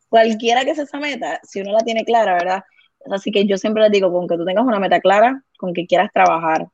Cualquiera 0.10 0.66
que 0.66 0.76
sea 0.76 0.86
esa 0.86 1.00
meta, 1.00 1.40
si 1.44 1.62
uno 1.62 1.74
la 1.74 1.80
tiene 1.82 2.04
clara, 2.06 2.34
¿verdad? 2.34 2.64
Así 3.12 3.32
que 3.32 3.46
yo 3.46 3.58
siempre 3.58 3.84
les 3.84 3.92
digo, 3.92 4.12
con 4.12 4.28
que 4.28 4.38
tú 4.38 4.46
tengas 4.46 4.66
una 4.66 4.80
meta 4.80 5.00
clara, 5.00 5.44
con 5.58 5.74
que 5.74 5.86
quieras 5.88 6.10
trabajar, 6.14 6.68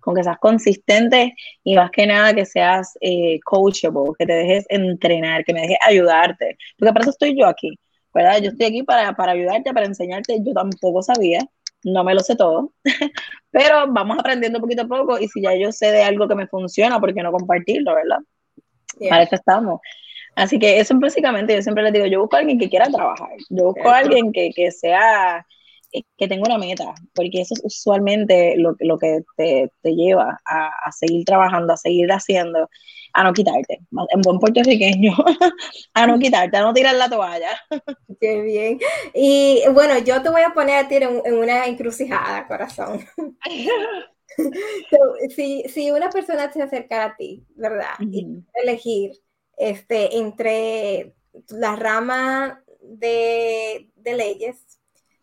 con 0.00 0.14
que 0.14 0.22
seas 0.22 0.38
consistente 0.38 1.34
y 1.64 1.74
más 1.76 1.90
que 1.90 2.06
nada 2.06 2.34
que 2.34 2.44
seas 2.46 2.96
eh, 3.00 3.40
coachable, 3.44 4.12
que 4.18 4.26
te 4.26 4.34
dejes 4.34 4.66
entrenar, 4.68 5.44
que 5.44 5.54
me 5.54 5.62
dejes 5.62 5.78
ayudarte, 5.86 6.58
porque 6.78 6.92
para 6.92 7.02
eso 7.04 7.10
estoy 7.10 7.38
yo 7.38 7.46
aquí, 7.46 7.78
¿verdad? 8.12 8.40
Yo 8.42 8.50
estoy 8.50 8.66
aquí 8.66 8.82
para, 8.82 9.14
para 9.14 9.32
ayudarte, 9.32 9.72
para 9.72 9.86
enseñarte, 9.86 10.38
yo 10.44 10.52
tampoco 10.52 11.02
sabía, 11.02 11.40
no 11.84 12.04
me 12.04 12.14
lo 12.14 12.20
sé 12.20 12.36
todo, 12.36 12.72
pero 13.50 13.86
vamos 13.92 14.18
aprendiendo 14.18 14.60
poquito 14.60 14.82
a 14.82 14.86
poco 14.88 15.18
y 15.18 15.28
si 15.28 15.42
ya 15.42 15.56
yo 15.56 15.72
sé 15.72 15.90
de 15.90 16.02
algo 16.02 16.28
que 16.28 16.34
me 16.34 16.46
funciona, 16.48 17.00
¿por 17.00 17.14
qué 17.14 17.22
no 17.22 17.32
compartirlo, 17.32 17.94
verdad? 17.94 18.18
Yeah. 18.98 19.10
Para 19.10 19.22
eso 19.24 19.34
estamos. 19.36 19.80
Así 20.36 20.58
que 20.58 20.80
eso 20.80 20.94
básicamente, 20.98 21.54
yo 21.54 21.62
siempre 21.62 21.84
les 21.84 21.92
digo, 21.92 22.06
yo 22.06 22.20
busco 22.20 22.36
a 22.36 22.40
alguien 22.40 22.58
que 22.58 22.68
quiera 22.68 22.90
trabajar, 22.90 23.30
yo 23.50 23.66
busco 23.66 23.88
a 23.88 23.98
alguien 23.98 24.32
que, 24.32 24.50
que 24.50 24.72
sea 24.72 25.46
que 26.16 26.28
tengo 26.28 26.44
una 26.46 26.58
meta, 26.58 26.94
porque 27.14 27.40
eso 27.40 27.54
es 27.54 27.60
usualmente 27.64 28.54
lo, 28.56 28.74
lo 28.80 28.98
que 28.98 29.20
te, 29.36 29.70
te 29.82 29.94
lleva 29.94 30.40
a, 30.44 30.70
a, 30.84 30.92
seguir 30.92 31.24
trabajando, 31.24 31.72
a 31.72 31.76
seguir 31.76 32.10
haciendo. 32.10 32.68
a 33.12 33.22
no 33.22 33.32
quitarte, 33.32 33.80
en 34.10 34.20
buen 34.22 34.40
puertorriqueño, 34.40 35.12
a 35.94 36.06
no 36.06 36.18
quitarte, 36.18 36.56
a 36.56 36.62
no 36.62 36.74
tirar 36.74 36.96
la 36.96 37.08
toalla. 37.08 37.50
Qué 38.20 38.42
bien. 38.42 38.80
Y 39.14 39.62
bueno, 39.72 39.98
yo 39.98 40.20
te 40.22 40.30
voy 40.30 40.42
a 40.42 40.52
poner 40.52 40.84
a 40.84 40.88
ti 40.88 40.96
en, 40.96 41.34
una 41.34 41.66
encrucijada, 41.66 42.46
corazón. 42.46 43.06
si, 45.34 45.64
si, 45.68 45.90
una 45.90 46.10
persona 46.10 46.52
se 46.52 46.62
acercara 46.62 47.06
a 47.06 47.16
ti, 47.16 47.44
¿verdad? 47.56 47.94
Y 48.00 48.26
elegir 48.54 49.12
este, 49.56 50.18
entre 50.18 51.14
la 51.48 51.76
rama 51.76 52.62
de, 52.80 53.90
de 53.96 54.14
leyes 54.14 54.74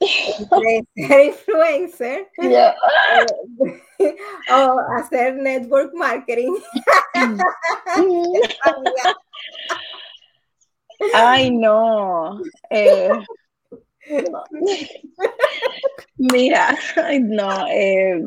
entre 0.01 0.83
ser 1.07 1.25
influencer 1.25 2.27
o 4.51 4.79
hacer 4.97 5.35
network 5.35 5.93
marketing. 5.93 6.55
Ay, 11.13 11.51
no. 11.51 12.41
Eh, 12.69 13.09
mira, 16.17 16.75
no, 17.21 17.67
eh, 17.69 18.25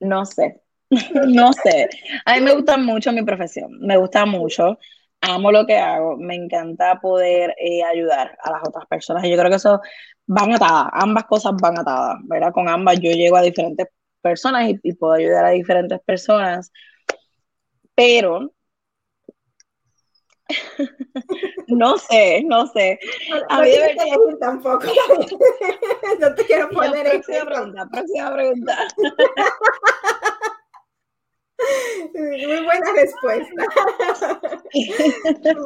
no 0.00 0.24
sé, 0.24 0.62
no 1.26 1.52
sé. 1.52 1.88
A 2.24 2.34
mí 2.36 2.40
me 2.40 2.54
gusta 2.54 2.76
mucho 2.76 3.12
mi 3.12 3.22
profesión, 3.22 3.78
me 3.80 3.96
gusta 3.96 4.26
mucho 4.26 4.78
amo 5.20 5.50
lo 5.52 5.66
que 5.66 5.76
hago, 5.76 6.16
me 6.16 6.34
encanta 6.34 7.00
poder 7.00 7.54
eh, 7.58 7.82
ayudar 7.82 8.36
a 8.42 8.50
las 8.50 8.62
otras 8.66 8.86
personas. 8.86 9.24
Y 9.24 9.30
yo 9.30 9.36
creo 9.36 9.50
que 9.50 9.56
eso 9.56 9.80
van 10.26 10.52
atadas, 10.52 10.88
ambas 10.92 11.24
cosas 11.24 11.52
van 11.60 11.78
atadas, 11.78 12.18
¿verdad? 12.24 12.52
Con 12.52 12.68
ambas 12.68 13.00
yo 13.00 13.10
llego 13.12 13.36
a 13.36 13.42
diferentes 13.42 13.88
personas 14.20 14.70
y, 14.82 14.92
puedo 14.94 15.14
ayudar 15.14 15.46
a 15.46 15.50
diferentes 15.50 16.00
personas, 16.00 16.72
pero 17.94 18.52
no 21.68 21.98
sé, 21.98 22.42
no 22.44 22.66
sé. 22.68 22.98
A 23.48 23.62
mí 23.62 23.70
no 24.28 24.38
tampoco. 24.38 24.86
no 26.20 26.34
te 26.34 26.44
quiero 26.44 26.68
poner. 26.70 27.08
Próxima 27.10 27.44
pregunta, 27.44 27.88
próxima 27.90 28.32
pregunta. 28.32 28.88
Muy 32.14 32.64
buena 32.64 32.92
respuesta. 32.94 33.64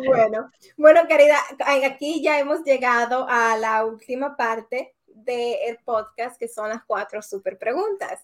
bueno, 0.06 0.50
bueno, 0.76 1.06
querida, 1.08 1.36
aquí 1.84 2.22
ya 2.22 2.38
hemos 2.38 2.62
llegado 2.62 3.26
a 3.28 3.56
la 3.56 3.84
última 3.84 4.36
parte 4.36 4.94
del 5.06 5.78
podcast, 5.84 6.38
que 6.38 6.48
son 6.48 6.68
las 6.68 6.84
cuatro 6.84 7.22
super 7.22 7.58
preguntas. 7.58 8.22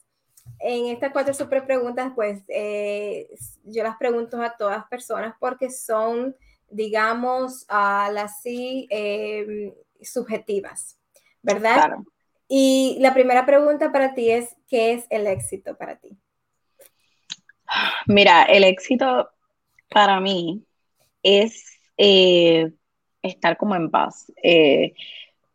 En 0.59 0.87
estas 0.87 1.13
cuatro 1.13 1.35
super 1.35 1.67
preguntas, 1.67 2.13
pues 2.15 2.43
eh, 2.49 3.29
yo 3.65 3.83
las 3.83 3.97
pregunto 3.97 4.41
a 4.41 4.57
todas 4.57 4.87
personas 4.87 5.35
porque 5.39 5.71
son, 5.71 6.35
digamos, 6.71 7.65
a 7.69 8.11
las 8.13 8.41
sí 8.43 8.87
em, 8.91 9.73
subjetivas, 10.01 10.99
¿verdad? 11.43 11.97
Y 12.49 12.97
la 13.01 13.13
primera 13.13 13.45
pregunta 13.45 13.93
para 13.93 14.15
ti 14.15 14.31
es, 14.31 14.57
¿qué 14.69 14.93
es 14.93 15.07
el 15.11 15.27
éxito 15.27 15.77
para 15.77 15.97
ti? 15.97 16.17
Mira, 18.07 18.45
el 18.45 18.65
éxito 18.65 19.29
para 19.89 20.21
mí 20.21 20.65
es 21.23 21.65
eh, 21.97 22.73
estar 23.23 23.57
como 23.57 23.75
en 23.75 23.91
paz. 23.91 24.33
Eh, 24.43 24.95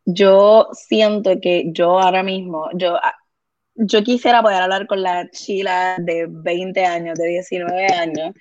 yo 0.04 0.68
siento 0.72 1.40
que 1.40 1.64
yo 1.68 1.98
ahora 1.98 2.22
mismo, 2.22 2.68
yo, 2.74 2.96
ah, 2.96 3.16
yo 3.74 4.02
quisiera 4.02 4.42
poder 4.42 4.62
hablar 4.62 4.86
con 4.86 5.02
la 5.02 5.30
chila 5.30 5.96
de 5.98 6.26
20 6.28 6.84
años, 6.84 7.18
de 7.18 7.28
19 7.28 7.86
años, 7.86 8.34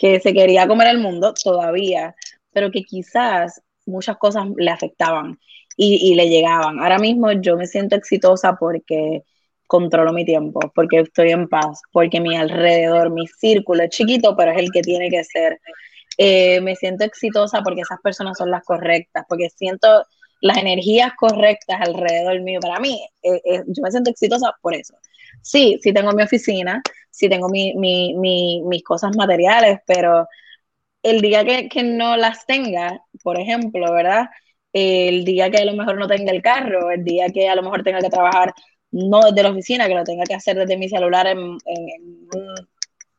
que 0.00 0.18
se 0.18 0.32
quería 0.32 0.66
comer 0.66 0.88
el 0.88 0.98
mundo 0.98 1.34
todavía, 1.34 2.14
pero 2.52 2.70
que 2.70 2.82
quizás 2.82 3.60
muchas 3.84 4.16
cosas 4.16 4.46
le 4.56 4.70
afectaban 4.70 5.38
y, 5.76 6.10
y 6.10 6.14
le 6.14 6.30
llegaban. 6.30 6.80
Ahora 6.80 6.98
mismo 6.98 7.30
yo 7.32 7.56
me 7.58 7.66
siento 7.66 7.96
exitosa 7.96 8.56
porque 8.58 9.24
controlo 9.66 10.14
mi 10.14 10.24
tiempo, 10.24 10.58
porque 10.74 11.00
estoy 11.00 11.32
en 11.32 11.48
paz, 11.48 11.82
porque 11.92 12.18
mi 12.18 12.34
alrededor, 12.34 13.10
mi 13.10 13.26
círculo 13.26 13.82
es 13.82 13.90
chiquito, 13.90 14.34
pero 14.36 14.52
es 14.52 14.58
el 14.58 14.70
que 14.72 14.80
tiene 14.80 15.10
que 15.10 15.22
ser. 15.22 15.60
Eh, 16.16 16.62
me 16.62 16.76
siento 16.76 17.04
exitosa 17.04 17.60
porque 17.62 17.82
esas 17.82 18.00
personas 18.00 18.38
son 18.38 18.50
las 18.50 18.64
correctas, 18.64 19.26
porque 19.28 19.50
siento 19.50 20.06
las 20.40 20.58
energías 20.58 21.12
correctas 21.16 21.80
alrededor 21.80 22.40
mío. 22.40 22.60
Para 22.60 22.80
mí, 22.80 23.02
eh, 23.22 23.40
eh, 23.44 23.62
yo 23.66 23.82
me 23.82 23.90
siento 23.90 24.10
exitosa 24.10 24.54
por 24.60 24.74
eso. 24.74 24.94
Sí, 25.42 25.78
sí 25.82 25.92
tengo 25.92 26.12
mi 26.12 26.22
oficina, 26.22 26.82
sí 27.10 27.28
tengo 27.28 27.48
mi, 27.48 27.74
mi, 27.74 28.62
mis 28.64 28.84
cosas 28.84 29.16
materiales, 29.16 29.80
pero 29.86 30.26
el 31.02 31.20
día 31.20 31.44
que, 31.44 31.68
que, 31.68 31.82
no 31.82 32.16
las 32.16 32.46
tenga, 32.46 33.02
por 33.22 33.38
ejemplo, 33.40 33.92
¿verdad? 33.92 34.28
El 34.72 35.24
día 35.24 35.50
que 35.50 35.58
a 35.58 35.64
lo 35.64 35.74
mejor 35.74 35.98
no 35.98 36.06
tenga 36.06 36.32
el 36.32 36.42
carro, 36.42 36.90
el 36.90 37.04
día 37.04 37.28
que 37.28 37.48
a 37.48 37.54
lo 37.54 37.62
mejor 37.62 37.82
tenga 37.82 38.00
que 38.00 38.10
trabajar 38.10 38.54
no 38.92 39.20
desde 39.22 39.42
la 39.42 39.50
oficina, 39.50 39.88
que 39.88 39.94
lo 39.94 40.04
tenga 40.04 40.24
que 40.24 40.34
hacer 40.34 40.56
desde 40.56 40.76
mi 40.76 40.88
celular 40.88 41.26
en, 41.26 41.58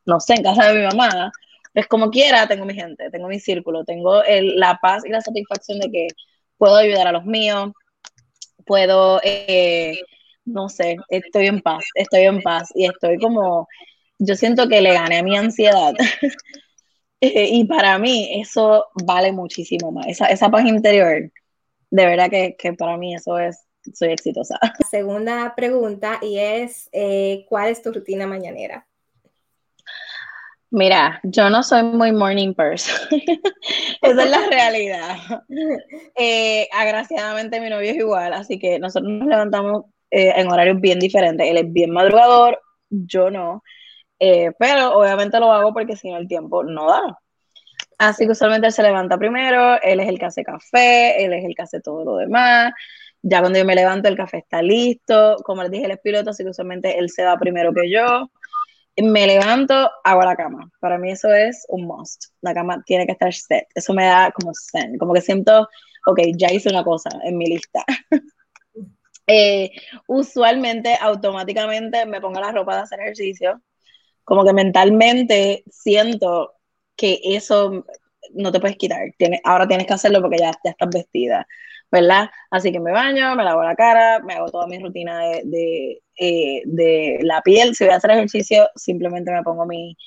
no 0.05 0.19
sé, 0.19 0.35
en 0.35 0.43
casa 0.43 0.71
de 0.71 0.79
mi 0.79 0.85
mamá, 0.85 1.31
es 1.73 1.87
como 1.87 2.09
quiera, 2.09 2.47
tengo 2.47 2.65
mi 2.65 2.73
gente, 2.73 3.09
tengo 3.09 3.27
mi 3.27 3.39
círculo, 3.39 3.83
tengo 3.85 4.21
la 4.27 4.79
paz 4.81 5.05
y 5.05 5.09
la 5.09 5.21
satisfacción 5.21 5.79
de 5.79 5.89
que 5.89 6.07
puedo 6.61 6.75
ayudar 6.75 7.07
a 7.07 7.11
los 7.11 7.25
míos, 7.25 7.71
puedo, 8.67 9.19
eh, 9.23 9.99
no 10.45 10.69
sé, 10.69 10.97
estoy 11.09 11.47
en 11.47 11.59
paz, 11.59 11.83
estoy 11.95 12.21
en 12.21 12.39
paz 12.39 12.69
y 12.75 12.85
estoy 12.85 13.17
como, 13.17 13.67
yo 14.19 14.35
siento 14.35 14.69
que 14.69 14.79
le 14.79 14.93
gané 14.93 15.17
a 15.17 15.23
mi 15.23 15.35
ansiedad. 15.35 15.93
Eh, 17.23 17.49
y 17.51 17.65
para 17.65 17.99
mí 17.99 18.41
eso 18.41 18.87
vale 19.05 19.31
muchísimo 19.31 19.91
más, 19.91 20.07
esa, 20.07 20.25
esa 20.25 20.49
paz 20.49 20.65
interior, 20.65 21.31
de 21.91 22.05
verdad 22.07 22.31
que, 22.31 22.55
que 22.57 22.73
para 22.73 22.97
mí 22.97 23.13
eso 23.13 23.37
es 23.37 23.59
soy 23.93 24.09
exitosa. 24.09 24.57
Segunda 24.89 25.53
pregunta 25.55 26.17
y 26.19 26.39
es, 26.39 26.89
eh, 26.93 27.45
¿cuál 27.47 27.69
es 27.69 27.83
tu 27.83 27.91
rutina 27.91 28.25
mañanera? 28.25 28.87
Mira, 30.71 31.19
yo 31.23 31.49
no 31.49 31.63
soy 31.63 31.83
muy 31.83 32.13
morning 32.13 32.53
person. 32.53 32.95
Esa 34.01 34.23
es 34.23 34.29
la 34.29 34.47
realidad. 34.49 35.17
Eh, 36.15 36.67
agraciadamente 36.71 37.59
mi 37.59 37.69
novio 37.69 37.91
es 37.91 37.97
igual, 37.97 38.33
así 38.33 38.57
que 38.57 38.79
nosotros 38.79 39.11
nos 39.11 39.27
levantamos 39.27 39.85
eh, 40.09 40.33
en 40.35 40.49
horarios 40.49 40.79
bien 40.79 40.99
diferentes. 40.99 41.45
Él 41.45 41.57
es 41.57 41.71
bien 41.71 41.91
madrugador, 41.91 42.59
yo 42.89 43.29
no. 43.29 43.63
pero 44.17 44.97
obviamente 44.97 45.39
lo 45.39 45.51
hago 45.51 45.73
porque 45.73 45.97
si 45.97 46.09
no 46.09 46.17
el 46.17 46.27
tiempo 46.27 46.63
no 46.63 46.87
da. 46.87 47.19
Así 47.97 48.25
que 48.25 48.31
usualmente 48.31 48.67
él 48.67 48.73
se 48.73 48.81
levanta 48.81 49.17
primero, 49.17 49.79
él 49.81 49.99
es 49.99 50.07
el 50.07 50.17
que 50.17 50.25
hace 50.25 50.43
café, 50.43 51.23
él 51.23 51.33
es 51.33 51.45
el 51.45 51.53
que 51.53 51.61
hace 51.63 51.81
todo 51.81 52.03
lo 52.05 52.15
demás. 52.15 52.73
Ya 53.21 53.41
cuando 53.41 53.59
yo 53.59 53.65
me 53.65 53.75
levanto, 53.75 54.07
el 54.07 54.17
café 54.17 54.39
está 54.39 54.61
listo. 54.61 55.35
Como 55.43 55.61
les 55.63 55.71
dije, 55.71 55.85
él 55.85 55.91
es 55.91 55.99
piloto, 55.99 56.31
así 56.31 56.43
que 56.43 56.49
usualmente 56.49 56.97
él 56.97 57.09
se 57.09 57.23
va 57.23 57.37
primero 57.37 57.73
que 57.73 57.91
yo. 57.91 58.31
Me 59.01 59.25
levanto, 59.27 59.89
hago 60.03 60.21
la 60.23 60.35
cama. 60.35 60.69
Para 60.79 60.97
mí 60.97 61.11
eso 61.11 61.33
es 61.33 61.65
un 61.69 61.85
must. 61.85 62.25
La 62.41 62.53
cama 62.53 62.83
tiene 62.85 63.05
que 63.05 63.13
estar 63.13 63.33
set. 63.33 63.67
Eso 63.73 63.93
me 63.93 64.05
da 64.05 64.31
como 64.31 64.51
zen. 64.53 64.97
Como 64.97 65.13
que 65.13 65.21
siento, 65.21 65.67
ok, 66.05 66.19
ya 66.37 66.51
hice 66.51 66.69
una 66.69 66.83
cosa 66.83 67.09
en 67.23 67.37
mi 67.37 67.47
lista. 67.47 67.83
Eh, 69.27 69.71
usualmente, 70.07 70.97
automáticamente 70.99 72.05
me 72.05 72.19
pongo 72.19 72.41
la 72.41 72.51
ropa 72.51 72.75
de 72.75 72.81
hacer 72.81 72.99
ejercicio. 72.99 73.61
Como 74.25 74.43
que 74.43 74.51
mentalmente 74.51 75.63
siento 75.69 76.55
que 76.97 77.21
eso 77.23 77.85
no 78.33 78.51
te 78.51 78.59
puedes 78.59 78.75
quitar. 78.77 78.99
ahora 79.45 79.67
tienes 79.67 79.87
que 79.87 79.93
hacerlo 79.93 80.21
porque 80.21 80.37
ya, 80.39 80.51
ya 80.63 80.71
estás 80.71 80.89
vestida. 80.89 81.47
¿Verdad? 81.91 82.29
Así 82.49 82.71
que 82.71 82.79
me 82.79 82.91
baño, 82.91 83.35
me 83.35 83.43
lavo 83.43 83.63
la 83.63 83.75
cara, 83.75 84.19
me 84.21 84.33
hago 84.35 84.49
toda 84.49 84.67
mi 84.67 84.79
rutina 84.79 85.19
de, 85.43 86.01
eh, 86.17 86.61
de, 86.65 87.19
la 87.23 87.41
piel. 87.41 87.75
Si 87.75 87.83
voy 87.83 87.93
a 87.93 87.97
hacer 87.97 88.11
ejercicio, 88.11 88.69
simplemente 88.75 89.31
me 89.31 89.43
pongo 89.43 89.65
mi, 89.65 89.97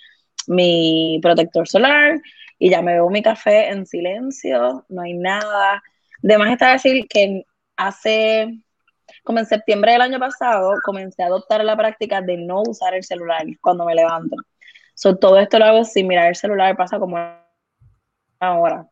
mi 0.47 1.19
protector 1.23 1.69
solar 1.69 2.21
y 2.59 2.71
ya 2.71 2.83
me 2.83 2.95
bebo 2.95 3.11
mi 3.11 3.23
café 3.23 3.69
en 3.71 3.87
silencio, 3.87 4.85
no 4.89 5.03
hay 5.03 5.15
nada. 5.15 5.83
Además 6.23 6.53
está 6.53 6.73
decir 6.73 7.07
que 7.09 7.45
hace, 7.77 8.61
como 9.25 9.41
en 9.41 9.47
septiembre 9.47 9.93
del 9.93 10.03
año 10.03 10.19
pasado, 10.19 10.75
comencé 10.85 11.23
a 11.23 11.27
adoptar 11.27 11.65
la 11.65 11.77
práctica 11.77 12.23
de 12.23 12.39
no 12.39 12.63
usar 12.63 12.95
el 12.95 13.05
celular 13.05 13.45
cuando 13.61 13.85
me 13.85 13.95
levanto. 13.95 14.37
So, 14.95 15.17
todo 15.17 15.39
esto 15.41 15.59
lo 15.59 15.67
hago 15.67 15.85
sin 15.85 16.07
mirar 16.07 16.29
el 16.29 16.37
celular, 16.37 16.77
pasa 16.77 16.99
como 16.99 17.17
una 17.17 18.61
hora. 18.61 18.89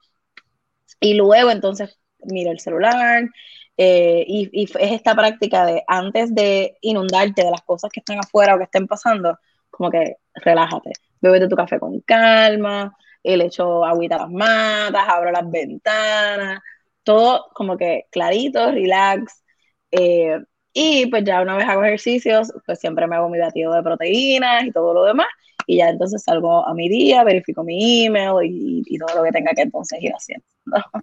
Y 1.01 1.15
luego 1.15 1.51
entonces 1.51 2.02
miro 2.25 2.51
el 2.51 2.61
celular, 2.61 3.29
eh, 3.77 4.25
y, 4.27 4.65
es 4.65 4.93
esta 4.93 5.15
práctica 5.15 5.67
de 5.67 5.83
antes 5.87 6.35
de 6.35 6.77
inundarte 6.83 7.45
de 7.45 7.51
las 7.51 7.63
cosas 7.63 7.91
que 7.91 8.01
están 8.01 8.19
afuera 8.19 8.55
o 8.55 8.59
que 8.59 8.65
estén 8.65 8.87
pasando, 8.87 9.39
como 9.71 9.91
que 9.91 10.17
relájate, 10.35 10.93
bebete 11.21 11.49
tu 11.49 11.57
café 11.57 11.79
con 11.81 12.01
calma, 12.01 12.97
le 13.25 13.45
echo 13.47 13.85
agüita 13.85 14.17
a 14.17 14.19
las 14.21 14.31
matas, 14.31 15.09
abro 15.09 15.31
las 15.33 15.51
ventanas, 15.51 16.61
todo 17.03 17.47
como 17.55 17.77
que 17.77 18.07
clarito, 18.11 18.71
relax. 18.71 19.43
Eh, 19.91 20.39
y 20.73 21.07
pues 21.07 21.25
ya 21.25 21.43
una 21.43 21.57
vez 21.57 21.69
hago 21.69 21.85
ejercicios, 21.85 22.53
pues 22.67 22.81
siempre 22.81 23.07
me 23.07 23.17
hago 23.17 23.29
mi 23.29 23.39
batido 23.39 23.73
de 23.75 23.83
proteínas 23.83 24.65
y 24.65 24.73
todo 24.73 24.95
lo 24.95 25.05
demás. 25.05 25.29
Y 25.67 25.79
ya 25.79 25.89
entonces 25.89 26.23
salgo 26.23 26.67
a 26.67 26.75
mi 26.75 26.89
día, 26.89 27.25
verifico 27.25 27.63
mi 27.63 28.07
email 28.07 28.35
y, 28.45 28.99
todo 28.99 29.19
lo 29.19 29.25
que 29.25 29.33
tenga 29.33 29.53
que 29.53 29.63
entonces 29.63 30.01
ir 30.03 30.13
haciendo. 30.13 30.45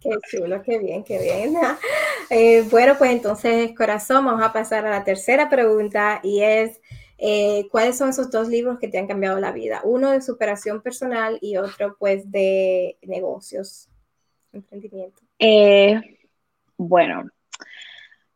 Qué 0.02 0.12
chulo, 0.30 0.62
qué 0.62 0.80
bien, 0.80 1.04
qué 1.04 1.20
bien. 1.20 1.56
Eh, 2.32 2.62
bueno, 2.70 2.94
pues 2.96 3.10
entonces, 3.10 3.74
corazón, 3.76 4.24
vamos 4.24 4.44
a 4.44 4.54
pasar 4.54 4.86
a 4.86 4.92
la 4.92 5.04
tercera 5.04 5.50
pregunta 5.50 6.20
y 6.22 6.44
es, 6.44 6.80
eh, 7.18 7.68
¿cuáles 7.72 7.98
son 7.98 8.10
esos 8.10 8.30
dos 8.30 8.48
libros 8.48 8.78
que 8.78 8.88
te 8.88 9.00
han 9.00 9.08
cambiado 9.08 9.40
la 9.40 9.52
vida? 9.52 9.82
Uno 9.84 10.12
de 10.12 10.22
superación 10.22 10.84
personal 10.84 11.40
y 11.42 11.58
otro 11.58 11.96
pues 11.98 12.30
de 12.30 13.00
negocios, 13.02 13.90
emprendimiento. 14.54 15.24
Eh, 15.40 16.00
bueno, 16.78 17.24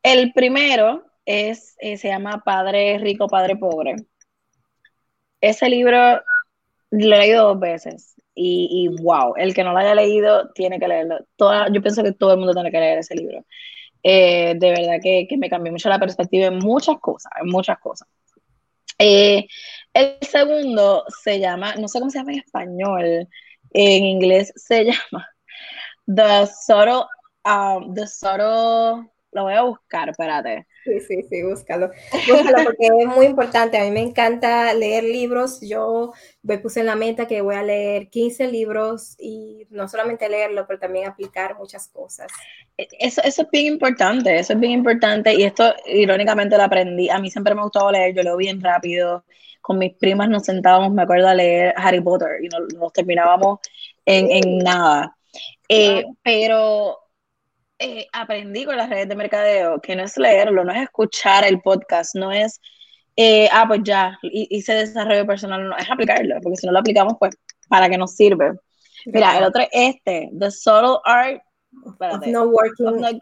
el 0.02 0.34
primero 0.34 1.06
es, 1.24 1.76
se 1.80 2.08
llama 2.08 2.42
Padre 2.44 2.98
Rico, 2.98 3.28
Padre 3.28 3.58
Pobre 3.58 3.96
ese 5.44 5.70
libro 5.70 6.22
lo 6.92 7.16
he 7.16 7.20
leído 7.20 7.50
dos 7.50 7.60
veces 7.60 8.16
y, 8.34 8.88
wow, 9.02 9.34
el 9.36 9.54
que 9.54 9.64
no 9.64 9.74
lo 9.74 9.78
haya 9.78 9.94
leído 9.94 10.50
tiene 10.54 10.80
que 10.80 10.88
leerlo. 10.88 11.20
Toda, 11.36 11.68
yo 11.72 11.82
pienso 11.82 12.02
que 12.02 12.14
todo 12.14 12.32
el 12.32 12.38
mundo 12.38 12.54
tiene 12.54 12.72
que 12.72 12.80
leer 12.80 13.00
ese 13.00 13.14
libro. 13.14 13.46
Eh, 14.02 14.56
de 14.58 14.70
verdad 14.72 15.00
que, 15.04 15.28
me 15.38 15.50
cambió 15.50 15.72
mucho 15.72 15.90
la 15.90 16.00
perspectiva 16.00 16.48
en 16.48 16.60
muchas 16.60 16.98
cosas, 17.00 17.32
en 17.42 17.50
muchas 17.50 17.78
cosas. 17.80 18.08
Eh, 18.98 19.46
el 19.94 20.18
segundo 20.22 21.04
se 21.22 21.40
llama, 21.40 21.76
no 21.76 21.88
sé 21.90 22.00
cómo 22.00 22.10
se 22.10 22.20
llama 22.20 22.34
en 22.34 22.40
español, 22.40 23.28
en 23.72 24.06
inglés 24.06 24.54
se 24.56 24.86
llama 24.86 25.28
The 26.08 26.48
Subtle, 26.48 27.04
um, 27.46 27.94
The 27.94 28.08
Subtle, 28.08 29.12
lo 29.34 29.44
voy 29.44 29.54
a 29.54 29.64
buscar, 29.64 30.10
espérate. 30.10 30.68
Sí, 30.84 31.00
sí, 31.00 31.24
sí, 31.30 31.44
búscalo. 31.44 31.92
Búscalo 32.28 32.64
porque 32.66 32.88
es 32.88 33.08
muy 33.08 33.26
importante. 33.26 33.78
A 33.78 33.86
mí 33.86 33.92
me 33.92 34.02
encanta 34.02 34.74
leer 34.74 35.06
libros. 35.06 35.62
Yo 35.62 36.12
me 36.42 36.58
puse 36.58 36.82
en 36.82 36.88
la 36.88 36.96
meta 36.96 37.26
que 37.26 37.42
voy 37.42 37.56
a 37.56 37.64
leer 37.64 38.10
15 38.10 38.48
libros 38.50 39.16
y 39.18 39.66
no 39.70 39.88
solamente 39.88 40.28
leerlo, 40.28 40.66
pero 40.68 40.80
también 40.80 41.08
aplicar 41.08 41.58
muchas 41.58 41.88
cosas. 41.88 42.32
E, 42.78 42.88
eso, 43.00 43.22
eso 43.24 43.44
es 43.44 43.48
bien 43.50 43.68
importante, 43.68 44.38
eso 44.38 44.54
es 44.54 44.60
bien 44.60 44.74
importante 44.74 45.34
y 45.34 45.44
esto 45.44 45.74
irónicamente 45.86 46.58
lo 46.58 46.64
aprendí. 46.64 47.10
A 47.10 47.20
mí 47.20 47.32
siempre 47.32 47.56
me 47.56 47.62
ha 47.62 47.64
gustado 47.64 47.92
leer, 47.92 48.14
yo 48.14 48.24
leo 48.24 48.36
bien 48.36 48.62
rápido. 48.62 49.24
Con 49.62 49.78
mis 49.78 49.94
primas 49.94 50.28
nos 50.28 50.44
sentábamos, 50.44 50.92
me 50.92 51.04
acuerdo, 51.04 51.30
a 51.30 51.34
leer 51.34 51.74
Harry 51.78 52.02
Potter 52.02 52.44
y 52.44 52.50
nos, 52.50 52.92
terminábamos 52.92 53.60
en, 54.06 54.30
en 54.30 54.58
nada. 54.58 55.16
Eh, 55.70 56.04
pero 56.22 57.03
eh, 57.80 58.08
aprendí 58.14 58.66
con 58.66 58.78
las 58.78 58.90
redes 58.90 59.10
de 59.10 59.16
mercadeo 59.16 59.82
que 59.82 59.96
no 59.96 60.04
es 60.04 60.18
leerlo, 60.18 60.64
no 60.64 60.72
es 60.72 60.84
escuchar 60.84 61.44
el 61.46 61.62
podcast, 61.62 62.16
no 62.16 62.32
es, 62.32 62.60
eh, 63.16 63.50
ah, 63.52 63.66
pues 63.68 63.82
ya, 63.84 64.18
hice 64.22 64.74
desarrollo 64.74 65.26
personal, 65.26 65.68
no, 65.68 65.78
es 65.78 65.90
aplicarlo, 65.90 66.36
porque 66.42 66.58
si 66.58 66.66
no 66.66 66.74
lo 66.74 66.80
aplicamos, 66.80 67.14
pues, 67.20 67.36
¿para 67.68 67.90
qué 67.90 67.98
nos 67.98 68.16
sirve? 68.16 68.54
Mira, 69.06 69.38
el 69.38 69.44
otro 69.44 69.64
es 69.64 69.96
este, 69.96 70.30
The 70.40 70.52
Subtle 70.52 71.00
Art 71.06 71.42
of 72.00 72.26
not 72.28 72.48
working, 72.48 73.20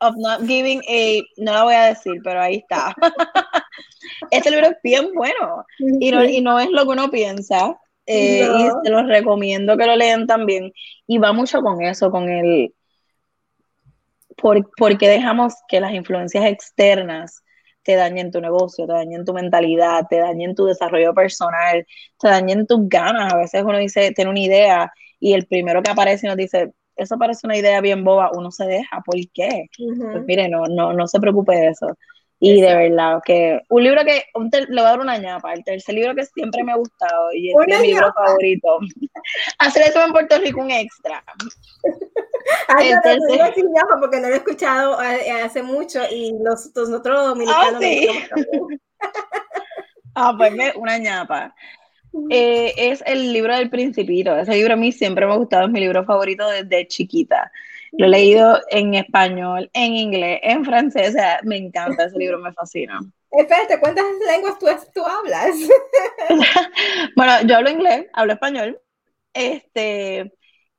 of 0.00 0.14
not, 0.16 0.42
giving 0.46 0.82
a, 0.88 1.22
no 1.36 1.52
lo 1.52 1.64
voy 1.64 1.74
a 1.74 1.86
decir, 1.86 2.14
pero 2.24 2.40
ahí 2.40 2.56
está. 2.56 2.94
este 4.30 4.50
libro 4.50 4.68
es 4.68 4.76
bien 4.82 5.12
bueno 5.14 5.64
y 5.78 6.10
no, 6.10 6.24
y 6.24 6.40
no 6.40 6.58
es 6.58 6.70
lo 6.70 6.82
que 6.82 6.88
uno 6.88 7.10
piensa. 7.10 7.78
Eh, 8.06 8.42
y 8.42 8.68
te 8.82 8.90
los 8.90 9.06
recomiendo 9.06 9.76
que 9.76 9.86
lo 9.86 9.94
lean 9.94 10.26
también. 10.26 10.72
Y 11.06 11.18
va 11.18 11.32
mucho 11.32 11.60
con 11.60 11.80
eso, 11.82 12.10
con 12.10 12.28
el, 12.28 12.74
por, 14.36 14.98
qué 14.98 15.08
dejamos 15.08 15.54
que 15.68 15.80
las 15.80 15.92
influencias 15.92 16.44
externas 16.46 17.42
te 17.82 17.94
dañen 17.94 18.30
tu 18.30 18.40
negocio, 18.40 18.86
te 18.86 18.92
dañen 18.92 19.24
tu 19.24 19.32
mentalidad, 19.32 20.06
te 20.08 20.18
dañen 20.18 20.54
tu 20.54 20.66
desarrollo 20.66 21.14
personal, 21.14 21.86
te 22.18 22.28
dañen 22.28 22.66
tus 22.66 22.88
ganas. 22.88 23.32
A 23.32 23.36
veces 23.36 23.62
uno 23.64 23.78
dice, 23.78 24.12
tiene 24.12 24.30
una 24.30 24.40
idea 24.40 24.92
y 25.18 25.32
el 25.32 25.46
primero 25.46 25.82
que 25.82 25.90
aparece 25.90 26.26
nos 26.26 26.36
dice, 26.36 26.72
eso 26.96 27.18
parece 27.18 27.46
una 27.46 27.56
idea 27.56 27.80
bien 27.80 28.04
boba, 28.04 28.30
uno 28.34 28.50
se 28.50 28.66
deja, 28.66 29.00
¿por 29.04 29.16
qué? 29.32 29.66
Pues 29.76 30.24
mire, 30.26 30.48
no, 30.48 30.66
no, 30.66 30.92
no 30.92 31.06
se 31.06 31.20
preocupe 31.20 31.54
de 31.56 31.68
eso. 31.68 31.96
Y 32.42 32.62
de 32.62 32.74
verdad, 32.74 33.20
que 33.22 33.60
un 33.68 33.84
libro 33.84 34.02
que, 34.02 34.24
le 34.34 34.66
voy 34.68 34.80
a 34.80 34.82
dar 34.82 35.00
una 35.00 35.18
ñapa, 35.18 35.52
el 35.52 35.62
tercer 35.62 35.94
libro 35.94 36.14
que 36.14 36.24
siempre 36.24 36.64
me 36.64 36.72
ha 36.72 36.76
gustado 36.76 37.32
y 37.34 37.50
es 37.50 37.54
mi 37.66 37.88
libro 37.88 38.10
favorito. 38.14 38.78
Hacer 39.58 39.82
eso 39.82 40.02
en 40.02 40.12
Puerto 40.12 40.38
Rico 40.38 40.62
un 40.62 40.70
extra. 40.70 41.22
Ay, 42.68 42.92
no, 42.92 43.00
tercer... 43.02 43.54
sin 43.54 43.72
ñapa 43.72 43.98
porque 44.00 44.20
no 44.20 44.28
lo 44.28 44.34
he 44.34 44.38
escuchado 44.38 44.98
hace 45.42 45.62
mucho 45.62 46.00
y 46.10 46.32
los, 46.42 46.74
nosotros 46.74 47.26
dominicanos. 47.26 47.74
Ah, 47.74 47.78
sí. 47.80 48.08
ah, 50.14 50.34
pues 50.36 50.52
una 50.76 50.98
ñapa. 50.98 51.54
Eh, 52.28 52.74
es 52.76 53.02
el 53.06 53.32
libro 53.32 53.54
del 53.54 53.70
Principito. 53.70 54.36
Ese 54.36 54.52
libro 54.52 54.74
a 54.74 54.76
mí 54.76 54.92
siempre 54.92 55.26
me 55.26 55.32
ha 55.32 55.36
gustado, 55.36 55.66
es 55.66 55.70
mi 55.70 55.80
libro 55.80 56.04
favorito 56.04 56.48
desde 56.48 56.86
chiquita. 56.86 57.50
Lo 57.92 58.06
he 58.06 58.08
leído 58.08 58.60
en 58.68 58.94
español, 58.94 59.68
en 59.72 59.94
inglés, 59.94 60.40
en 60.42 60.64
francés, 60.64 61.10
o 61.10 61.12
sea, 61.12 61.40
me 61.42 61.56
encanta 61.56 62.04
ese 62.04 62.18
libro, 62.18 62.38
me 62.38 62.52
fascina. 62.52 63.00
Espérate, 63.32 63.80
¿cuántas 63.80 64.04
lenguas 64.28 64.58
tú, 64.58 64.66
tú 64.94 65.04
hablas? 65.04 65.56
bueno, 67.16 67.32
yo 67.46 67.56
hablo 67.56 67.70
inglés, 67.70 68.06
hablo 68.12 68.32
español, 68.32 68.80
este, 69.34 70.32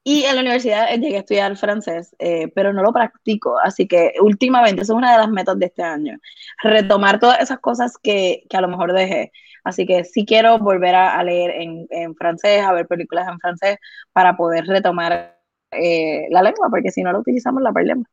y 0.03 0.23
en 0.23 0.35
la 0.35 0.41
universidad 0.41 0.89
llegué 0.97 1.17
a 1.17 1.19
estudiar 1.19 1.55
francés, 1.57 2.15
eh, 2.19 2.47
pero 2.55 2.73
no 2.73 2.81
lo 2.81 2.91
practico, 2.91 3.59
así 3.59 3.87
que 3.87 4.13
últimamente, 4.21 4.81
eso 4.81 4.93
es 4.93 4.97
una 4.97 5.11
de 5.11 5.19
las 5.19 5.29
metas 5.29 5.59
de 5.59 5.67
este 5.67 5.83
año, 5.83 6.17
retomar 6.63 7.19
todas 7.19 7.39
esas 7.39 7.59
cosas 7.59 7.97
que, 7.97 8.43
que 8.49 8.57
a 8.57 8.61
lo 8.61 8.67
mejor 8.67 8.93
dejé. 8.93 9.31
Así 9.63 9.85
que 9.85 10.03
sí 10.03 10.25
quiero 10.25 10.57
volver 10.57 10.95
a, 10.95 11.19
a 11.19 11.23
leer 11.23 11.51
en, 11.51 11.87
en 11.91 12.15
francés, 12.15 12.63
a 12.63 12.73
ver 12.73 12.87
películas 12.87 13.27
en 13.27 13.39
francés, 13.39 13.77
para 14.11 14.35
poder 14.35 14.65
retomar 14.65 15.39
eh, 15.71 16.25
la 16.31 16.41
lengua, 16.41 16.67
porque 16.71 16.89
si 16.89 17.03
no 17.03 17.11
la 17.11 17.19
utilizamos 17.19 17.61
la 17.61 17.71
perdemos. 17.71 18.07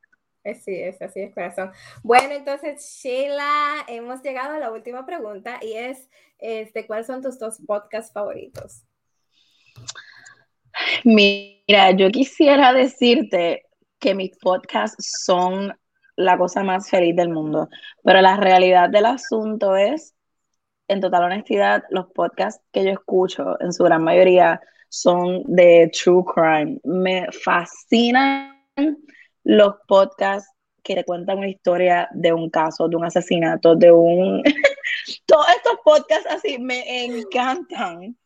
Sí, 0.45 0.75
es 0.77 1.01
así 1.03 1.21
es 1.21 1.35
corazón. 1.35 1.73
Bueno, 2.03 2.35
entonces, 2.35 3.01
Sheila, 3.03 3.85
hemos 3.87 4.23
llegado 4.23 4.55
a 4.55 4.59
la 4.59 4.71
última 4.71 5.05
pregunta 5.05 5.59
y 5.61 5.75
es, 5.75 6.09
este, 6.39 6.87
¿cuáles 6.87 7.07
son 7.07 7.23
tus 7.23 7.39
dos 7.39 7.61
podcasts 7.67 8.13
favoritos? 8.13 8.85
Mira, 11.05 11.91
yo 11.93 12.11
quisiera 12.11 12.73
decirte 12.73 13.65
que 13.99 14.15
mis 14.15 14.37
podcasts 14.39 15.25
son 15.25 15.77
la 16.17 16.37
cosa 16.37 16.63
más 16.65 16.91
feliz 16.91 17.15
del 17.15 17.29
mundo, 17.29 17.69
pero 18.03 18.21
la 18.21 18.37
realidad 18.37 18.89
del 18.89 19.07
asunto 19.07 19.77
es, 19.77 20.15
en 20.89 21.01
total 21.01 21.25
honestidad, 21.25 21.85
los 21.91 22.07
podcasts 22.13 22.63
que 22.73 22.85
yo 22.85 22.91
escucho, 22.91 23.61
en 23.61 23.73
su 23.73 23.85
gran 23.85 24.03
mayoría, 24.03 24.61
son 24.89 25.43
de 25.45 25.91
true 25.93 26.25
crime. 26.25 26.81
Me 26.85 27.27
fascinan 27.31 28.57
los 29.45 29.77
podcasts 29.87 30.51
que 30.83 30.95
te 30.95 31.05
cuentan 31.05 31.39
una 31.39 31.49
historia 31.49 32.09
de 32.13 32.33
un 32.33 32.51
caso, 32.51 32.89
de 32.89 32.97
un 32.97 33.05
asesinato, 33.05 33.77
de 33.77 33.93
un... 33.93 34.43
Todos 35.27 35.47
estos 35.57 35.79
podcasts 35.85 36.27
así 36.31 36.59
me 36.59 37.05
encantan. 37.05 38.17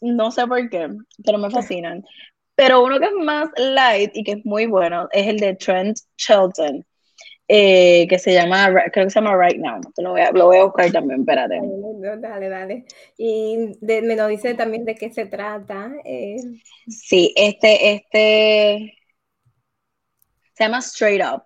No 0.00 0.30
sé 0.30 0.46
por 0.46 0.68
qué, 0.68 0.88
pero 1.24 1.38
me 1.38 1.50
fascinan. 1.50 2.04
Pero 2.54 2.84
uno 2.84 2.98
que 2.98 3.06
es 3.06 3.12
más 3.12 3.48
light 3.56 4.10
y 4.14 4.24
que 4.24 4.32
es 4.32 4.44
muy 4.44 4.66
bueno 4.66 5.08
es 5.12 5.26
el 5.26 5.38
de 5.38 5.54
Trent 5.54 5.98
Shelton. 6.16 6.84
Eh, 7.48 8.06
que 8.08 8.18
se 8.18 8.32
llama, 8.32 8.72
creo 8.92 9.04
que 9.06 9.10
se 9.10 9.20
llama 9.20 9.36
Right 9.36 9.58
Now. 9.58 9.80
lo, 9.98 10.10
voy 10.12 10.20
a, 10.22 10.30
lo 10.30 10.46
voy 10.46 10.58
a 10.58 10.64
buscar 10.64 10.90
también, 10.90 11.20
espérate. 11.20 11.60
Dale, 12.18 12.48
dale. 12.48 12.84
Y 13.18 13.76
me 13.82 14.16
lo 14.16 14.26
dice 14.28 14.54
también 14.54 14.84
de 14.84 14.94
qué 14.94 15.12
se 15.12 15.26
trata. 15.26 15.92
Eh. 16.04 16.36
Sí, 16.88 17.34
este, 17.36 17.94
este 17.94 18.94
se 20.54 20.64
llama 20.64 20.78
Straight 20.78 21.22
Up. 21.22 21.42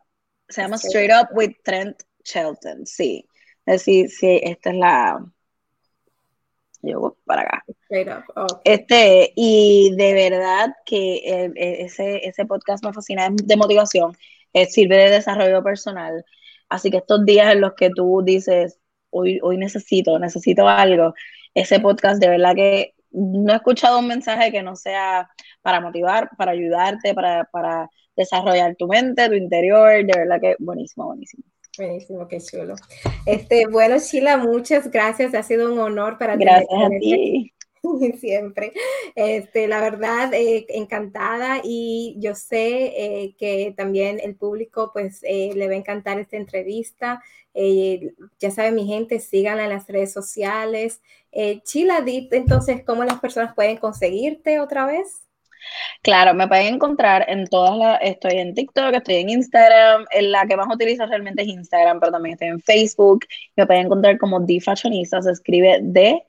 Se 0.49 0.62
llama 0.62 0.77
Straight 0.77 1.11
Up 1.11 1.29
with 1.37 1.53
Trent 1.64 1.97
Shelton, 2.24 2.87
sí. 2.87 3.27
Es 3.64 3.85
decir, 3.85 4.11
sí, 4.11 4.41
esta 4.43 4.70
es 4.70 4.77
la. 4.77 5.33
Yo 6.87 7.16
para 7.24 7.43
acá. 7.43 7.64
Up. 8.37 8.61
Este, 8.64 9.32
y 9.34 9.95
de 9.97 10.14
verdad 10.14 10.74
que 10.84 11.16
eh, 11.16 11.53
ese, 11.55 12.26
ese 12.26 12.47
podcast 12.47 12.84
me 12.84 12.93
fascina, 12.93 13.26
es 13.26 13.37
de 13.47 13.57
motivación 13.57 14.16
eh, 14.57 14.66
sirve 14.66 14.97
de 14.97 15.11
desarrollo 15.11 15.62
personal. 15.62 16.24
Así 16.70 16.91
que 16.91 16.97
estos 16.99 17.26
días 17.26 17.53
en 17.53 17.61
los 17.61 17.74
que 17.74 17.91
tú 17.91 18.22
dices, 18.24 18.80
hoy, 19.11 19.39
hoy 19.43 19.59
necesito, 19.59 20.18
necesito 20.18 20.66
algo, 20.66 21.12
ese 21.55 21.78
podcast 21.78 22.20
de 22.20 22.28
verdad 22.30 22.55
que 22.55 22.95
no 23.11 23.53
he 23.53 23.57
escuchado 23.57 23.99
un 23.99 24.09
mensaje 24.09 24.51
que 24.53 24.62
no 24.62 24.74
sea 24.74 25.28
para 25.61 25.80
motivar, 25.80 26.30
para 26.39 26.53
ayudarte, 26.53 27.14
para, 27.14 27.45
para 27.53 27.91
desarrollar 28.16 28.74
tu 28.76 28.87
mente, 28.89 29.28
tu 29.28 29.34
interior, 29.34 30.05
de 30.05 30.18
verdad 30.18 30.41
que 30.41 30.57
buenísimo, 30.59 31.07
buenísimo. 31.07 31.45
Buenísimo, 31.77 32.27
qué 32.27 32.41
chulo. 32.41 32.74
Este, 33.27 33.66
bueno, 33.66 33.99
Sheila, 33.99 34.39
muchas 34.39 34.91
gracias. 34.91 35.35
Ha 35.35 35.43
sido 35.43 35.72
un 35.72 35.79
honor 35.79 36.18
para 36.18 36.37
ti. 36.37 36.45
Gracias 36.45 36.68
a 36.70 36.89
ti. 37.01 37.53
Siempre. 38.18 38.72
Este, 39.14 39.68
la 39.68 39.81
verdad, 39.81 40.33
eh, 40.35 40.66
encantada 40.70 41.61
y 41.62 42.16
yo 42.18 42.35
sé 42.35 42.93
eh, 42.97 43.35
que 43.39 43.74
también 43.77 44.20
el 44.22 44.37
público 44.37 44.91
pues 44.93 45.20
eh, 45.22 45.53
le 45.55 45.68
va 45.68 45.74
a 45.74 45.79
encantar 45.79 46.18
esta 46.18 46.37
entrevista. 46.37 47.22
ya 47.55 48.51
saben, 48.51 48.74
mi 48.74 48.87
gente, 48.87 49.18
síganla 49.18 49.64
en 49.64 49.70
las 49.70 49.87
redes 49.87 50.12
sociales. 50.12 51.01
Chila, 51.64 52.03
entonces, 52.07 52.83
¿cómo 52.85 53.05
las 53.05 53.20
personas 53.20 53.55
pueden 53.55 53.77
conseguirte 53.77 54.61
otra 54.61 54.87
vez? 54.87 55.26
Claro, 56.03 56.35
me 56.35 56.47
pueden 56.49 56.75
encontrar 56.75 57.25
en 57.29 57.47
todas 57.47 57.77
las, 57.77 57.99
estoy 58.03 58.39
en 58.39 58.55
TikTok, 58.55 58.95
estoy 58.95 59.17
en 59.17 59.31
Instagram, 59.31 60.07
en 60.11 60.33
la 60.33 60.47
que 60.47 60.57
más 60.57 60.69
utilizo 60.73 61.07
realmente 61.07 61.43
es 61.43 61.49
Instagram, 61.49 62.01
pero 62.01 62.12
también 62.12 62.35
estoy 62.35 62.49
en 62.49 62.61
Facebook, 62.61 63.27
me 63.57 63.67
pueden 63.67 63.87
encontrar 63.87 64.19
como 64.19 64.45
The 64.45 64.61
Fashionista, 64.61 65.21
se 65.23 65.33
escribe 65.33 65.79
D 65.83 66.23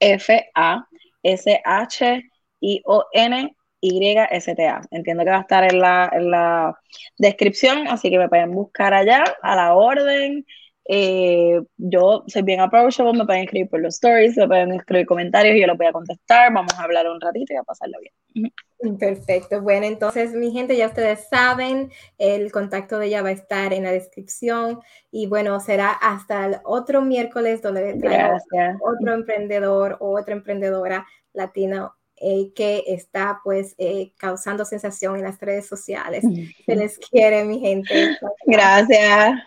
F 0.00 0.50
A 0.54 0.86
S 1.22 1.60
H 1.64 2.22
I 2.60 2.82
O 2.84 3.04
N 3.12 3.56
Y 3.80 4.16
S 4.30 4.54
T 4.54 4.66
A. 4.68 4.82
Entiendo 4.90 5.24
que 5.24 5.30
va 5.30 5.38
a 5.38 5.40
estar 5.42 5.64
en 5.64 5.80
la, 5.80 6.10
en 6.12 6.30
la 6.30 6.78
descripción, 7.18 7.88
así 7.88 8.10
que 8.10 8.18
me 8.18 8.28
pueden 8.28 8.52
buscar 8.52 8.94
allá 8.94 9.24
a 9.42 9.56
la 9.56 9.74
orden. 9.74 10.44
Eh, 10.84 11.60
yo 11.76 12.24
soy 12.26 12.42
bien 12.42 12.60
approachable, 12.60 13.12
me 13.12 13.24
pueden 13.24 13.44
escribir 13.44 13.70
por 13.70 13.80
los 13.80 13.94
stories, 13.94 14.36
me 14.36 14.48
pueden 14.48 14.72
escribir 14.72 15.06
comentarios 15.06 15.56
y 15.56 15.60
yo 15.60 15.66
los 15.68 15.78
voy 15.78 15.86
a 15.86 15.92
contestar. 15.92 16.52
Vamos 16.52 16.74
a 16.76 16.82
hablar 16.82 17.08
un 17.08 17.20
ratito 17.20 17.54
y 17.54 17.56
a 17.56 17.62
pasarlo 17.62 17.98
bien. 18.00 18.52
Perfecto. 18.98 19.62
Bueno, 19.62 19.86
entonces, 19.86 20.32
mi 20.32 20.50
gente, 20.50 20.76
ya 20.76 20.88
ustedes 20.88 21.28
saben, 21.28 21.90
el 22.18 22.50
contacto 22.50 22.98
de 22.98 23.06
ella 23.06 23.22
va 23.22 23.28
a 23.28 23.32
estar 23.32 23.72
en 23.72 23.84
la 23.84 23.92
descripción 23.92 24.80
y 25.10 25.26
bueno, 25.26 25.58
será 25.60 25.90
hasta 25.90 26.46
el 26.46 26.56
otro 26.64 27.02
miércoles 27.02 27.62
donde 27.62 27.94
traigo 27.94 28.36
otro 28.80 29.14
emprendedor 29.14 29.96
o 30.00 30.18
otra 30.18 30.34
emprendedora 30.34 31.06
latina 31.32 31.92
eh, 32.16 32.52
que 32.54 32.84
está 32.86 33.40
pues 33.42 33.74
eh, 33.78 34.12
causando 34.16 34.64
sensación 34.64 35.16
en 35.16 35.22
las 35.22 35.40
redes 35.40 35.66
sociales. 35.66 36.24
Se 36.64 36.76
les 36.76 36.98
quiere, 36.98 37.44
mi 37.44 37.60
gente. 37.60 38.16
Gracias. 38.46 39.40